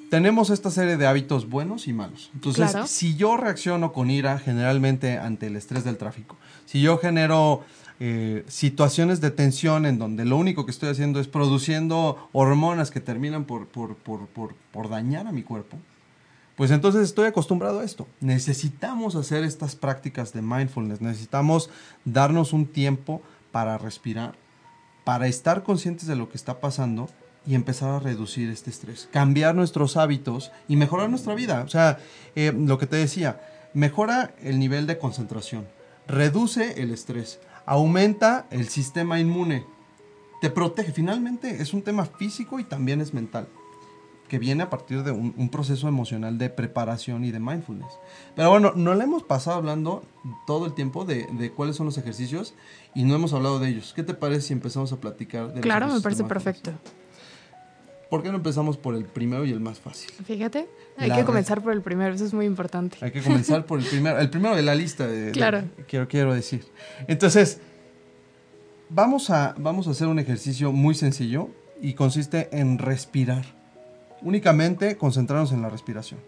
Tenemos 0.09 0.51
esta 0.51 0.69
serie 0.69 0.97
de 0.97 1.07
hábitos 1.07 1.49
buenos 1.49 1.87
y 1.87 1.93
malos. 1.93 2.29
Entonces, 2.33 2.71
Claro. 2.71 2.87
si 2.87 3.15
yo 3.15 3.37
reacciono 3.37 3.91
con 3.91 4.09
ira 4.11 4.37
generalmente 4.37 5.17
ante 5.17 5.47
el 5.47 5.55
estrés 5.55 5.83
del 5.83 5.97
tráfico, 5.97 6.37
si 6.65 6.79
yo 6.79 6.97
genero 6.99 7.63
eh, 7.99 8.43
situaciones 8.47 9.21
de 9.21 9.31
tensión 9.31 9.85
en 9.85 9.97
donde 9.97 10.25
lo 10.25 10.35
único 10.35 10.65
que 10.65 10.71
estoy 10.71 10.89
haciendo 10.89 11.21
es 11.21 11.27
produciendo 11.27 12.29
hormonas 12.33 12.91
que 12.91 12.99
terminan 12.99 13.45
por, 13.45 13.67
por, 13.67 13.95
por, 13.95 14.27
por, 14.27 14.89
dañar 14.89 15.27
a 15.27 15.31
mi 15.31 15.43
cuerpo, 15.43 15.77
pues 16.57 16.71
entonces 16.71 17.03
estoy 17.03 17.27
acostumbrado 17.27 17.79
a 17.79 17.85
esto. 17.85 18.05
Necesitamos 18.19 19.15
hacer 19.15 19.45
estas 19.45 19.75
prácticas 19.75 20.33
de 20.33 20.41
mindfulness, 20.41 20.99
necesitamos 20.99 21.69
darnos 22.03 22.51
un 22.51 22.65
tiempo 22.65 23.21
para 23.51 23.77
respirar, 23.77 24.35
para 25.05 25.27
estar 25.27 25.63
conscientes 25.63 26.07
de 26.07 26.17
lo 26.17 26.29
que 26.29 26.35
está 26.35 26.59
pasando 26.59 27.07
y 27.47 27.55
empezar 27.55 27.91
a 27.91 27.99
reducir 27.99 28.49
este 28.49 28.71
estrés, 28.71 29.07
cambiar 29.11 29.55
nuestros 29.55 29.95
hábitos 29.95 30.51
y 30.67 30.75
mejorar 30.75 31.09
nuestra 31.09 31.35
vida. 31.35 31.63
O 31.65 31.69
sea, 31.69 31.99
eh, 32.35 32.51
lo 32.51 32.77
que 32.77 32.87
te 32.87 32.97
decía, 32.97 33.39
mejora 33.73 34.33
el 34.41 34.59
nivel 34.59 34.87
de 34.87 34.97
concentración, 34.97 35.65
reduce 36.07 36.81
el 36.81 36.91
estrés, 36.91 37.39
aumenta 37.65 38.47
el 38.51 38.67
sistema 38.69 39.19
inmune, 39.19 39.65
te 40.41 40.49
protege. 40.49 40.91
Finalmente 40.91 41.61
es 41.61 41.73
un 41.73 41.81
tema 41.81 42.05
físico 42.05 42.59
y 42.59 42.63
también 42.63 43.01
es 43.01 43.13
mental 43.13 43.47
que 44.27 44.39
viene 44.39 44.63
a 44.63 44.69
partir 44.69 45.03
de 45.03 45.11
un, 45.11 45.33
un 45.37 45.49
proceso 45.49 45.87
emocional 45.87 46.37
de 46.37 46.49
preparación 46.49 47.23
y 47.25 47.31
de 47.31 47.39
mindfulness. 47.39 47.91
Pero 48.35 48.49
bueno, 48.49 48.73
no 48.75 48.95
le 48.95 49.03
hemos 49.03 49.23
pasado 49.23 49.57
hablando 49.57 50.03
todo 50.47 50.65
el 50.65 50.73
tiempo 50.73 51.05
de, 51.05 51.27
de 51.33 51.51
cuáles 51.51 51.75
son 51.75 51.85
los 51.85 51.97
ejercicios 51.97 52.55
y 52.95 53.03
no 53.03 53.15
hemos 53.15 53.33
hablado 53.33 53.59
de 53.59 53.69
ellos. 53.69 53.93
¿Qué 53.95 54.03
te 54.03 54.13
parece 54.15 54.47
si 54.47 54.53
empezamos 54.53 54.91
a 54.91 54.97
platicar 54.97 55.49
de 55.49 55.55
los 55.55 55.61
Claro, 55.61 55.85
me 55.87 55.91
ejercicios 55.97 56.27
parece 56.27 56.51
perfecto. 56.51 56.71
¿Por 58.09 58.21
qué 58.23 58.29
no 58.29 58.35
empezamos 58.37 58.77
por 58.77 58.95
el 58.95 59.05
primero 59.05 59.45
y 59.45 59.51
el 59.51 59.59
más 59.59 59.79
fácil? 59.79 60.11
Fíjate, 60.25 60.67
hay 60.97 61.09
La 61.09 61.15
que 61.17 61.25
comenzar 61.25 61.61
por 61.63 61.73
el 61.73 61.81
primero, 61.81 62.13
eso 62.13 62.23
es 62.25 62.33
muy 62.33 62.45
importante. 62.45 62.97
Hay 63.01 63.11
que 63.11 63.21
comenzar 63.21 63.65
por 63.65 63.79
el 63.79 63.85
primero, 63.85 64.19
el 64.19 64.29
primero 64.29 64.55
de 64.55 64.61
la 64.61 64.75
lista 64.75 65.07
de, 65.07 65.21
de- 65.27 65.31
Claro. 65.31 65.63
quiero, 65.87 66.07
quiero 66.07 66.33
decir. 66.33 66.65
Entonces, 67.07 67.59
vamos 68.89 69.29
a, 69.29 69.55
vamos 69.57 69.87
a 69.87 69.91
hacer 69.91 70.07
un 70.07 70.19
ejercicio 70.19 70.71
muy 70.71 70.93
sencillo 70.95 71.49
y 71.81 71.93
consiste 71.93 72.49
en 72.57 72.77
respirar. 72.77 73.43
Únicamente 74.21 74.97
concentrarnos 74.97 75.51
en 75.51 75.61
la 75.61 75.69
respiración. 75.69 76.19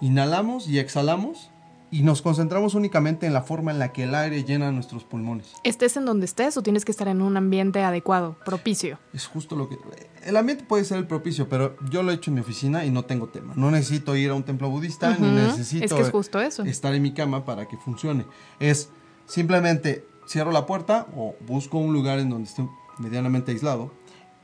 Inhalamos 0.00 0.66
y 0.68 0.78
exhalamos 0.78 1.50
y 1.92 2.02
nos 2.02 2.22
concentramos 2.22 2.74
únicamente 2.74 3.26
en 3.26 3.32
la 3.32 3.42
forma 3.42 3.72
en 3.72 3.78
la 3.78 3.92
que 3.92 4.04
el 4.04 4.14
aire 4.14 4.44
llena 4.44 4.70
nuestros 4.70 5.04
pulmones. 5.04 5.54
Estés 5.64 5.96
en 5.96 6.04
donde 6.04 6.24
estés 6.26 6.56
o 6.56 6.62
tienes 6.62 6.84
que 6.84 6.92
estar 6.92 7.08
en 7.08 7.20
un 7.20 7.36
ambiente 7.36 7.82
adecuado, 7.82 8.36
propicio. 8.44 8.98
Es 9.12 9.26
justo 9.26 9.56
lo 9.56 9.68
que... 9.68 9.76
El 10.24 10.36
ambiente 10.36 10.64
puede 10.64 10.84
ser 10.84 10.98
el 10.98 11.06
propicio, 11.06 11.48
pero 11.48 11.76
yo 11.90 12.02
lo 12.02 12.12
he 12.12 12.14
hecho 12.14 12.30
en 12.30 12.36
mi 12.36 12.40
oficina 12.42 12.84
y 12.84 12.90
no 12.90 13.04
tengo 13.04 13.28
tema. 13.28 13.54
No 13.56 13.70
necesito 13.70 14.14
ir 14.14 14.30
a 14.30 14.34
un 14.34 14.44
templo 14.44 14.70
budista, 14.70 15.16
ni 15.18 15.26
Ujú. 15.26 15.34
necesito... 15.34 15.84
Es 15.84 15.92
que 15.92 16.00
es 16.02 16.10
justo 16.10 16.40
eso. 16.40 16.62
estar 16.62 16.94
en 16.94 17.02
mi 17.02 17.12
cama 17.12 17.44
para 17.44 17.66
que 17.66 17.76
funcione. 17.76 18.24
Es 18.60 18.90
simplemente 19.26 20.06
cierro 20.28 20.52
la 20.52 20.66
puerta 20.66 21.08
o 21.16 21.34
busco 21.46 21.78
un 21.78 21.92
lugar 21.92 22.18
en 22.20 22.30
donde 22.30 22.48
esté 22.48 22.68
medianamente 22.98 23.50
aislado 23.52 23.92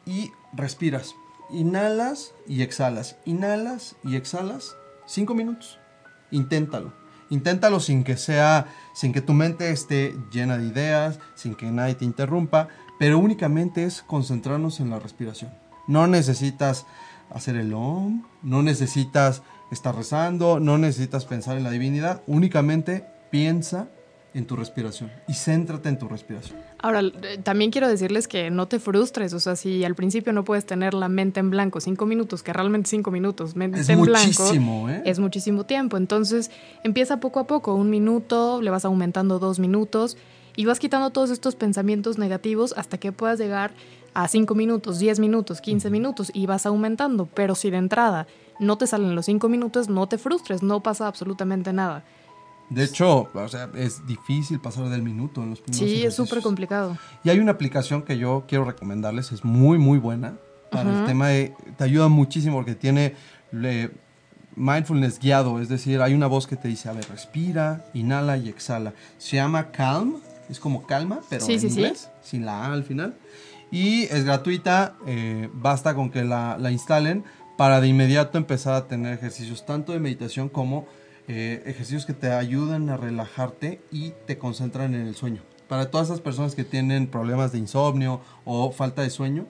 y 0.04 0.32
respiras. 0.52 1.14
Inhalas 1.50 2.34
y 2.48 2.62
exhalas. 2.62 3.16
Inhalas 3.24 3.94
y 4.02 4.16
exhalas 4.16 4.76
cinco 5.06 5.34
minutos. 5.34 5.78
Inténtalo. 6.32 6.92
Inténtalo 7.30 7.80
sin 7.80 8.04
que 8.04 8.16
sea, 8.16 8.66
sin 8.94 9.12
que 9.12 9.20
tu 9.20 9.32
mente 9.32 9.70
esté 9.70 10.14
llena 10.30 10.58
de 10.58 10.66
ideas, 10.66 11.18
sin 11.34 11.54
que 11.54 11.66
nadie 11.66 11.94
te 11.94 12.04
interrumpa, 12.04 12.68
pero 12.98 13.18
únicamente 13.18 13.84
es 13.84 14.02
concentrarnos 14.02 14.80
en 14.80 14.90
la 14.90 14.98
respiración. 14.98 15.52
No 15.86 16.06
necesitas 16.06 16.86
hacer 17.30 17.56
el 17.56 17.74
om, 17.74 18.22
no 18.42 18.62
necesitas 18.62 19.42
estar 19.70 19.94
rezando, 19.94 20.60
no 20.60 20.78
necesitas 20.78 21.24
pensar 21.24 21.56
en 21.56 21.64
la 21.64 21.70
divinidad, 21.70 22.22
únicamente 22.26 23.04
piensa 23.30 23.88
en 24.36 24.44
tu 24.44 24.54
respiración 24.54 25.10
y 25.26 25.32
céntrate 25.32 25.88
en 25.88 25.98
tu 25.98 26.08
respiración. 26.08 26.58
Ahora, 26.78 27.00
también 27.42 27.70
quiero 27.70 27.88
decirles 27.88 28.28
que 28.28 28.50
no 28.50 28.68
te 28.68 28.78
frustres, 28.78 29.32
o 29.32 29.40
sea, 29.40 29.56
si 29.56 29.82
al 29.82 29.94
principio 29.94 30.34
no 30.34 30.44
puedes 30.44 30.66
tener 30.66 30.92
la 30.92 31.08
mente 31.08 31.40
en 31.40 31.48
blanco 31.48 31.80
cinco 31.80 32.04
minutos, 32.04 32.42
que 32.42 32.52
realmente 32.52 32.90
cinco 32.90 33.10
minutos, 33.10 33.56
mente 33.56 33.80
Es 33.80 33.88
en 33.88 34.02
blanco, 34.02 34.26
muchísimo, 34.26 34.90
¿eh? 34.90 35.02
es 35.06 35.18
muchísimo 35.18 35.64
tiempo. 35.64 35.96
Entonces, 35.96 36.50
empieza 36.84 37.18
poco 37.18 37.40
a 37.40 37.46
poco, 37.46 37.74
un 37.74 37.88
minuto, 37.88 38.60
le 38.60 38.70
vas 38.70 38.84
aumentando 38.84 39.38
dos 39.38 39.58
minutos 39.58 40.18
y 40.54 40.66
vas 40.66 40.78
quitando 40.78 41.10
todos 41.10 41.30
estos 41.30 41.56
pensamientos 41.56 42.18
negativos 42.18 42.74
hasta 42.76 42.98
que 42.98 43.12
puedas 43.12 43.38
llegar 43.38 43.72
a 44.12 44.28
cinco 44.28 44.54
minutos, 44.54 44.98
10 44.98 45.18
minutos, 45.18 45.60
15 45.60 45.90
minutos 45.90 46.30
y 46.34 46.46
vas 46.46 46.66
aumentando. 46.66 47.26
Pero 47.34 47.54
si 47.54 47.70
de 47.70 47.78
entrada 47.78 48.26
no 48.58 48.76
te 48.78 48.86
salen 48.86 49.14
los 49.14 49.26
cinco 49.26 49.48
minutos, 49.48 49.88
no 49.88 50.06
te 50.08 50.18
frustres, 50.18 50.62
no 50.62 50.82
pasa 50.82 51.06
absolutamente 51.06 51.72
nada. 51.72 52.04
De 52.70 52.82
hecho, 52.84 53.28
o 53.32 53.48
sea, 53.48 53.70
es 53.74 54.06
difícil 54.06 54.58
pasar 54.60 54.88
del 54.88 55.02
minuto 55.02 55.42
en 55.42 55.50
los 55.50 55.60
primeros 55.60 55.88
Sí, 55.90 56.04
es 56.04 56.14
súper 56.14 56.42
complicado. 56.42 56.96
Y 57.22 57.30
hay 57.30 57.38
una 57.38 57.52
aplicación 57.52 58.02
que 58.02 58.18
yo 58.18 58.44
quiero 58.48 58.64
recomendarles, 58.64 59.30
es 59.32 59.44
muy, 59.44 59.78
muy 59.78 59.98
buena 59.98 60.34
para 60.70 60.90
el 60.90 61.04
tema 61.04 61.28
de... 61.28 61.54
Te 61.78 61.84
ayuda 61.84 62.08
muchísimo 62.08 62.56
porque 62.56 62.74
tiene 62.74 63.14
le- 63.52 63.90
mindfulness 64.56 65.18
guiado, 65.20 65.60
es 65.60 65.68
decir, 65.68 66.00
hay 66.02 66.14
una 66.14 66.26
voz 66.26 66.46
que 66.46 66.56
te 66.56 66.68
dice, 66.68 66.88
a 66.88 66.92
ver, 66.92 67.06
respira, 67.08 67.84
inhala 67.94 68.36
y 68.36 68.48
exhala. 68.48 68.94
Se 69.18 69.36
llama 69.36 69.70
Calm, 69.70 70.16
es 70.48 70.58
como 70.58 70.86
calma, 70.86 71.20
pero 71.28 71.44
Sí, 71.44 71.54
en 71.54 71.60
sí, 71.60 71.70
sí. 71.70 71.80
inglés, 71.80 72.08
sin 72.22 72.46
la 72.46 72.64
A 72.66 72.72
al 72.72 72.84
final. 72.84 73.14
Y 73.70 74.04
es 74.04 74.24
gratuita, 74.24 74.94
eh, 75.06 75.50
basta 75.52 75.94
con 75.94 76.10
que 76.10 76.24
la, 76.24 76.56
la 76.58 76.70
instalen 76.70 77.24
para 77.58 77.80
de 77.80 77.88
inmediato 77.88 78.38
empezar 78.38 78.74
a 78.74 78.86
tener 78.86 79.12
ejercicios 79.14 79.66
tanto 79.66 79.92
de 79.92 80.00
meditación 80.00 80.48
como 80.48 80.86
eh, 81.28 81.62
ejercicios 81.66 82.06
que 82.06 82.12
te 82.12 82.30
ayudan 82.30 82.88
a 82.88 82.96
relajarte 82.96 83.80
y 83.90 84.12
te 84.26 84.38
concentran 84.38 84.94
en 84.94 85.06
el 85.06 85.14
sueño. 85.14 85.42
Para 85.68 85.90
todas 85.90 86.08
esas 86.08 86.20
personas 86.20 86.54
que 86.54 86.64
tienen 86.64 87.08
problemas 87.08 87.52
de 87.52 87.58
insomnio 87.58 88.20
o 88.44 88.70
falta 88.70 89.02
de 89.02 89.10
sueño, 89.10 89.46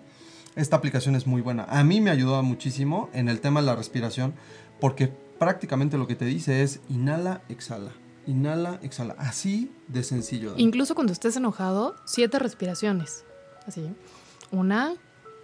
esta 0.55 0.77
aplicación 0.77 1.17
es 1.17 1.27
muy 1.27 1.43
buena. 1.43 1.65
A 1.65 1.85
mí 1.85 2.01
me 2.01 2.11
ayuda 2.11 2.41
muchísimo 2.41 3.11
en 3.13 3.29
el 3.29 3.41
tema 3.41 3.61
de 3.61 3.67
la 3.67 3.77
respiración 3.77 4.35
porque 4.81 5.09
prácticamente 5.39 5.99
lo 5.99 6.07
que 6.07 6.15
te 6.15 6.25
dice 6.25 6.63
es 6.63 6.81
inhala, 6.89 7.43
exhala. 7.51 7.93
Inhala, 8.27 8.81
exhala. 8.83 9.15
Así 9.19 9.71
de 9.89 10.03
sencillo. 10.03 10.55
Incluso 10.57 10.95
cuando 10.95 11.13
estés 11.13 11.37
enojado, 11.37 11.95
siete 12.07 12.39
respiraciones. 12.39 13.25
Así. 13.67 13.87
Una, 14.51 14.95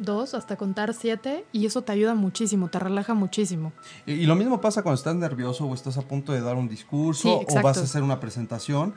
dos, 0.02 0.34
hasta 0.34 0.56
contar 0.56 0.94
siete. 0.94 1.44
Y 1.52 1.66
eso 1.66 1.82
te 1.82 1.92
ayuda 1.92 2.14
muchísimo, 2.14 2.68
te 2.68 2.78
relaja 2.78 3.14
muchísimo. 3.14 3.72
Y, 4.06 4.12
y 4.12 4.26
lo 4.26 4.34
mismo 4.36 4.60
pasa 4.60 4.82
cuando 4.82 4.96
estás 4.98 5.14
nervioso 5.16 5.66
o 5.66 5.74
estás 5.74 5.96
a 5.98 6.02
punto 6.02 6.32
de 6.32 6.40
dar 6.40 6.56
un 6.56 6.68
discurso 6.68 7.40
Sí, 7.48 7.56
o 7.58 7.62
vas 7.62 7.78
a 7.78 7.82
hacer 7.82 8.02
una 8.02 8.20
presentación. 8.20 8.94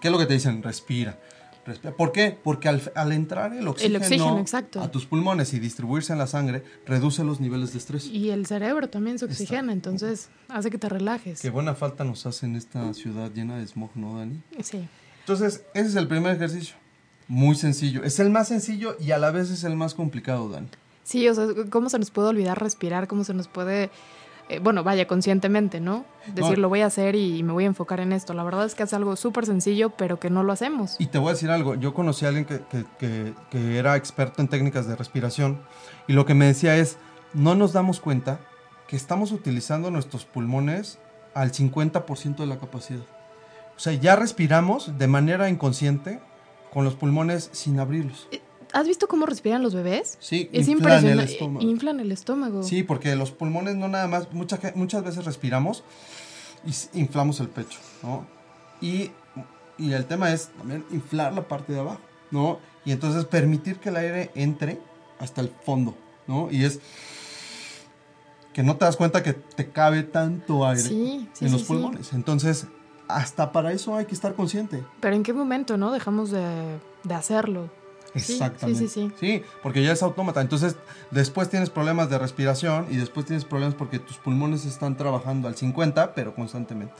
¿Qué 0.00 0.08
es 0.08 0.12
lo 0.12 0.18
que 0.18 0.26
te 0.26 0.34
dicen? 0.34 0.62
Respira. 0.62 1.18
Respira. 1.64 1.96
¿Por 1.96 2.12
qué? 2.12 2.38
Porque 2.44 2.68
al, 2.68 2.80
al 2.94 3.10
entrar 3.10 3.52
el 3.52 3.66
oxígeno, 3.66 4.44
a 4.80 4.88
tus 4.90 5.04
pulmones 5.06 5.52
y 5.52 5.58
distribuirse 5.58 6.12
en 6.12 6.18
la 6.20 6.28
sangre, 6.28 6.62
reduce 6.86 7.24
los 7.24 7.40
niveles 7.40 7.72
de 7.72 7.78
estrés. 7.78 8.06
Y 8.06 8.30
el 8.30 8.46
cerebro 8.46 8.88
también 8.88 9.18
se 9.18 9.24
Está- 9.24 9.34
oxigena, 9.42 9.72
entonces 9.72 10.28
hace 10.48 10.70
que 10.70 10.78
te 10.78 10.88
relajes. 10.88 11.40
Qué 11.40 11.50
buena 11.50 11.74
falta 11.74 12.04
nos 12.04 12.24
hace 12.24 12.46
en 12.46 12.54
esta 12.54 12.94
ciudad 12.94 13.32
llena 13.32 13.56
de 13.58 13.66
smog, 13.66 13.90
¿no, 13.96 14.16
Dani? 14.18 14.40
Sí. 14.62 14.86
Entonces, 15.20 15.64
ese 15.74 15.88
es 15.88 15.96
el 15.96 16.06
primer 16.06 16.36
ejercicio. 16.36 16.76
Muy 17.28 17.56
sencillo. 17.56 18.04
Es 18.04 18.20
el 18.20 18.30
más 18.30 18.48
sencillo 18.48 18.96
y 19.00 19.10
a 19.10 19.18
la 19.18 19.30
vez 19.30 19.50
es 19.50 19.64
el 19.64 19.76
más 19.76 19.94
complicado, 19.94 20.48
Dani. 20.48 20.68
Sí, 21.02 21.28
o 21.28 21.34
sea, 21.34 21.46
¿cómo 21.70 21.88
se 21.88 21.98
nos 21.98 22.10
puede 22.10 22.28
olvidar 22.28 22.60
respirar? 22.60 23.06
¿Cómo 23.08 23.24
se 23.24 23.34
nos 23.34 23.46
puede, 23.48 23.90
eh, 24.48 24.58
bueno, 24.60 24.82
vaya, 24.84 25.06
conscientemente, 25.06 25.80
¿no? 25.80 26.04
Decir, 26.34 26.56
No. 26.56 26.62
lo 26.62 26.68
voy 26.68 26.80
a 26.80 26.86
hacer 26.86 27.14
y 27.14 27.42
me 27.42 27.52
voy 27.52 27.64
a 27.64 27.68
enfocar 27.68 28.00
en 28.00 28.12
esto. 28.12 28.32
La 28.34 28.42
verdad 28.44 28.64
es 28.66 28.74
que 28.74 28.82
es 28.84 28.92
algo 28.92 29.14
súper 29.16 29.46
sencillo, 29.46 29.90
pero 29.90 30.18
que 30.20 30.30
no 30.30 30.42
lo 30.42 30.52
hacemos. 30.52 30.96
Y 30.98 31.06
te 31.06 31.18
voy 31.18 31.28
a 31.30 31.32
decir 31.32 31.50
algo, 31.50 31.74
yo 31.76 31.94
conocí 31.94 32.24
a 32.24 32.28
alguien 32.28 32.44
que, 32.44 32.60
que- 32.70 32.84
que- 32.98 33.34
que 33.50 33.78
era 33.78 33.96
experto 33.96 34.40
en 34.42 34.48
técnicas 34.48 34.86
de 34.86 34.96
respiración 34.96 35.60
y 36.08 36.12
lo 36.12 36.26
que 36.26 36.34
me 36.34 36.46
decía 36.46 36.76
es, 36.76 36.96
no 37.34 37.54
nos 37.54 37.72
damos 37.72 38.00
cuenta 38.00 38.40
que 38.88 38.96
estamos 38.96 39.30
utilizando 39.32 39.90
nuestros 39.90 40.24
pulmones 40.24 40.98
al 41.34 41.52
50% 41.52 42.36
de 42.36 42.46
la 42.46 42.58
capacidad. 42.58 43.00
O 43.76 43.78
sea, 43.80 43.92
ya 43.92 44.16
respiramos 44.16 44.96
de 44.98 45.06
manera 45.06 45.48
inconsciente 45.50 46.20
con 46.72 46.84
los 46.84 46.94
pulmones 46.94 47.48
sin 47.52 47.78
abrirlos. 47.80 48.28
Eh, 48.30 48.40
¿Has 48.72 48.86
visto 48.86 49.06
cómo 49.08 49.26
respiran 49.26 49.62
los 49.62 49.74
bebés? 49.74 50.18
Sí, 50.20 50.50
es 50.52 50.68
inflan 50.68 51.06
el 51.06 51.20
estómago. 51.20 51.64
Inflan 51.66 52.00
el 52.00 52.12
estómago. 52.12 52.62
Sí, 52.62 52.82
porque 52.82 53.14
los 53.16 53.30
pulmones 53.30 53.76
no 53.76 53.88
nada 53.88 54.06
más, 54.08 54.32
mucha 54.32 54.58
ge- 54.58 54.72
muchas 54.74 55.02
veces 55.04 55.24
respiramos 55.24 55.84
y 56.92 56.98
inflamos 57.00 57.40
el 57.40 57.48
pecho, 57.48 57.78
¿no? 58.02 58.26
Y, 58.80 59.12
y 59.78 59.92
el 59.92 60.04
tema 60.06 60.32
es 60.32 60.48
también 60.48 60.84
inflar 60.90 61.32
la 61.32 61.46
parte 61.48 61.72
de 61.72 61.80
abajo, 61.80 62.00
¿no? 62.30 62.58
Y 62.84 62.92
entonces 62.92 63.24
permitir 63.24 63.78
que 63.78 63.88
el 63.90 63.96
aire 63.96 64.30
entre 64.34 64.80
hasta 65.18 65.40
el 65.40 65.48
fondo, 65.64 65.94
¿no? 66.26 66.48
Y 66.50 66.64
es 66.64 66.80
que 68.52 68.62
no 68.62 68.76
te 68.76 68.84
das 68.86 68.96
cuenta 68.96 69.22
que 69.22 69.32
te 69.34 69.70
cabe 69.70 70.02
tanto 70.02 70.66
aire 70.66 70.82
Sí, 70.82 71.28
sí, 71.34 71.44
en 71.44 71.48
sí, 71.50 71.52
los 71.52 71.60
sí. 71.62 71.66
pulmones. 71.68 72.12
Entonces, 72.14 72.66
hasta 73.08 73.52
para 73.52 73.72
eso 73.72 73.96
hay 73.96 74.06
que 74.06 74.14
estar 74.14 74.34
consciente. 74.34 74.82
Pero 75.00 75.14
¿en 75.16 75.22
qué 75.22 75.32
momento, 75.32 75.76
no? 75.76 75.92
Dejamos 75.92 76.30
de, 76.30 76.78
de 77.04 77.14
hacerlo. 77.14 77.68
Sí, 78.14 78.32
Exactamente. 78.32 78.88
sí, 78.88 79.10
sí, 79.10 79.12
Sí, 79.20 79.42
porque 79.62 79.82
ya 79.82 79.92
es 79.92 80.02
autómata. 80.02 80.40
Entonces, 80.40 80.76
después 81.10 81.50
tienes 81.50 81.68
problemas 81.68 82.08
de 82.08 82.18
respiración 82.18 82.86
y 82.90 82.96
después 82.96 83.26
tienes 83.26 83.44
problemas 83.44 83.74
porque 83.74 83.98
tus 83.98 84.16
pulmones 84.16 84.64
están 84.64 84.96
trabajando 84.96 85.48
al 85.48 85.54
50, 85.56 86.14
pero 86.14 86.34
constantemente. 86.34 86.94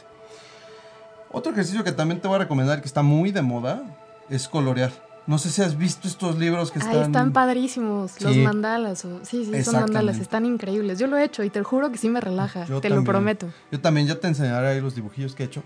Otro 1.30 1.52
ejercicio 1.52 1.82
que 1.84 1.92
también 1.92 2.20
te 2.20 2.28
voy 2.28 2.36
a 2.36 2.38
recomendar 2.40 2.80
que 2.80 2.86
está 2.86 3.02
muy 3.02 3.30
de 3.32 3.42
moda 3.42 3.82
es 4.30 4.48
colorear. 4.48 4.92
No 5.26 5.38
sé 5.38 5.50
si 5.50 5.60
has 5.60 5.76
visto 5.76 6.06
estos 6.06 6.38
libros 6.38 6.70
que 6.70 6.78
están... 6.78 6.94
Ahí 6.94 7.02
están 7.02 7.32
padrísimos, 7.32 8.20
los 8.20 8.32
Sí. 8.32 8.42
mandalas. 8.42 9.04
o- 9.04 9.24
sí, 9.24 9.44
sí, 9.44 9.64
son 9.64 9.80
mandalas, 9.80 10.18
están 10.18 10.46
increíbles. 10.46 10.98
Yo 11.00 11.08
lo 11.08 11.16
he 11.16 11.24
hecho 11.24 11.42
y 11.42 11.50
te 11.50 11.62
juro 11.64 11.90
que 11.90 11.98
sí 11.98 12.08
me 12.08 12.20
relaja, 12.20 12.64
Yo 12.66 12.80
te 12.80 12.90
lo 12.90 13.02
prometo. 13.02 13.48
Yo 13.72 13.80
también 13.80 14.06
ya 14.06 14.20
te 14.20 14.28
enseñaré 14.28 14.68
ahí 14.68 14.80
los 14.80 14.94
dibujillos 14.94 15.34
que 15.34 15.42
he 15.42 15.46
hecho. 15.46 15.62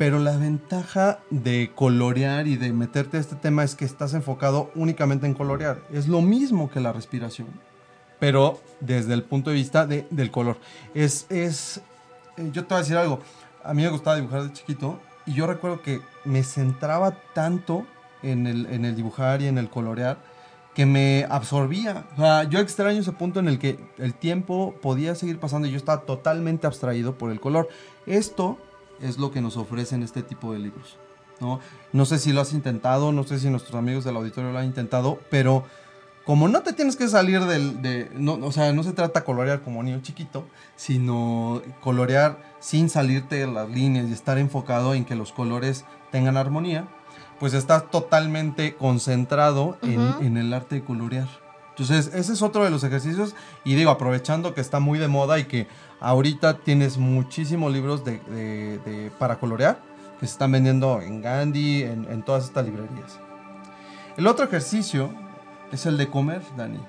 Pero 0.00 0.18
la 0.18 0.38
ventaja 0.38 1.18
de 1.28 1.72
colorear 1.74 2.46
y 2.46 2.56
de 2.56 2.72
meterte 2.72 3.18
a 3.18 3.20
este 3.20 3.36
tema 3.36 3.64
es 3.64 3.74
que 3.74 3.84
estás 3.84 4.14
enfocado 4.14 4.70
únicamente 4.74 5.26
en 5.26 5.34
colorear. 5.34 5.82
Es 5.92 6.08
lo 6.08 6.22
mismo 6.22 6.70
que 6.70 6.80
la 6.80 6.90
respiración, 6.90 7.48
pero 8.18 8.58
desde 8.80 9.12
el 9.12 9.24
punto 9.24 9.50
de 9.50 9.56
vista 9.56 9.84
de- 9.84 10.06
del 10.08 10.30
color. 10.30 10.56
Es, 10.94 11.26
es, 11.28 11.82
eh, 12.38 12.48
yo 12.50 12.62
te 12.64 12.68
voy 12.72 12.76
a 12.76 12.80
decir 12.80 12.96
algo. 12.96 13.20
A 13.62 13.74
mí 13.74 13.82
me 13.82 13.90
gustaba 13.90 14.16
dibujar 14.16 14.44
de 14.44 14.54
chiquito 14.54 14.98
y 15.26 15.34
yo 15.34 15.46
recuerdo 15.46 15.82
que 15.82 16.00
me 16.24 16.44
centraba 16.44 17.18
tanto 17.34 17.84
en 18.22 18.46
el, 18.46 18.64
en 18.72 18.86
el 18.86 18.96
dibujar 18.96 19.42
y 19.42 19.48
en 19.48 19.58
el 19.58 19.68
colorear 19.68 20.16
que 20.74 20.86
me 20.86 21.26
absorbía. 21.28 22.06
O 22.14 22.20
sea, 22.22 22.44
yo 22.44 22.58
extraño 22.60 23.00
ese 23.00 23.12
punto 23.12 23.38
en 23.38 23.48
el 23.48 23.58
que 23.58 23.78
el 23.98 24.14
tiempo 24.14 24.74
podía 24.80 25.14
seguir 25.14 25.38
pasando 25.38 25.68
y 25.68 25.72
yo 25.72 25.76
estaba 25.76 26.06
totalmente 26.06 26.66
abstraído 26.66 27.18
por 27.18 27.30
el 27.30 27.38
color. 27.38 27.68
Esto 28.06 28.56
es 29.00 29.18
lo 29.18 29.30
que 29.30 29.40
nos 29.40 29.56
ofrecen 29.56 30.02
este 30.02 30.22
tipo 30.22 30.52
de 30.52 30.58
libros. 30.58 30.96
¿no? 31.40 31.60
no 31.92 32.04
sé 32.04 32.18
si 32.18 32.32
lo 32.32 32.40
has 32.40 32.52
intentado, 32.52 33.12
no 33.12 33.24
sé 33.24 33.40
si 33.40 33.48
nuestros 33.48 33.74
amigos 33.74 34.04
del 34.04 34.16
auditorio 34.16 34.52
lo 34.52 34.58
han 34.58 34.66
intentado, 34.66 35.18
pero 35.30 35.64
como 36.24 36.48
no 36.48 36.60
te 36.60 36.72
tienes 36.72 36.96
que 36.96 37.08
salir 37.08 37.40
del... 37.46 37.82
De, 37.82 38.10
no, 38.14 38.34
o 38.34 38.52
sea, 38.52 38.72
no 38.72 38.82
se 38.82 38.92
trata 38.92 39.20
de 39.20 39.26
colorear 39.26 39.62
como 39.62 39.82
niño 39.82 40.00
chiquito, 40.02 40.46
sino 40.76 41.62
colorear 41.80 42.54
sin 42.60 42.90
salirte 42.90 43.36
de 43.36 43.46
las 43.46 43.68
líneas 43.68 44.08
y 44.08 44.12
estar 44.12 44.38
enfocado 44.38 44.94
en 44.94 45.04
que 45.04 45.14
los 45.14 45.32
colores 45.32 45.84
tengan 46.12 46.36
armonía, 46.36 46.86
pues 47.38 47.54
estás 47.54 47.90
totalmente 47.90 48.76
concentrado 48.76 49.78
en, 49.82 50.00
en 50.20 50.36
el 50.36 50.52
arte 50.52 50.76
de 50.76 50.84
colorear. 50.84 51.28
Entonces, 51.70 52.12
ese 52.14 52.34
es 52.34 52.42
otro 52.42 52.64
de 52.64 52.70
los 52.70 52.84
ejercicios. 52.84 53.34
Y 53.64 53.74
digo, 53.74 53.90
aprovechando 53.90 54.52
que 54.52 54.60
está 54.60 54.80
muy 54.80 54.98
de 54.98 55.08
moda 55.08 55.38
y 55.38 55.44
que 55.44 55.66
ahorita 56.00 56.58
tienes 56.58 56.96
muchísimos 56.98 57.72
libros 57.72 58.04
de, 58.04 58.18
de- 58.20 58.78
de- 58.78 59.10
para 59.18 59.38
colorear 59.38 59.78
que 60.18 60.26
se 60.26 60.32
están 60.32 60.52
vendiendo 60.52 61.00
en 61.00 61.22
Gandhi, 61.22 61.82
en, 61.82 62.06
en 62.10 62.22
todas 62.22 62.44
estas 62.44 62.64
librerías. 62.66 63.18
El 64.16 64.26
otro 64.26 64.44
ejercicio 64.44 65.10
es 65.72 65.86
el 65.86 65.96
de 65.96 66.08
comer, 66.10 66.42
Dani. 66.56 66.80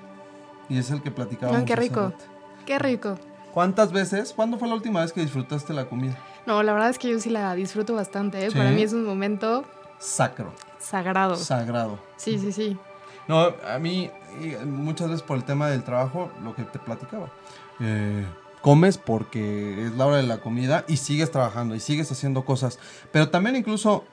Y 0.68 0.78
es 0.78 0.90
el 0.90 1.02
que 1.02 1.10
platicábamos. 1.10 1.62
Ah, 1.62 1.64
qué 1.64 1.76
rico. 1.76 2.12
Qué 2.66 2.78
rico. 2.78 3.16
¿Cuántas 3.52 3.92
veces? 3.92 4.32
¿Cuándo 4.34 4.58
fue 4.58 4.68
la 4.68 4.74
última 4.74 5.00
vez 5.00 5.12
que 5.12 5.20
disfrutaste 5.20 5.72
la 5.72 5.86
comida? 5.86 6.16
No, 6.46 6.62
la 6.62 6.72
verdad 6.72 6.90
es 6.90 6.98
que 6.98 7.10
yo 7.10 7.20
sí 7.20 7.30
la 7.30 7.54
disfruto 7.54 7.94
bastante. 7.94 8.44
¿eh? 8.46 8.50
Sí. 8.50 8.56
Para 8.58 8.70
mí 8.70 8.82
es 8.82 8.92
un 8.92 9.04
momento 9.04 9.64
Sacro, 9.98 10.52
sagrado. 10.78 11.36
sagrado. 11.36 11.98
Sí, 12.16 12.38
sí, 12.38 12.52
sí. 12.52 12.76
No, 13.28 13.48
a 13.66 13.78
mí 13.78 14.10
muchas 14.66 15.08
veces 15.08 15.22
por 15.22 15.36
el 15.36 15.44
tema 15.44 15.68
del 15.68 15.84
trabajo, 15.84 16.30
lo 16.42 16.54
que 16.54 16.64
te 16.64 16.78
platicaba. 16.78 17.28
eh, 17.80 18.26
comes 18.62 18.96
porque 18.98 19.86
es 19.86 19.92
la 19.96 20.06
hora 20.06 20.16
de 20.18 20.22
la 20.22 20.38
comida 20.38 20.84
y 20.88 20.96
sigues 20.96 21.30
trabajando 21.30 21.74
y 21.74 21.80
sigues 21.80 22.10
haciendo 22.12 22.44
cosas. 22.44 22.78
Pero 23.10 23.28
también 23.28 23.56
incluso, 23.56 24.04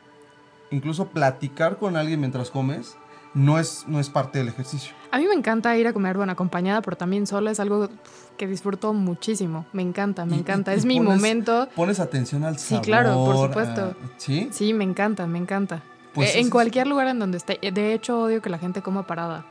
incluso 0.72 1.08
platicar 1.08 1.78
con 1.78 1.96
alguien 1.96 2.20
mientras 2.20 2.50
comes 2.50 2.98
no 3.36 3.60
es, 3.60 3.86
no 3.88 4.00
es 4.00 4.10
parte 4.10 4.40
del 4.40 4.48
ejercicio. 4.48 4.94
A 5.12 5.20
mí 5.20 5.26
me 5.28 5.34
encanta 5.36 5.78
ir 5.78 5.88
a 5.88 5.94
comer, 5.94 6.18
bueno, 6.18 6.32
acompañada, 6.32 6.82
pero 6.82 6.98
también 6.98 7.28
sola 7.28 7.52
es 7.52 7.60
algo 7.60 7.90
que 8.38 8.48
disfruto 8.48 8.94
muchísimo. 8.94 9.66
Me 9.72 9.84
encanta, 9.84 10.26
me 10.26 10.36
encanta. 10.38 10.72
y- 10.72 10.76
y 10.76 10.80
es 10.80 10.86
mi 10.86 10.98
pones- 10.98 11.16
momento. 11.16 11.68
Pones 11.76 12.00
atención 12.00 12.44
al 12.44 12.58
Sí, 12.58 12.70
sabor. 12.70 12.86
claro, 12.86 13.14
por 13.26 13.48
supuesto. 13.48 13.96
¿Sí? 14.18 14.50
Sí, 14.52 14.74
me 14.74 14.84
encanta, 14.84 15.28
me 15.28 15.38
encanta. 15.38 15.84
Pues 16.14 16.30
Eh, 16.30 16.32
ese 16.32 16.40
en 16.40 16.50
cualquier 16.50 16.88
lugar 16.88 17.08
en 17.08 17.20
donde 17.20 17.38
esté. 17.38 17.60
De 17.72 17.94
hecho, 17.94 18.20
odio 18.24 18.42
que 18.42 18.50
la 18.50 18.58
gente 18.58 18.82
coma 18.82 19.06
parada. 19.06 19.46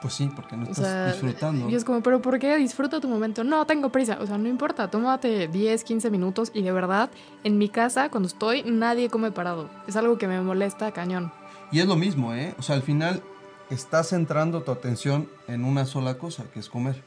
Pues 0.00 0.14
sí, 0.14 0.30
porque 0.34 0.56
no 0.56 0.66
O 0.66 0.70
estás 0.70 0.86
sea, 0.86 1.06
disfrutando. 1.12 1.68
Y 1.68 1.74
es 1.74 1.84
como, 1.84 2.02
pero 2.02 2.22
¿por 2.22 2.38
qué 2.38 2.56
disfruta 2.56 3.00
tu 3.00 3.08
momento? 3.08 3.44
No, 3.44 3.66
tengo 3.66 3.90
prisa. 3.90 4.18
O 4.20 4.26
sea, 4.26 4.38
no 4.38 4.48
importa, 4.48 4.90
tómate 4.90 5.48
10, 5.48 5.84
15 5.84 6.10
minutos 6.10 6.50
y 6.54 6.62
de 6.62 6.72
verdad, 6.72 7.10
en 7.44 7.58
mi 7.58 7.68
casa, 7.68 8.08
cuando 8.08 8.26
estoy, 8.26 8.62
nadie 8.62 9.10
come 9.10 9.30
parado. 9.30 9.68
Es 9.86 9.96
algo 9.96 10.16
que 10.16 10.26
me 10.26 10.40
molesta 10.40 10.90
cañón. 10.92 11.32
Y 11.70 11.80
es 11.80 11.86
lo 11.86 11.96
mismo, 11.96 12.34
¿eh? 12.34 12.54
O 12.58 12.62
sea, 12.62 12.76
al 12.76 12.82
final 12.82 13.22
estás 13.68 14.08
centrando 14.08 14.62
tu 14.62 14.72
atención 14.72 15.28
en 15.48 15.64
una 15.64 15.84
sola 15.86 16.18
cosa, 16.18 16.44
que 16.52 16.60
es 16.60 16.68
comer. 16.68 17.02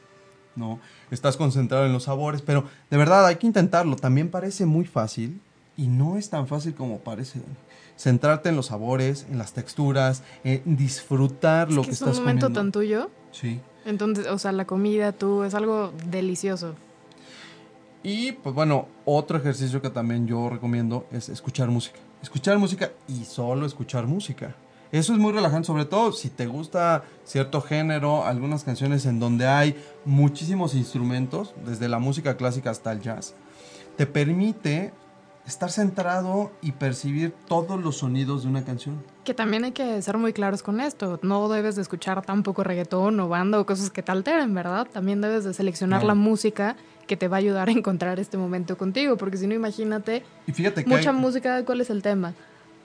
¿No? 0.56 0.78
Estás 1.10 1.36
concentrado 1.36 1.84
en 1.84 1.92
los 1.92 2.04
sabores, 2.04 2.40
pero 2.40 2.64
de 2.88 2.96
verdad 2.96 3.26
hay 3.26 3.36
que 3.36 3.46
intentarlo. 3.48 3.96
También 3.96 4.30
parece 4.30 4.66
muy 4.66 4.84
fácil 4.84 5.40
y 5.76 5.88
no 5.88 6.16
es 6.16 6.30
tan 6.30 6.46
fácil 6.46 6.74
como 6.74 7.00
parece. 7.00 7.40
Centrarte 7.96 8.48
en 8.48 8.56
los 8.56 8.66
sabores, 8.66 9.26
en 9.30 9.38
las 9.38 9.52
texturas, 9.52 10.22
en 10.42 10.76
disfrutar 10.76 11.70
lo 11.70 11.82
es 11.82 11.86
que, 11.86 11.90
que 11.90 11.94
es 11.94 12.00
estás 12.00 12.18
un 12.18 12.24
momento 12.24 12.46
comiendo. 12.46 12.60
tan 12.60 12.72
tuyo. 12.72 13.10
Sí. 13.30 13.60
Entonces, 13.84 14.26
o 14.26 14.38
sea, 14.38 14.52
la 14.52 14.64
comida, 14.64 15.12
tú, 15.12 15.44
es 15.44 15.54
algo 15.54 15.92
delicioso. 16.06 16.74
Y 18.02 18.32
pues 18.32 18.54
bueno, 18.54 18.88
otro 19.04 19.38
ejercicio 19.38 19.80
que 19.80 19.90
también 19.90 20.26
yo 20.26 20.50
recomiendo 20.50 21.06
es 21.10 21.28
escuchar 21.28 21.68
música. 21.68 21.98
Escuchar 22.22 22.58
música 22.58 22.90
y 23.08 23.24
solo 23.24 23.66
escuchar 23.66 24.06
música. 24.06 24.54
Eso 24.92 25.12
es 25.12 25.18
muy 25.18 25.32
relajante, 25.32 25.66
sobre 25.66 25.86
todo 25.86 26.12
si 26.12 26.28
te 26.28 26.46
gusta 26.46 27.02
cierto 27.24 27.60
género, 27.60 28.24
algunas 28.24 28.62
canciones 28.62 29.06
en 29.06 29.18
donde 29.18 29.46
hay 29.46 29.74
muchísimos 30.04 30.74
instrumentos, 30.74 31.54
desde 31.66 31.88
la 31.88 31.98
música 31.98 32.36
clásica 32.36 32.70
hasta 32.70 32.92
el 32.92 33.00
jazz. 33.00 33.34
Te 33.96 34.06
permite 34.06 34.92
estar 35.46 35.70
centrado 35.70 36.50
y 36.62 36.72
percibir 36.72 37.32
todos 37.46 37.82
los 37.82 37.98
sonidos 37.98 38.42
de 38.44 38.48
una 38.48 38.64
canción. 38.64 39.02
Que 39.24 39.34
también 39.34 39.64
hay 39.64 39.72
que 39.72 40.00
ser 40.00 40.16
muy 40.16 40.32
claros 40.32 40.62
con 40.62 40.80
esto. 40.80 41.18
No 41.22 41.48
debes 41.48 41.76
de 41.76 41.82
escuchar 41.82 42.22
tampoco 42.24 42.64
reggaetón 42.64 43.20
o 43.20 43.28
banda 43.28 43.60
o 43.60 43.66
cosas 43.66 43.90
que 43.90 44.02
te 44.02 44.10
alteren, 44.12 44.54
¿verdad? 44.54 44.86
También 44.90 45.20
debes 45.20 45.44
de 45.44 45.52
seleccionar 45.54 46.02
la 46.04 46.14
música 46.14 46.76
que 47.06 47.16
te 47.18 47.28
va 47.28 47.36
a 47.36 47.40
ayudar 47.40 47.68
a 47.68 47.72
encontrar 47.72 48.18
este 48.20 48.38
momento 48.38 48.78
contigo. 48.78 49.16
Porque 49.18 49.36
si 49.36 49.46
no, 49.46 49.54
imagínate, 49.54 50.22
Y 50.46 50.52
fíjate 50.52 50.84
que 50.84 50.90
mucha 50.90 51.10
hay- 51.10 51.16
música, 51.16 51.62
¿cuál 51.64 51.80
es 51.82 51.90
el 51.90 52.00
tema? 52.02 52.32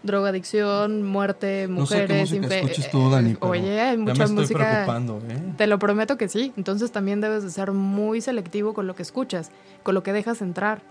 Drogadicción, 0.04 1.04
muerte, 1.04 1.68
no 1.70 1.86
sé 1.86 2.06
qué 2.08 2.24
mujeres, 2.26 2.90
tú, 2.90 3.10
Dani, 3.10 3.34
pero 3.36 3.52
Oye, 3.52 3.80
hay 3.82 3.98
mucha 3.98 4.28
me 4.28 4.34
música. 4.34 4.86
¿eh? 4.86 5.54
Te 5.58 5.68
lo 5.68 5.78
prometo 5.78 6.18
que 6.18 6.30
sí. 6.30 6.54
Entonces 6.58 6.92
también 6.92 7.20
debes 7.22 7.44
de 7.44 7.52
ser 7.52 7.74
muy 7.74 8.22
selectivo 8.22 8.74
con 8.74 8.88
lo 8.88 8.96
que 8.96 9.04
escuchas, 9.04 9.52
con 9.84 9.96
lo 9.96 10.02
que 10.04 10.14
dejas 10.14 10.42
entrar 10.42 10.82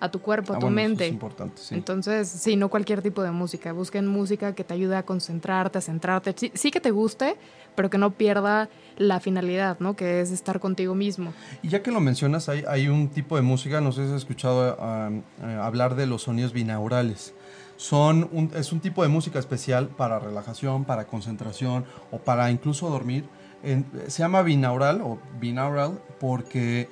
a 0.00 0.10
tu 0.10 0.20
cuerpo, 0.20 0.52
a 0.52 0.56
Ah, 0.56 0.58
tu 0.58 0.66
bueno, 0.66 0.80
eso 0.80 0.88
mente. 0.88 1.06
es 1.06 1.12
importante, 1.12 1.62
sí. 1.62 1.74
Entonces, 1.74 2.28
sí, 2.28 2.56
no 2.56 2.68
cualquier 2.68 3.00
tipo 3.02 3.22
de 3.22 3.30
música. 3.30 3.72
Busquen 3.72 4.06
música 4.06 4.54
que 4.54 4.62
te 4.64 4.74
ayude 4.74 4.96
a 4.96 5.04
concentrarte, 5.04 5.78
a 5.78 5.80
centrarte. 5.80 6.34
Sí, 6.36 6.50
sí 6.54 6.70
que 6.70 6.80
te 6.80 6.90
guste, 6.90 7.36
pero 7.74 7.88
que 7.90 7.96
no 7.98 8.10
pierda 8.12 8.68
la 8.98 9.18
finalidad, 9.20 9.78
¿no? 9.80 9.96
Que 9.96 10.20
es 10.20 10.30
estar 10.30 10.60
contigo 10.60 10.94
mismo. 10.94 11.32
Y 11.62 11.68
ya 11.68 11.82
que 11.82 11.90
lo 11.90 12.00
mencionas, 12.00 12.48
hay, 12.48 12.64
hay 12.68 12.88
un 12.88 13.08
tipo 13.08 13.36
de 13.36 13.42
música, 13.42 13.80
no 13.80 13.92
sé 13.92 14.06
si 14.06 14.10
has 14.12 14.18
escuchado 14.18 14.76
eh, 14.78 15.22
hablar 15.60 15.94
de 15.94 16.06
los 16.06 16.22
sonidos 16.22 16.52
binaurales. 16.52 17.34
Son 17.76 18.28
un- 18.32 18.52
es 18.54 18.72
un 18.72 18.80
tipo 18.80 19.02
de 19.02 19.08
música 19.08 19.38
especial 19.38 19.88
para 19.88 20.18
relajación, 20.20 20.84
para 20.84 21.06
concentración 21.06 21.84
o 22.12 22.18
para 22.18 22.50
incluso 22.50 22.88
dormir. 22.88 23.24
En- 23.64 23.86
se 24.08 24.22
llama 24.22 24.42
binaural 24.42 25.00
o 25.00 25.18
binaural 25.40 25.98
porque 26.20 26.88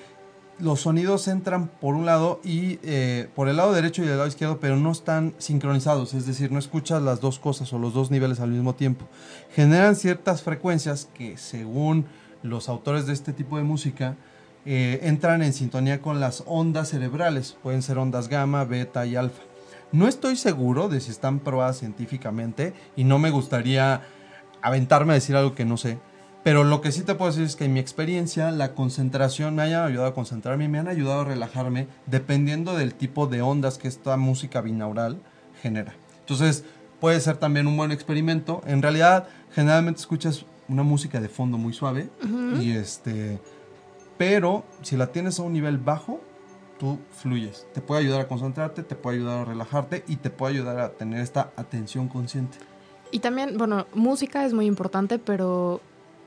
los 0.63 0.83
sonidos 0.83 1.27
entran 1.27 1.67
por 1.67 1.97
un 1.97 2.07
lado 2.07 2.41
y 2.45 2.79
eh, 2.85 3.29
por 3.35 3.49
el 3.49 3.57
lado 3.57 3.73
derecho 3.73 4.03
y 4.03 4.07
el 4.07 4.17
lado 4.17 4.29
izquierdo, 4.29 4.61
pero 4.61 4.77
no 4.77 4.93
están 4.93 5.35
sincronizados, 5.39 6.15
es 6.15 6.25
decir, 6.25 6.53
no 6.53 6.61
escuchas 6.61 7.03
las 7.03 7.21
dos 7.21 7.41
cosas 7.41 7.73
o 7.73 7.81
los 7.81 7.95
dos 7.95 8.13
niveles 8.13 8.39
al 8.39 8.51
mismo 8.51 8.77
tiempo. 8.77 9.07
Generan 9.55 9.97
ciertas 9.97 10.43
frecuencias 10.43 11.09
que 11.15 11.37
según 11.37 12.07
los 12.45 12.69
autores 12.69 13.07
de 13.07 13.13
este 13.13 13.33
tipo 13.33 13.57
de 13.57 13.65
música 13.65 14.17
eh, 14.65 15.01
entran 15.03 15.43
en 15.43 15.53
sintonía 15.53 16.01
con 16.01 16.21
las 16.21 16.45
ondas 16.47 16.91
cerebrales. 16.91 17.57
Pueden 17.61 17.83
ser 17.83 17.99
ondas 17.99 18.29
gamma, 18.29 18.65
beta 18.65 19.05
y 19.05 19.17
alfa. 19.17 19.43
No 19.91 20.07
estoy 20.07 20.37
seguro 20.37 20.89
de 20.89 21.01
si 21.01 21.11
están 21.11 21.41
probadas 21.41 21.79
científicamente 21.79 22.73
y 22.95 23.03
no 23.03 23.19
me 23.19 23.31
gustaría 23.31 24.03
aventarme 24.63 25.13
a 25.13 25.15
decir 25.15 25.35
algo 25.35 25.57
que 25.57 25.65
no 25.65 25.77
sé. 25.77 25.99
Pero 26.45 26.65
lo 26.65 26.81
que 26.81 26.91
sí 26.91 27.03
te 27.03 27.15
puedo 27.15 27.31
decir 27.31 27.45
es 27.45 27.55
que 27.55 27.67
en 27.67 27.73
mi 27.73 27.81
experiencia 27.81 28.51
la 28.51 28.75
concentración 28.75 29.55
me 29.55 29.63
ha 29.63 29.85
ayudado 29.85 30.09
a 30.09 30.15
concentrarme 30.15 30.65
y 30.65 30.69
me 30.69 30.79
han 30.79 30.89
ayudado 30.89 31.21
a 31.21 31.25
relajarme 31.25 31.87
dependiendo 32.07 32.75
del 32.77 32.95
tipo 32.95 33.29
de 33.29 33.43
ondas 33.43 33.79
que 33.79 33.87
esta 33.87 34.17
música 34.17 34.61
binaural 34.61 35.19
genera. 35.63 35.95
Entonces 36.21 36.65
puede 37.01 37.21
ser 37.21 37.37
también 37.37 37.69
un 37.69 37.77
buen 37.77 37.93
experimento. 37.93 38.63
En 38.67 38.83
realidad 38.83 39.29
generalmente 39.55 40.01
escuchas 40.01 40.45
una 40.69 40.83
música 40.83 41.21
de 41.21 41.29
fondo 41.29 41.59
muy 41.59 41.73
suave 41.73 42.09
y 42.61 42.73
este 42.73 43.41
pero 44.17 44.65
si 44.83 44.97
la 44.97 45.09
tienes 45.09 45.39
a 45.39 45.43
un 45.43 45.53
nivel 45.53 45.79
bajo 45.79 46.21
tú 46.79 46.99
fluyes. 47.13 47.67
Te 47.75 47.81
puede 47.81 48.01
ayudar 48.01 48.23
a 48.23 48.29
concentrarte, 48.29 48.83
te 48.83 48.97
puede 48.97 49.19
ayudar 49.19 49.41
a 49.41 49.45
relajarte 49.45 50.05
y 50.09 50.17
te 50.17 50.31
puede 50.31 50.55
ayudar 50.55 50.81
a 50.81 50.91
tener 50.91 51.21
esta 51.21 51.53
atención 51.57 52.09
consciente. 52.09 52.59
Y 53.13 53.21
también, 53.21 53.57
bueno, 53.57 53.87
música 53.95 54.45
es 54.45 54.53
muy 54.53 54.67
importante, 54.67 55.21
pero 55.21 55.81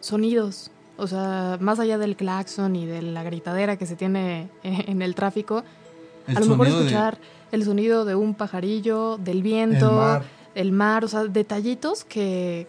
sonidos. 0.06 0.72
O 0.98 1.08
sea, 1.08 1.58
más 1.60 1.80
allá 1.80 1.98
del 1.98 2.16
claxon 2.16 2.76
y 2.76 2.86
de 2.86 3.02
la 3.02 3.24
gritadera 3.24 3.78
que 3.78 3.86
se 3.86 3.96
tiene 3.96 4.50
en 4.64 5.02
el 5.02 5.14
tráfico, 5.14 5.64
a 6.28 6.40
lo 6.40 6.46
mejor 6.46 6.68
escuchar 6.68 7.18
el 7.52 7.66
sonido 7.66 8.06
de 8.06 8.16
un 8.16 8.34
pajarillo, 8.34 9.18
del 9.18 9.44
viento, 9.44 9.90
el 9.90 9.96
mar. 9.96 10.24
el 10.56 10.72
mar, 10.72 11.06
o 11.06 11.08
sea, 11.08 11.26
detallitos 11.26 12.06
que 12.06 12.68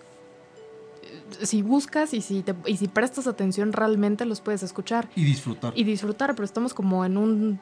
si 1.42 1.62
buscas 1.62 2.14
y 2.14 2.20
si, 2.20 2.42
te, 2.42 2.54
y 2.66 2.76
si 2.76 2.88
prestas 2.88 3.26
atención 3.26 3.72
realmente 3.72 4.24
los 4.24 4.40
puedes 4.40 4.62
escuchar. 4.62 5.08
Y 5.14 5.24
disfrutar. 5.24 5.72
Y 5.76 5.84
disfrutar, 5.84 6.34
pero 6.34 6.44
estamos 6.44 6.74
como 6.74 7.04
en 7.04 7.16
un 7.16 7.60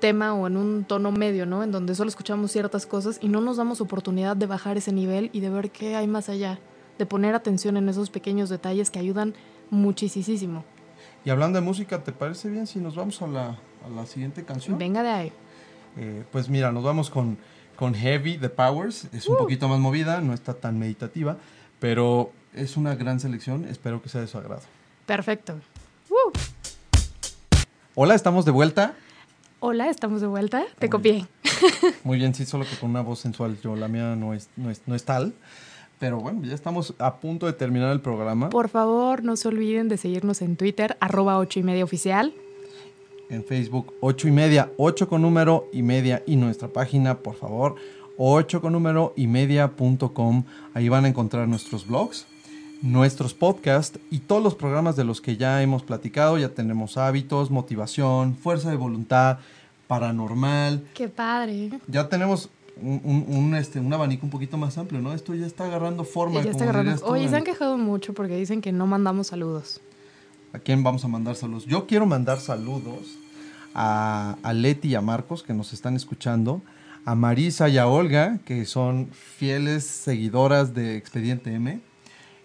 tema 0.00 0.34
o 0.34 0.46
en 0.46 0.56
un 0.56 0.84
tono 0.84 1.12
medio, 1.12 1.46
¿no? 1.46 1.64
En 1.64 1.72
donde 1.72 1.94
solo 1.94 2.08
escuchamos 2.08 2.52
ciertas 2.52 2.86
cosas 2.86 3.18
y 3.22 3.28
no 3.28 3.40
nos 3.40 3.56
damos 3.56 3.80
oportunidad 3.80 4.36
de 4.36 4.46
bajar 4.46 4.76
ese 4.76 4.92
nivel 4.92 5.30
y 5.32 5.40
de 5.40 5.50
ver 5.50 5.70
qué 5.70 5.96
hay 5.96 6.06
más 6.06 6.28
allá 6.28 6.60
de 6.98 7.06
poner 7.06 7.34
atención 7.34 7.76
en 7.76 7.88
esos 7.88 8.10
pequeños 8.10 8.48
detalles 8.48 8.90
que 8.90 8.98
ayudan 8.98 9.34
muchísimo. 9.70 10.64
Y 11.24 11.30
hablando 11.30 11.58
de 11.58 11.64
música, 11.64 12.02
¿te 12.02 12.12
parece 12.12 12.48
bien 12.48 12.66
si 12.66 12.78
nos 12.78 12.96
vamos 12.96 13.22
a 13.22 13.26
la, 13.26 13.58
a 13.84 13.88
la 13.94 14.06
siguiente 14.06 14.44
canción? 14.44 14.78
Venga 14.78 15.02
de 15.02 15.10
ahí. 15.10 15.32
Eh, 15.96 16.24
pues 16.30 16.48
mira, 16.48 16.72
nos 16.72 16.84
vamos 16.84 17.10
con, 17.10 17.38
con 17.76 17.94
Heavy 17.94 18.38
The 18.38 18.50
Powers. 18.50 19.08
Es 19.12 19.28
un 19.28 19.34
uh. 19.34 19.38
poquito 19.38 19.68
más 19.68 19.78
movida, 19.78 20.20
no 20.20 20.32
está 20.32 20.54
tan 20.54 20.78
meditativa, 20.78 21.36
pero 21.80 22.32
es 22.54 22.76
una 22.76 22.94
gran 22.94 23.20
selección. 23.20 23.64
Espero 23.64 24.02
que 24.02 24.08
sea 24.08 24.20
de 24.20 24.26
su 24.26 24.38
agrado. 24.38 24.62
Perfecto. 25.06 25.54
Uh. 26.10 26.32
Hola, 27.94 28.14
estamos 28.14 28.44
de 28.44 28.52
vuelta. 28.52 28.94
Hola, 29.60 29.88
estamos 29.88 30.20
de 30.20 30.28
vuelta. 30.28 30.64
Te 30.78 30.88
copié. 30.88 31.26
Muy 32.04 32.18
bien, 32.18 32.32
sí, 32.32 32.46
solo 32.46 32.64
que 32.64 32.76
con 32.76 32.90
una 32.90 33.00
voz 33.00 33.18
sensual. 33.18 33.58
Yo, 33.60 33.74
la 33.74 33.88
mía 33.88 34.14
no 34.14 34.34
es, 34.34 34.48
no 34.56 34.70
es, 34.70 34.82
no 34.86 34.94
es 34.94 35.04
tal. 35.04 35.34
Pero 35.98 36.20
bueno, 36.20 36.44
ya 36.44 36.54
estamos 36.54 36.94
a 36.98 37.16
punto 37.16 37.46
de 37.46 37.52
terminar 37.52 37.92
el 37.92 38.00
programa. 38.00 38.50
Por 38.50 38.68
favor, 38.68 39.24
no 39.24 39.36
se 39.36 39.48
olviden 39.48 39.88
de 39.88 39.96
seguirnos 39.96 40.42
en 40.42 40.56
Twitter, 40.56 40.96
arroba 41.00 41.38
ocho 41.38 41.58
y 41.58 41.62
media 41.64 41.84
oficial. 41.84 42.32
En 43.28 43.44
Facebook, 43.44 43.92
ocho 44.00 44.28
y 44.28 44.30
media, 44.30 44.70
ocho 44.76 45.08
con 45.08 45.22
número 45.22 45.68
y 45.72 45.82
media. 45.82 46.22
Y 46.26 46.36
nuestra 46.36 46.68
página, 46.68 47.18
por 47.18 47.34
favor, 47.34 47.74
ocho 48.16 48.60
con 48.60 48.72
número 48.72 49.12
y 49.16 49.26
media.com. 49.26 50.44
Ahí 50.72 50.88
van 50.88 51.04
a 51.04 51.08
encontrar 51.08 51.48
nuestros 51.48 51.86
blogs, 51.86 52.26
nuestros 52.80 53.34
podcasts 53.34 53.98
y 54.10 54.20
todos 54.20 54.42
los 54.42 54.54
programas 54.54 54.94
de 54.96 55.04
los 55.04 55.20
que 55.20 55.36
ya 55.36 55.62
hemos 55.62 55.82
platicado. 55.82 56.38
Ya 56.38 56.50
tenemos 56.50 56.96
hábitos, 56.96 57.50
motivación, 57.50 58.36
fuerza 58.36 58.70
de 58.70 58.76
voluntad, 58.76 59.38
paranormal. 59.88 60.86
Qué 60.94 61.08
padre. 61.08 61.70
Ya 61.88 62.08
tenemos 62.08 62.50
un, 62.80 63.54
este, 63.54 63.80
un 63.80 63.92
abanico 63.92 64.26
un 64.26 64.30
poquito 64.30 64.56
más 64.56 64.78
amplio, 64.78 65.00
¿no? 65.00 65.12
Esto 65.12 65.34
ya 65.34 65.46
está 65.46 65.64
agarrando 65.64 66.04
forma. 66.04 66.42
Ya 66.42 66.50
está 66.50 66.64
agarrando. 66.64 67.04
Oye, 67.04 67.28
se 67.28 67.36
han 67.36 67.44
quejado 67.44 67.76
mucho 67.78 68.14
porque 68.14 68.36
dicen 68.36 68.60
que 68.60 68.72
no 68.72 68.86
mandamos 68.86 69.28
saludos. 69.28 69.80
¿A 70.52 70.58
quién 70.58 70.82
vamos 70.82 71.04
a 71.04 71.08
mandar 71.08 71.36
saludos? 71.36 71.66
Yo 71.66 71.86
quiero 71.86 72.06
mandar 72.06 72.40
saludos 72.40 73.18
a, 73.74 74.36
a 74.42 74.52
Leti 74.52 74.88
y 74.88 74.94
a 74.94 75.00
Marcos 75.00 75.42
que 75.42 75.52
nos 75.52 75.72
están 75.72 75.94
escuchando, 75.94 76.62
a 77.04 77.14
Marisa 77.14 77.68
y 77.68 77.78
a 77.78 77.86
Olga 77.86 78.38
que 78.44 78.64
son 78.64 79.08
fieles 79.12 79.84
seguidoras 79.84 80.74
de 80.74 80.96
Expediente 80.96 81.52
M 81.54 81.80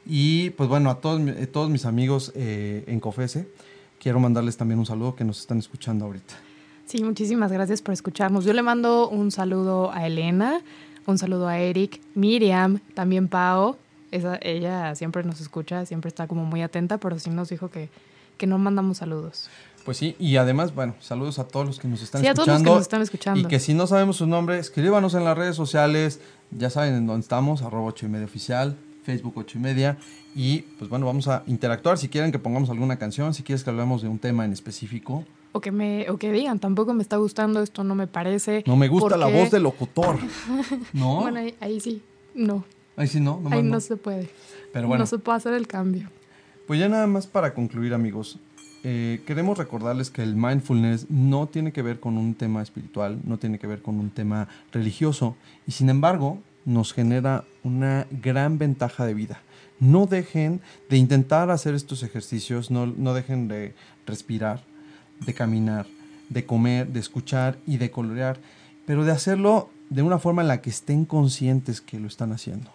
y 0.05 0.49
pues 0.51 0.67
bueno, 0.67 0.89
a 0.89 0.99
todos, 0.99 1.21
todos 1.51 1.69
mis 1.69 1.85
amigos 1.85 2.33
eh, 2.35 2.83
en 2.87 2.99
COFESE 2.99 3.47
quiero 3.99 4.19
mandarles 4.19 4.57
también 4.57 4.79
un 4.79 4.85
saludo 4.85 5.15
que 5.15 5.23
nos 5.23 5.39
están 5.39 5.59
escuchando 5.59 6.05
ahorita. 6.05 6.33
Sí, 6.85 7.03
muchísimas 7.03 7.51
gracias 7.51 7.81
por 7.81 7.93
escucharnos. 7.93 8.45
Yo 8.45 8.53
le 8.53 8.61
mando 8.61 9.09
un 9.09 9.31
saludo 9.31 9.91
a 9.91 10.05
Elena, 10.05 10.61
un 11.05 11.17
saludo 11.17 11.47
a 11.47 11.57
Eric, 11.59 12.01
Miriam, 12.15 12.79
también 12.93 13.27
Pau. 13.27 13.77
ella 14.11 14.93
siempre 14.95 15.23
nos 15.23 15.41
escucha, 15.41 15.85
siempre 15.85 16.09
está 16.09 16.27
como 16.27 16.45
muy 16.45 16.61
atenta, 16.61 16.97
pero 16.97 17.17
sí 17.19 17.29
nos 17.29 17.49
dijo 17.49 17.69
que, 17.69 17.89
que 18.37 18.47
no 18.47 18.57
mandamos 18.57 18.97
saludos. 18.97 19.49
Pues 19.85 19.97
sí, 19.97 20.15
y 20.17 20.37
además, 20.37 20.73
bueno, 20.73 20.95
saludos 21.01 21.39
a 21.39 21.47
todos 21.47 21.65
los 21.65 21.79
que 21.79 21.87
nos 21.87 22.01
están 22.01 22.21
sí, 22.21 22.27
escuchando. 22.27 22.51
A 22.51 22.55
todos 22.55 22.59
los 22.59 22.63
que 22.63 22.75
nos 22.75 22.81
están 22.81 23.01
escuchando. 23.01 23.39
Y 23.41 23.45
que 23.45 23.59
si 23.59 23.73
no 23.73 23.85
sabemos 23.85 24.17
su 24.17 24.27
nombre, 24.27 24.57
escríbanos 24.59 25.13
en 25.13 25.25
las 25.25 25.37
redes 25.37 25.55
sociales. 25.55 26.21
Ya 26.51 26.69
saben 26.69 26.93
en 26.93 27.07
dónde 27.07 27.21
estamos, 27.21 27.63
arroba 27.63 27.87
ocho 27.87 28.05
y 28.05 28.09
media 28.09 28.25
oficial, 28.25 28.77
Facebook 29.03 29.33
ocho 29.35 29.57
y 29.57 29.61
media. 29.61 29.97
Y 30.35 30.61
pues 30.77 30.89
bueno, 30.89 31.05
vamos 31.05 31.27
a 31.27 31.43
interactuar. 31.47 31.97
Si 31.97 32.07
quieren 32.07 32.31
que 32.31 32.39
pongamos 32.39 32.69
alguna 32.69 32.97
canción, 32.97 33.33
si 33.33 33.43
quieres 33.43 33.63
que 33.63 33.71
hablemos 33.71 34.01
de 34.01 34.07
un 34.07 34.19
tema 34.19 34.45
en 34.45 34.53
específico, 34.53 35.25
o 35.53 35.61
que 35.61 35.71
me 35.71 36.09
o 36.09 36.17
que 36.17 36.31
digan 36.31 36.59
tampoco 36.59 36.93
me 36.93 37.03
está 37.03 37.17
gustando 37.17 37.61
esto 37.61 37.83
no 37.83 37.95
me 37.95 38.07
parece 38.07 38.63
no 38.67 38.75
me 38.75 38.87
gusta 38.89 39.15
la 39.15 39.27
voz 39.27 39.49
del 39.51 39.63
locutor. 39.63 40.17
No 40.93 41.21
bueno 41.21 41.39
ahí, 41.61 41.79
sí 41.79 42.01
no. 42.35 42.65
Ahí 42.95 43.07
sí 43.07 43.19
no, 43.19 43.41
ahí 43.49 43.63
no, 43.63 43.79
se 43.79 43.95
puede. 43.95 44.29
Pero 44.71 44.87
bueno. 44.87 45.03
No 45.03 45.05
se 45.07 45.17
puede 45.17 45.37
hacer 45.37 45.53
el 45.53 45.67
cambio. 45.67 46.09
Pues 46.67 46.79
ya 46.79 46.89
nada 46.89 47.07
más 47.07 47.27
para 47.27 47.53
concluir 47.53 47.93
amigos 47.93 48.39
eh, 48.83 49.21
queremos 49.25 49.57
recordarles 49.57 50.09
que 50.09 50.23
el 50.23 50.35
mindfulness 50.35 51.09
no 51.09 51.47
tiene 51.47 51.71
que 51.71 51.81
ver 51.81 51.99
con 51.99 52.17
un 52.17 52.35
tema 52.35 52.61
espiritual 52.61 53.19
no 53.23 53.37
tiene 53.37 53.57
que 53.57 53.67
ver 53.67 53.81
con 53.81 53.97
un 53.97 54.09
tema 54.09 54.49
religioso 54.73 55.37
y 55.65 55.71
sin 55.71 55.89
embargo 55.89 56.39
nos 56.65 56.93
genera 56.93 57.45
una 57.63 58.07
gran 58.09 58.57
ventaja 58.57 59.05
de 59.05 59.13
vida. 59.13 59.41
No 59.79 60.05
dejen 60.05 60.61
de 60.89 60.97
intentar 60.97 61.49
hacer 61.49 61.75
estos 61.75 62.03
ejercicios 62.03 62.71
no, 62.71 62.87
no 62.87 63.13
dejen 63.13 63.47
de 63.47 63.75
respirar 64.05 64.63
de 65.19 65.33
caminar, 65.33 65.87
de 66.29 66.45
comer, 66.45 66.87
de 66.87 66.99
escuchar 66.99 67.57
y 67.65 67.77
de 67.77 67.91
colorear, 67.91 68.39
pero 68.85 69.05
de 69.05 69.11
hacerlo 69.11 69.69
de 69.89 70.01
una 70.01 70.19
forma 70.19 70.41
en 70.41 70.47
la 70.47 70.61
que 70.61 70.69
estén 70.69 71.05
conscientes 71.05 71.81
que 71.81 71.99
lo 71.99 72.07
están 72.07 72.31
haciendo. 72.31 72.71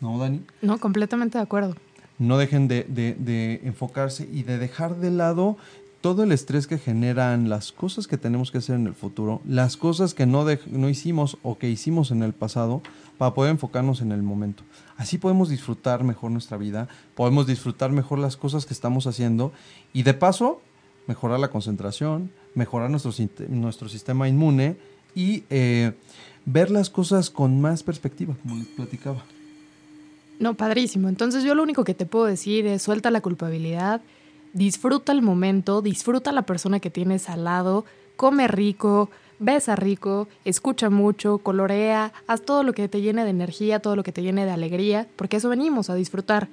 ¿No, 0.00 0.18
Dani? 0.18 0.42
No, 0.62 0.78
completamente 0.78 1.38
de 1.38 1.44
acuerdo. 1.44 1.76
No 2.18 2.38
dejen 2.38 2.68
de, 2.68 3.60
enfocarse 3.64 4.28
y 4.30 4.42
de 4.42 4.58
dejar 4.58 4.96
de 4.96 5.10
lado 5.10 5.56
todo 6.00 6.22
el 6.22 6.32
estrés 6.32 6.66
que 6.66 6.78
generan 6.78 7.50
las 7.50 7.72
cosas 7.72 8.06
que 8.06 8.16
tenemos 8.16 8.50
que 8.50 8.58
hacer 8.58 8.76
en 8.76 8.86
el 8.86 8.94
futuro, 8.94 9.42
las 9.46 9.76
cosas 9.76 10.14
que 10.14 10.24
no, 10.24 10.46
no 10.70 10.88
hicimos 10.88 11.36
o 11.42 11.58
que 11.58 11.68
hicimos 11.68 12.10
en 12.10 12.22
el 12.22 12.32
pasado, 12.32 12.82
para 13.18 13.34
poder 13.34 13.50
enfocarnos 13.50 14.00
en 14.00 14.12
el 14.12 14.22
momento. 14.22 14.62
Así 14.96 15.18
podemos 15.18 15.50
disfrutar 15.50 16.04
mejor 16.04 16.30
nuestra 16.30 16.56
vida, 16.56 16.88
podemos 17.14 17.46
disfrutar 17.46 17.90
mejor 17.90 18.18
las 18.18 18.38
cosas 18.38 18.64
que 18.64 18.72
estamos 18.72 19.06
haciendo 19.06 19.52
y 19.92 20.04
de 20.04 20.14
paso 20.14 20.62
mejorar 21.06 21.40
la 21.40 21.48
concentración, 21.48 22.30
mejorar 22.54 22.90
nuestro, 22.90 23.12
nuestro 23.48 23.88
sistema 23.88 24.28
inmune 24.28 24.76
y 25.14 25.44
eh, 25.50 25.92
ver 26.44 26.70
las 26.70 26.90
cosas 26.90 27.30
con 27.30 27.60
más 27.60 27.82
perspectiva, 27.82 28.36
como 28.42 28.56
les 28.56 28.66
platicaba. 28.68 29.24
No, 30.38 30.54
padrísimo. 30.54 31.08
Entonces 31.08 31.44
yo 31.44 31.54
lo 31.54 31.62
único 31.62 31.84
que 31.84 31.94
te 31.94 32.06
puedo 32.06 32.24
decir 32.24 32.66
es 32.66 32.82
suelta 32.82 33.10
la 33.10 33.20
culpabilidad, 33.20 34.00
disfruta 34.52 35.12
el 35.12 35.22
momento, 35.22 35.82
disfruta 35.82 36.32
la 36.32 36.42
persona 36.42 36.80
que 36.80 36.90
tienes 36.90 37.28
al 37.28 37.44
lado, 37.44 37.84
come 38.16 38.48
rico, 38.48 39.10
besa 39.38 39.76
rico, 39.76 40.28
escucha 40.44 40.90
mucho, 40.90 41.38
colorea, 41.38 42.12
haz 42.26 42.42
todo 42.42 42.62
lo 42.62 42.72
que 42.72 42.88
te 42.88 43.00
llene 43.00 43.24
de 43.24 43.30
energía, 43.30 43.80
todo 43.80 43.96
lo 43.96 44.02
que 44.02 44.12
te 44.12 44.22
llene 44.22 44.44
de 44.44 44.50
alegría, 44.50 45.08
porque 45.16 45.36
eso 45.38 45.48
venimos 45.48 45.90
a 45.90 45.94
disfrutar. 45.94 46.48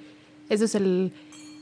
Ese 0.48 0.64
es 0.64 0.74
el, 0.74 1.12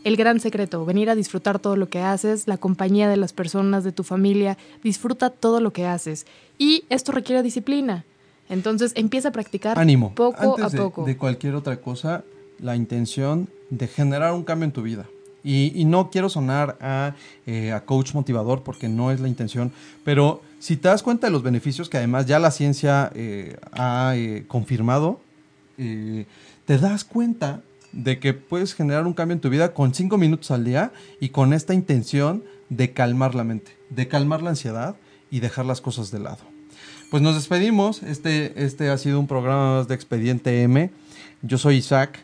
el 0.07 0.17
gran 0.17 0.39
secreto, 0.39 0.85
venir 0.85 1.11
a 1.11 1.17
disfrutar 1.17 1.59
todo 1.59 1.75
lo 1.75 1.89
que 1.89 1.99
haces, 1.99 2.47
la 2.47 2.59
compañía 2.59 3.09
de 3.09 3.17
las 3.17 3.33
personas, 3.33 3.83
de 3.83 3.91
tu 3.91 4.05
familia, 4.05 4.57
disfruta 4.85 5.31
todo 5.31 5.59
lo 5.59 5.73
que 5.73 5.85
haces. 5.85 6.27
Y 6.59 6.85
esto 6.91 7.11
requiere 7.11 7.43
disciplina. 7.43 8.05
Entonces 8.49 8.93
empieza 8.95 9.31
a 9.31 9.33
practicar 9.33 9.77
Ánimo. 9.77 10.15
poco 10.15 10.63
a 10.63 10.71
poco. 10.71 11.05
De 11.05 11.17
cualquier 11.17 11.57
otra 11.57 11.79
cosa, 11.81 12.23
la 12.61 12.77
intención 12.77 13.49
de 13.71 13.89
generar 13.89 14.33
un 14.33 14.45
cambio 14.45 14.67
en 14.67 14.71
tu 14.71 14.83
vida. 14.83 15.07
Y, 15.43 15.85
no 15.87 16.11
quiero 16.11 16.29
sonar 16.29 16.77
eh, 17.47 17.73
a, 17.73 17.81
coach 17.81 18.15
motivador 18.15 18.63
porque 18.63 18.89
no 18.89 19.11
es 19.11 19.19
la 19.19 19.27
intención, 19.27 19.73
pero 20.05 20.41
si 20.61 20.77
te 20.77 20.87
das 20.87 21.03
cuenta 21.03 21.27
de 21.27 21.33
los 21.33 21.43
beneficios 21.43 21.89
que 21.89 21.97
además 21.97 22.27
ya 22.27 22.39
la 22.39 22.53
ciencia 22.53 23.11
eh, 23.15 23.57
ha 23.73 24.15
eh, 24.15 24.45
confirmado, 24.47 25.21
te 25.77 26.79
das 26.79 27.05
cuenta 27.05 27.61
de 27.97 28.19
que 28.19 28.35
puedes 28.35 28.75
generar 28.75 29.07
un 29.07 29.15
cambio 29.15 29.35
en 29.35 29.41
tu 29.41 29.49
vida 29.49 29.73
con 29.73 29.95
cinco 29.95 30.19
minutos 30.19 30.51
al 30.51 30.65
día 30.65 30.93
y 31.19 31.31
con 31.31 31.53
esta 31.53 31.75
intención 31.75 32.45
de 32.69 32.93
calmar 32.93 33.35
la 33.35 33.43
mente, 33.43 33.73
de 33.91 34.07
calmar 34.07 34.43
la 34.43 34.51
ansiedad 34.51 34.97
y 35.31 35.41
dejar 35.41 35.65
las 35.65 35.81
cosas 35.81 36.11
de 36.11 36.19
lado. 36.19 36.39
Pues 37.11 37.23
nos 37.23 37.35
despedimos. 37.35 38.03
Este, 38.03 38.65
este 38.65 38.91
ha 38.91 38.99
sido 38.99 39.19
un 39.19 39.27
programa 39.27 39.85
de 39.85 39.95
Expediente 39.95 40.63
M. 40.63 40.91
Yo 41.43 41.57
soy 41.57 41.77
Isaac. 41.77 42.23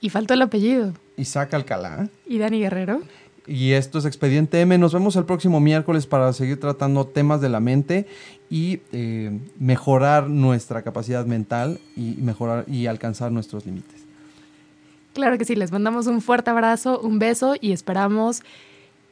Y 0.00 0.10
faltó 0.10 0.34
el 0.34 0.42
apellido. 0.42 0.94
Isaac 1.16 1.54
Alcalá. 1.54 2.08
Y 2.26 2.38
Dani 2.38 2.58
Guerrero. 2.58 3.02
Y 3.46 3.72
esto 3.72 3.98
es 3.98 4.06
Expediente 4.06 4.60
M. 4.60 4.76
Nos 4.78 4.94
vemos 4.94 5.14
el 5.16 5.26
próximo 5.26 5.60
miércoles 5.60 6.06
para 6.06 6.32
seguir 6.32 6.58
tratando 6.58 7.06
temas 7.06 7.40
de 7.40 7.50
la 7.50 7.60
mente 7.60 8.06
y 8.50 8.80
eh, 8.92 9.38
mejorar 9.58 10.28
nuestra 10.28 10.82
capacidad 10.82 11.26
mental 11.26 11.78
y 11.96 12.16
mejorar 12.20 12.64
y 12.66 12.86
alcanzar 12.86 13.30
nuestros 13.30 13.66
límites. 13.66 14.03
Claro 15.14 15.38
que 15.38 15.44
sí, 15.44 15.54
les 15.54 15.70
mandamos 15.70 16.08
un 16.08 16.20
fuerte 16.20 16.50
abrazo, 16.50 17.00
un 17.00 17.20
beso 17.20 17.54
y 17.60 17.72
esperamos 17.72 18.42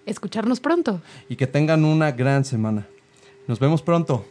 escucharnos 0.05 0.59
pronto. 0.59 1.01
Y 1.29 1.37
que 1.37 1.47
tengan 1.47 1.85
una 1.85 2.11
gran 2.11 2.45
semana. 2.45 2.89
Nos 3.47 3.61
vemos 3.61 3.83
pronto. 3.83 4.27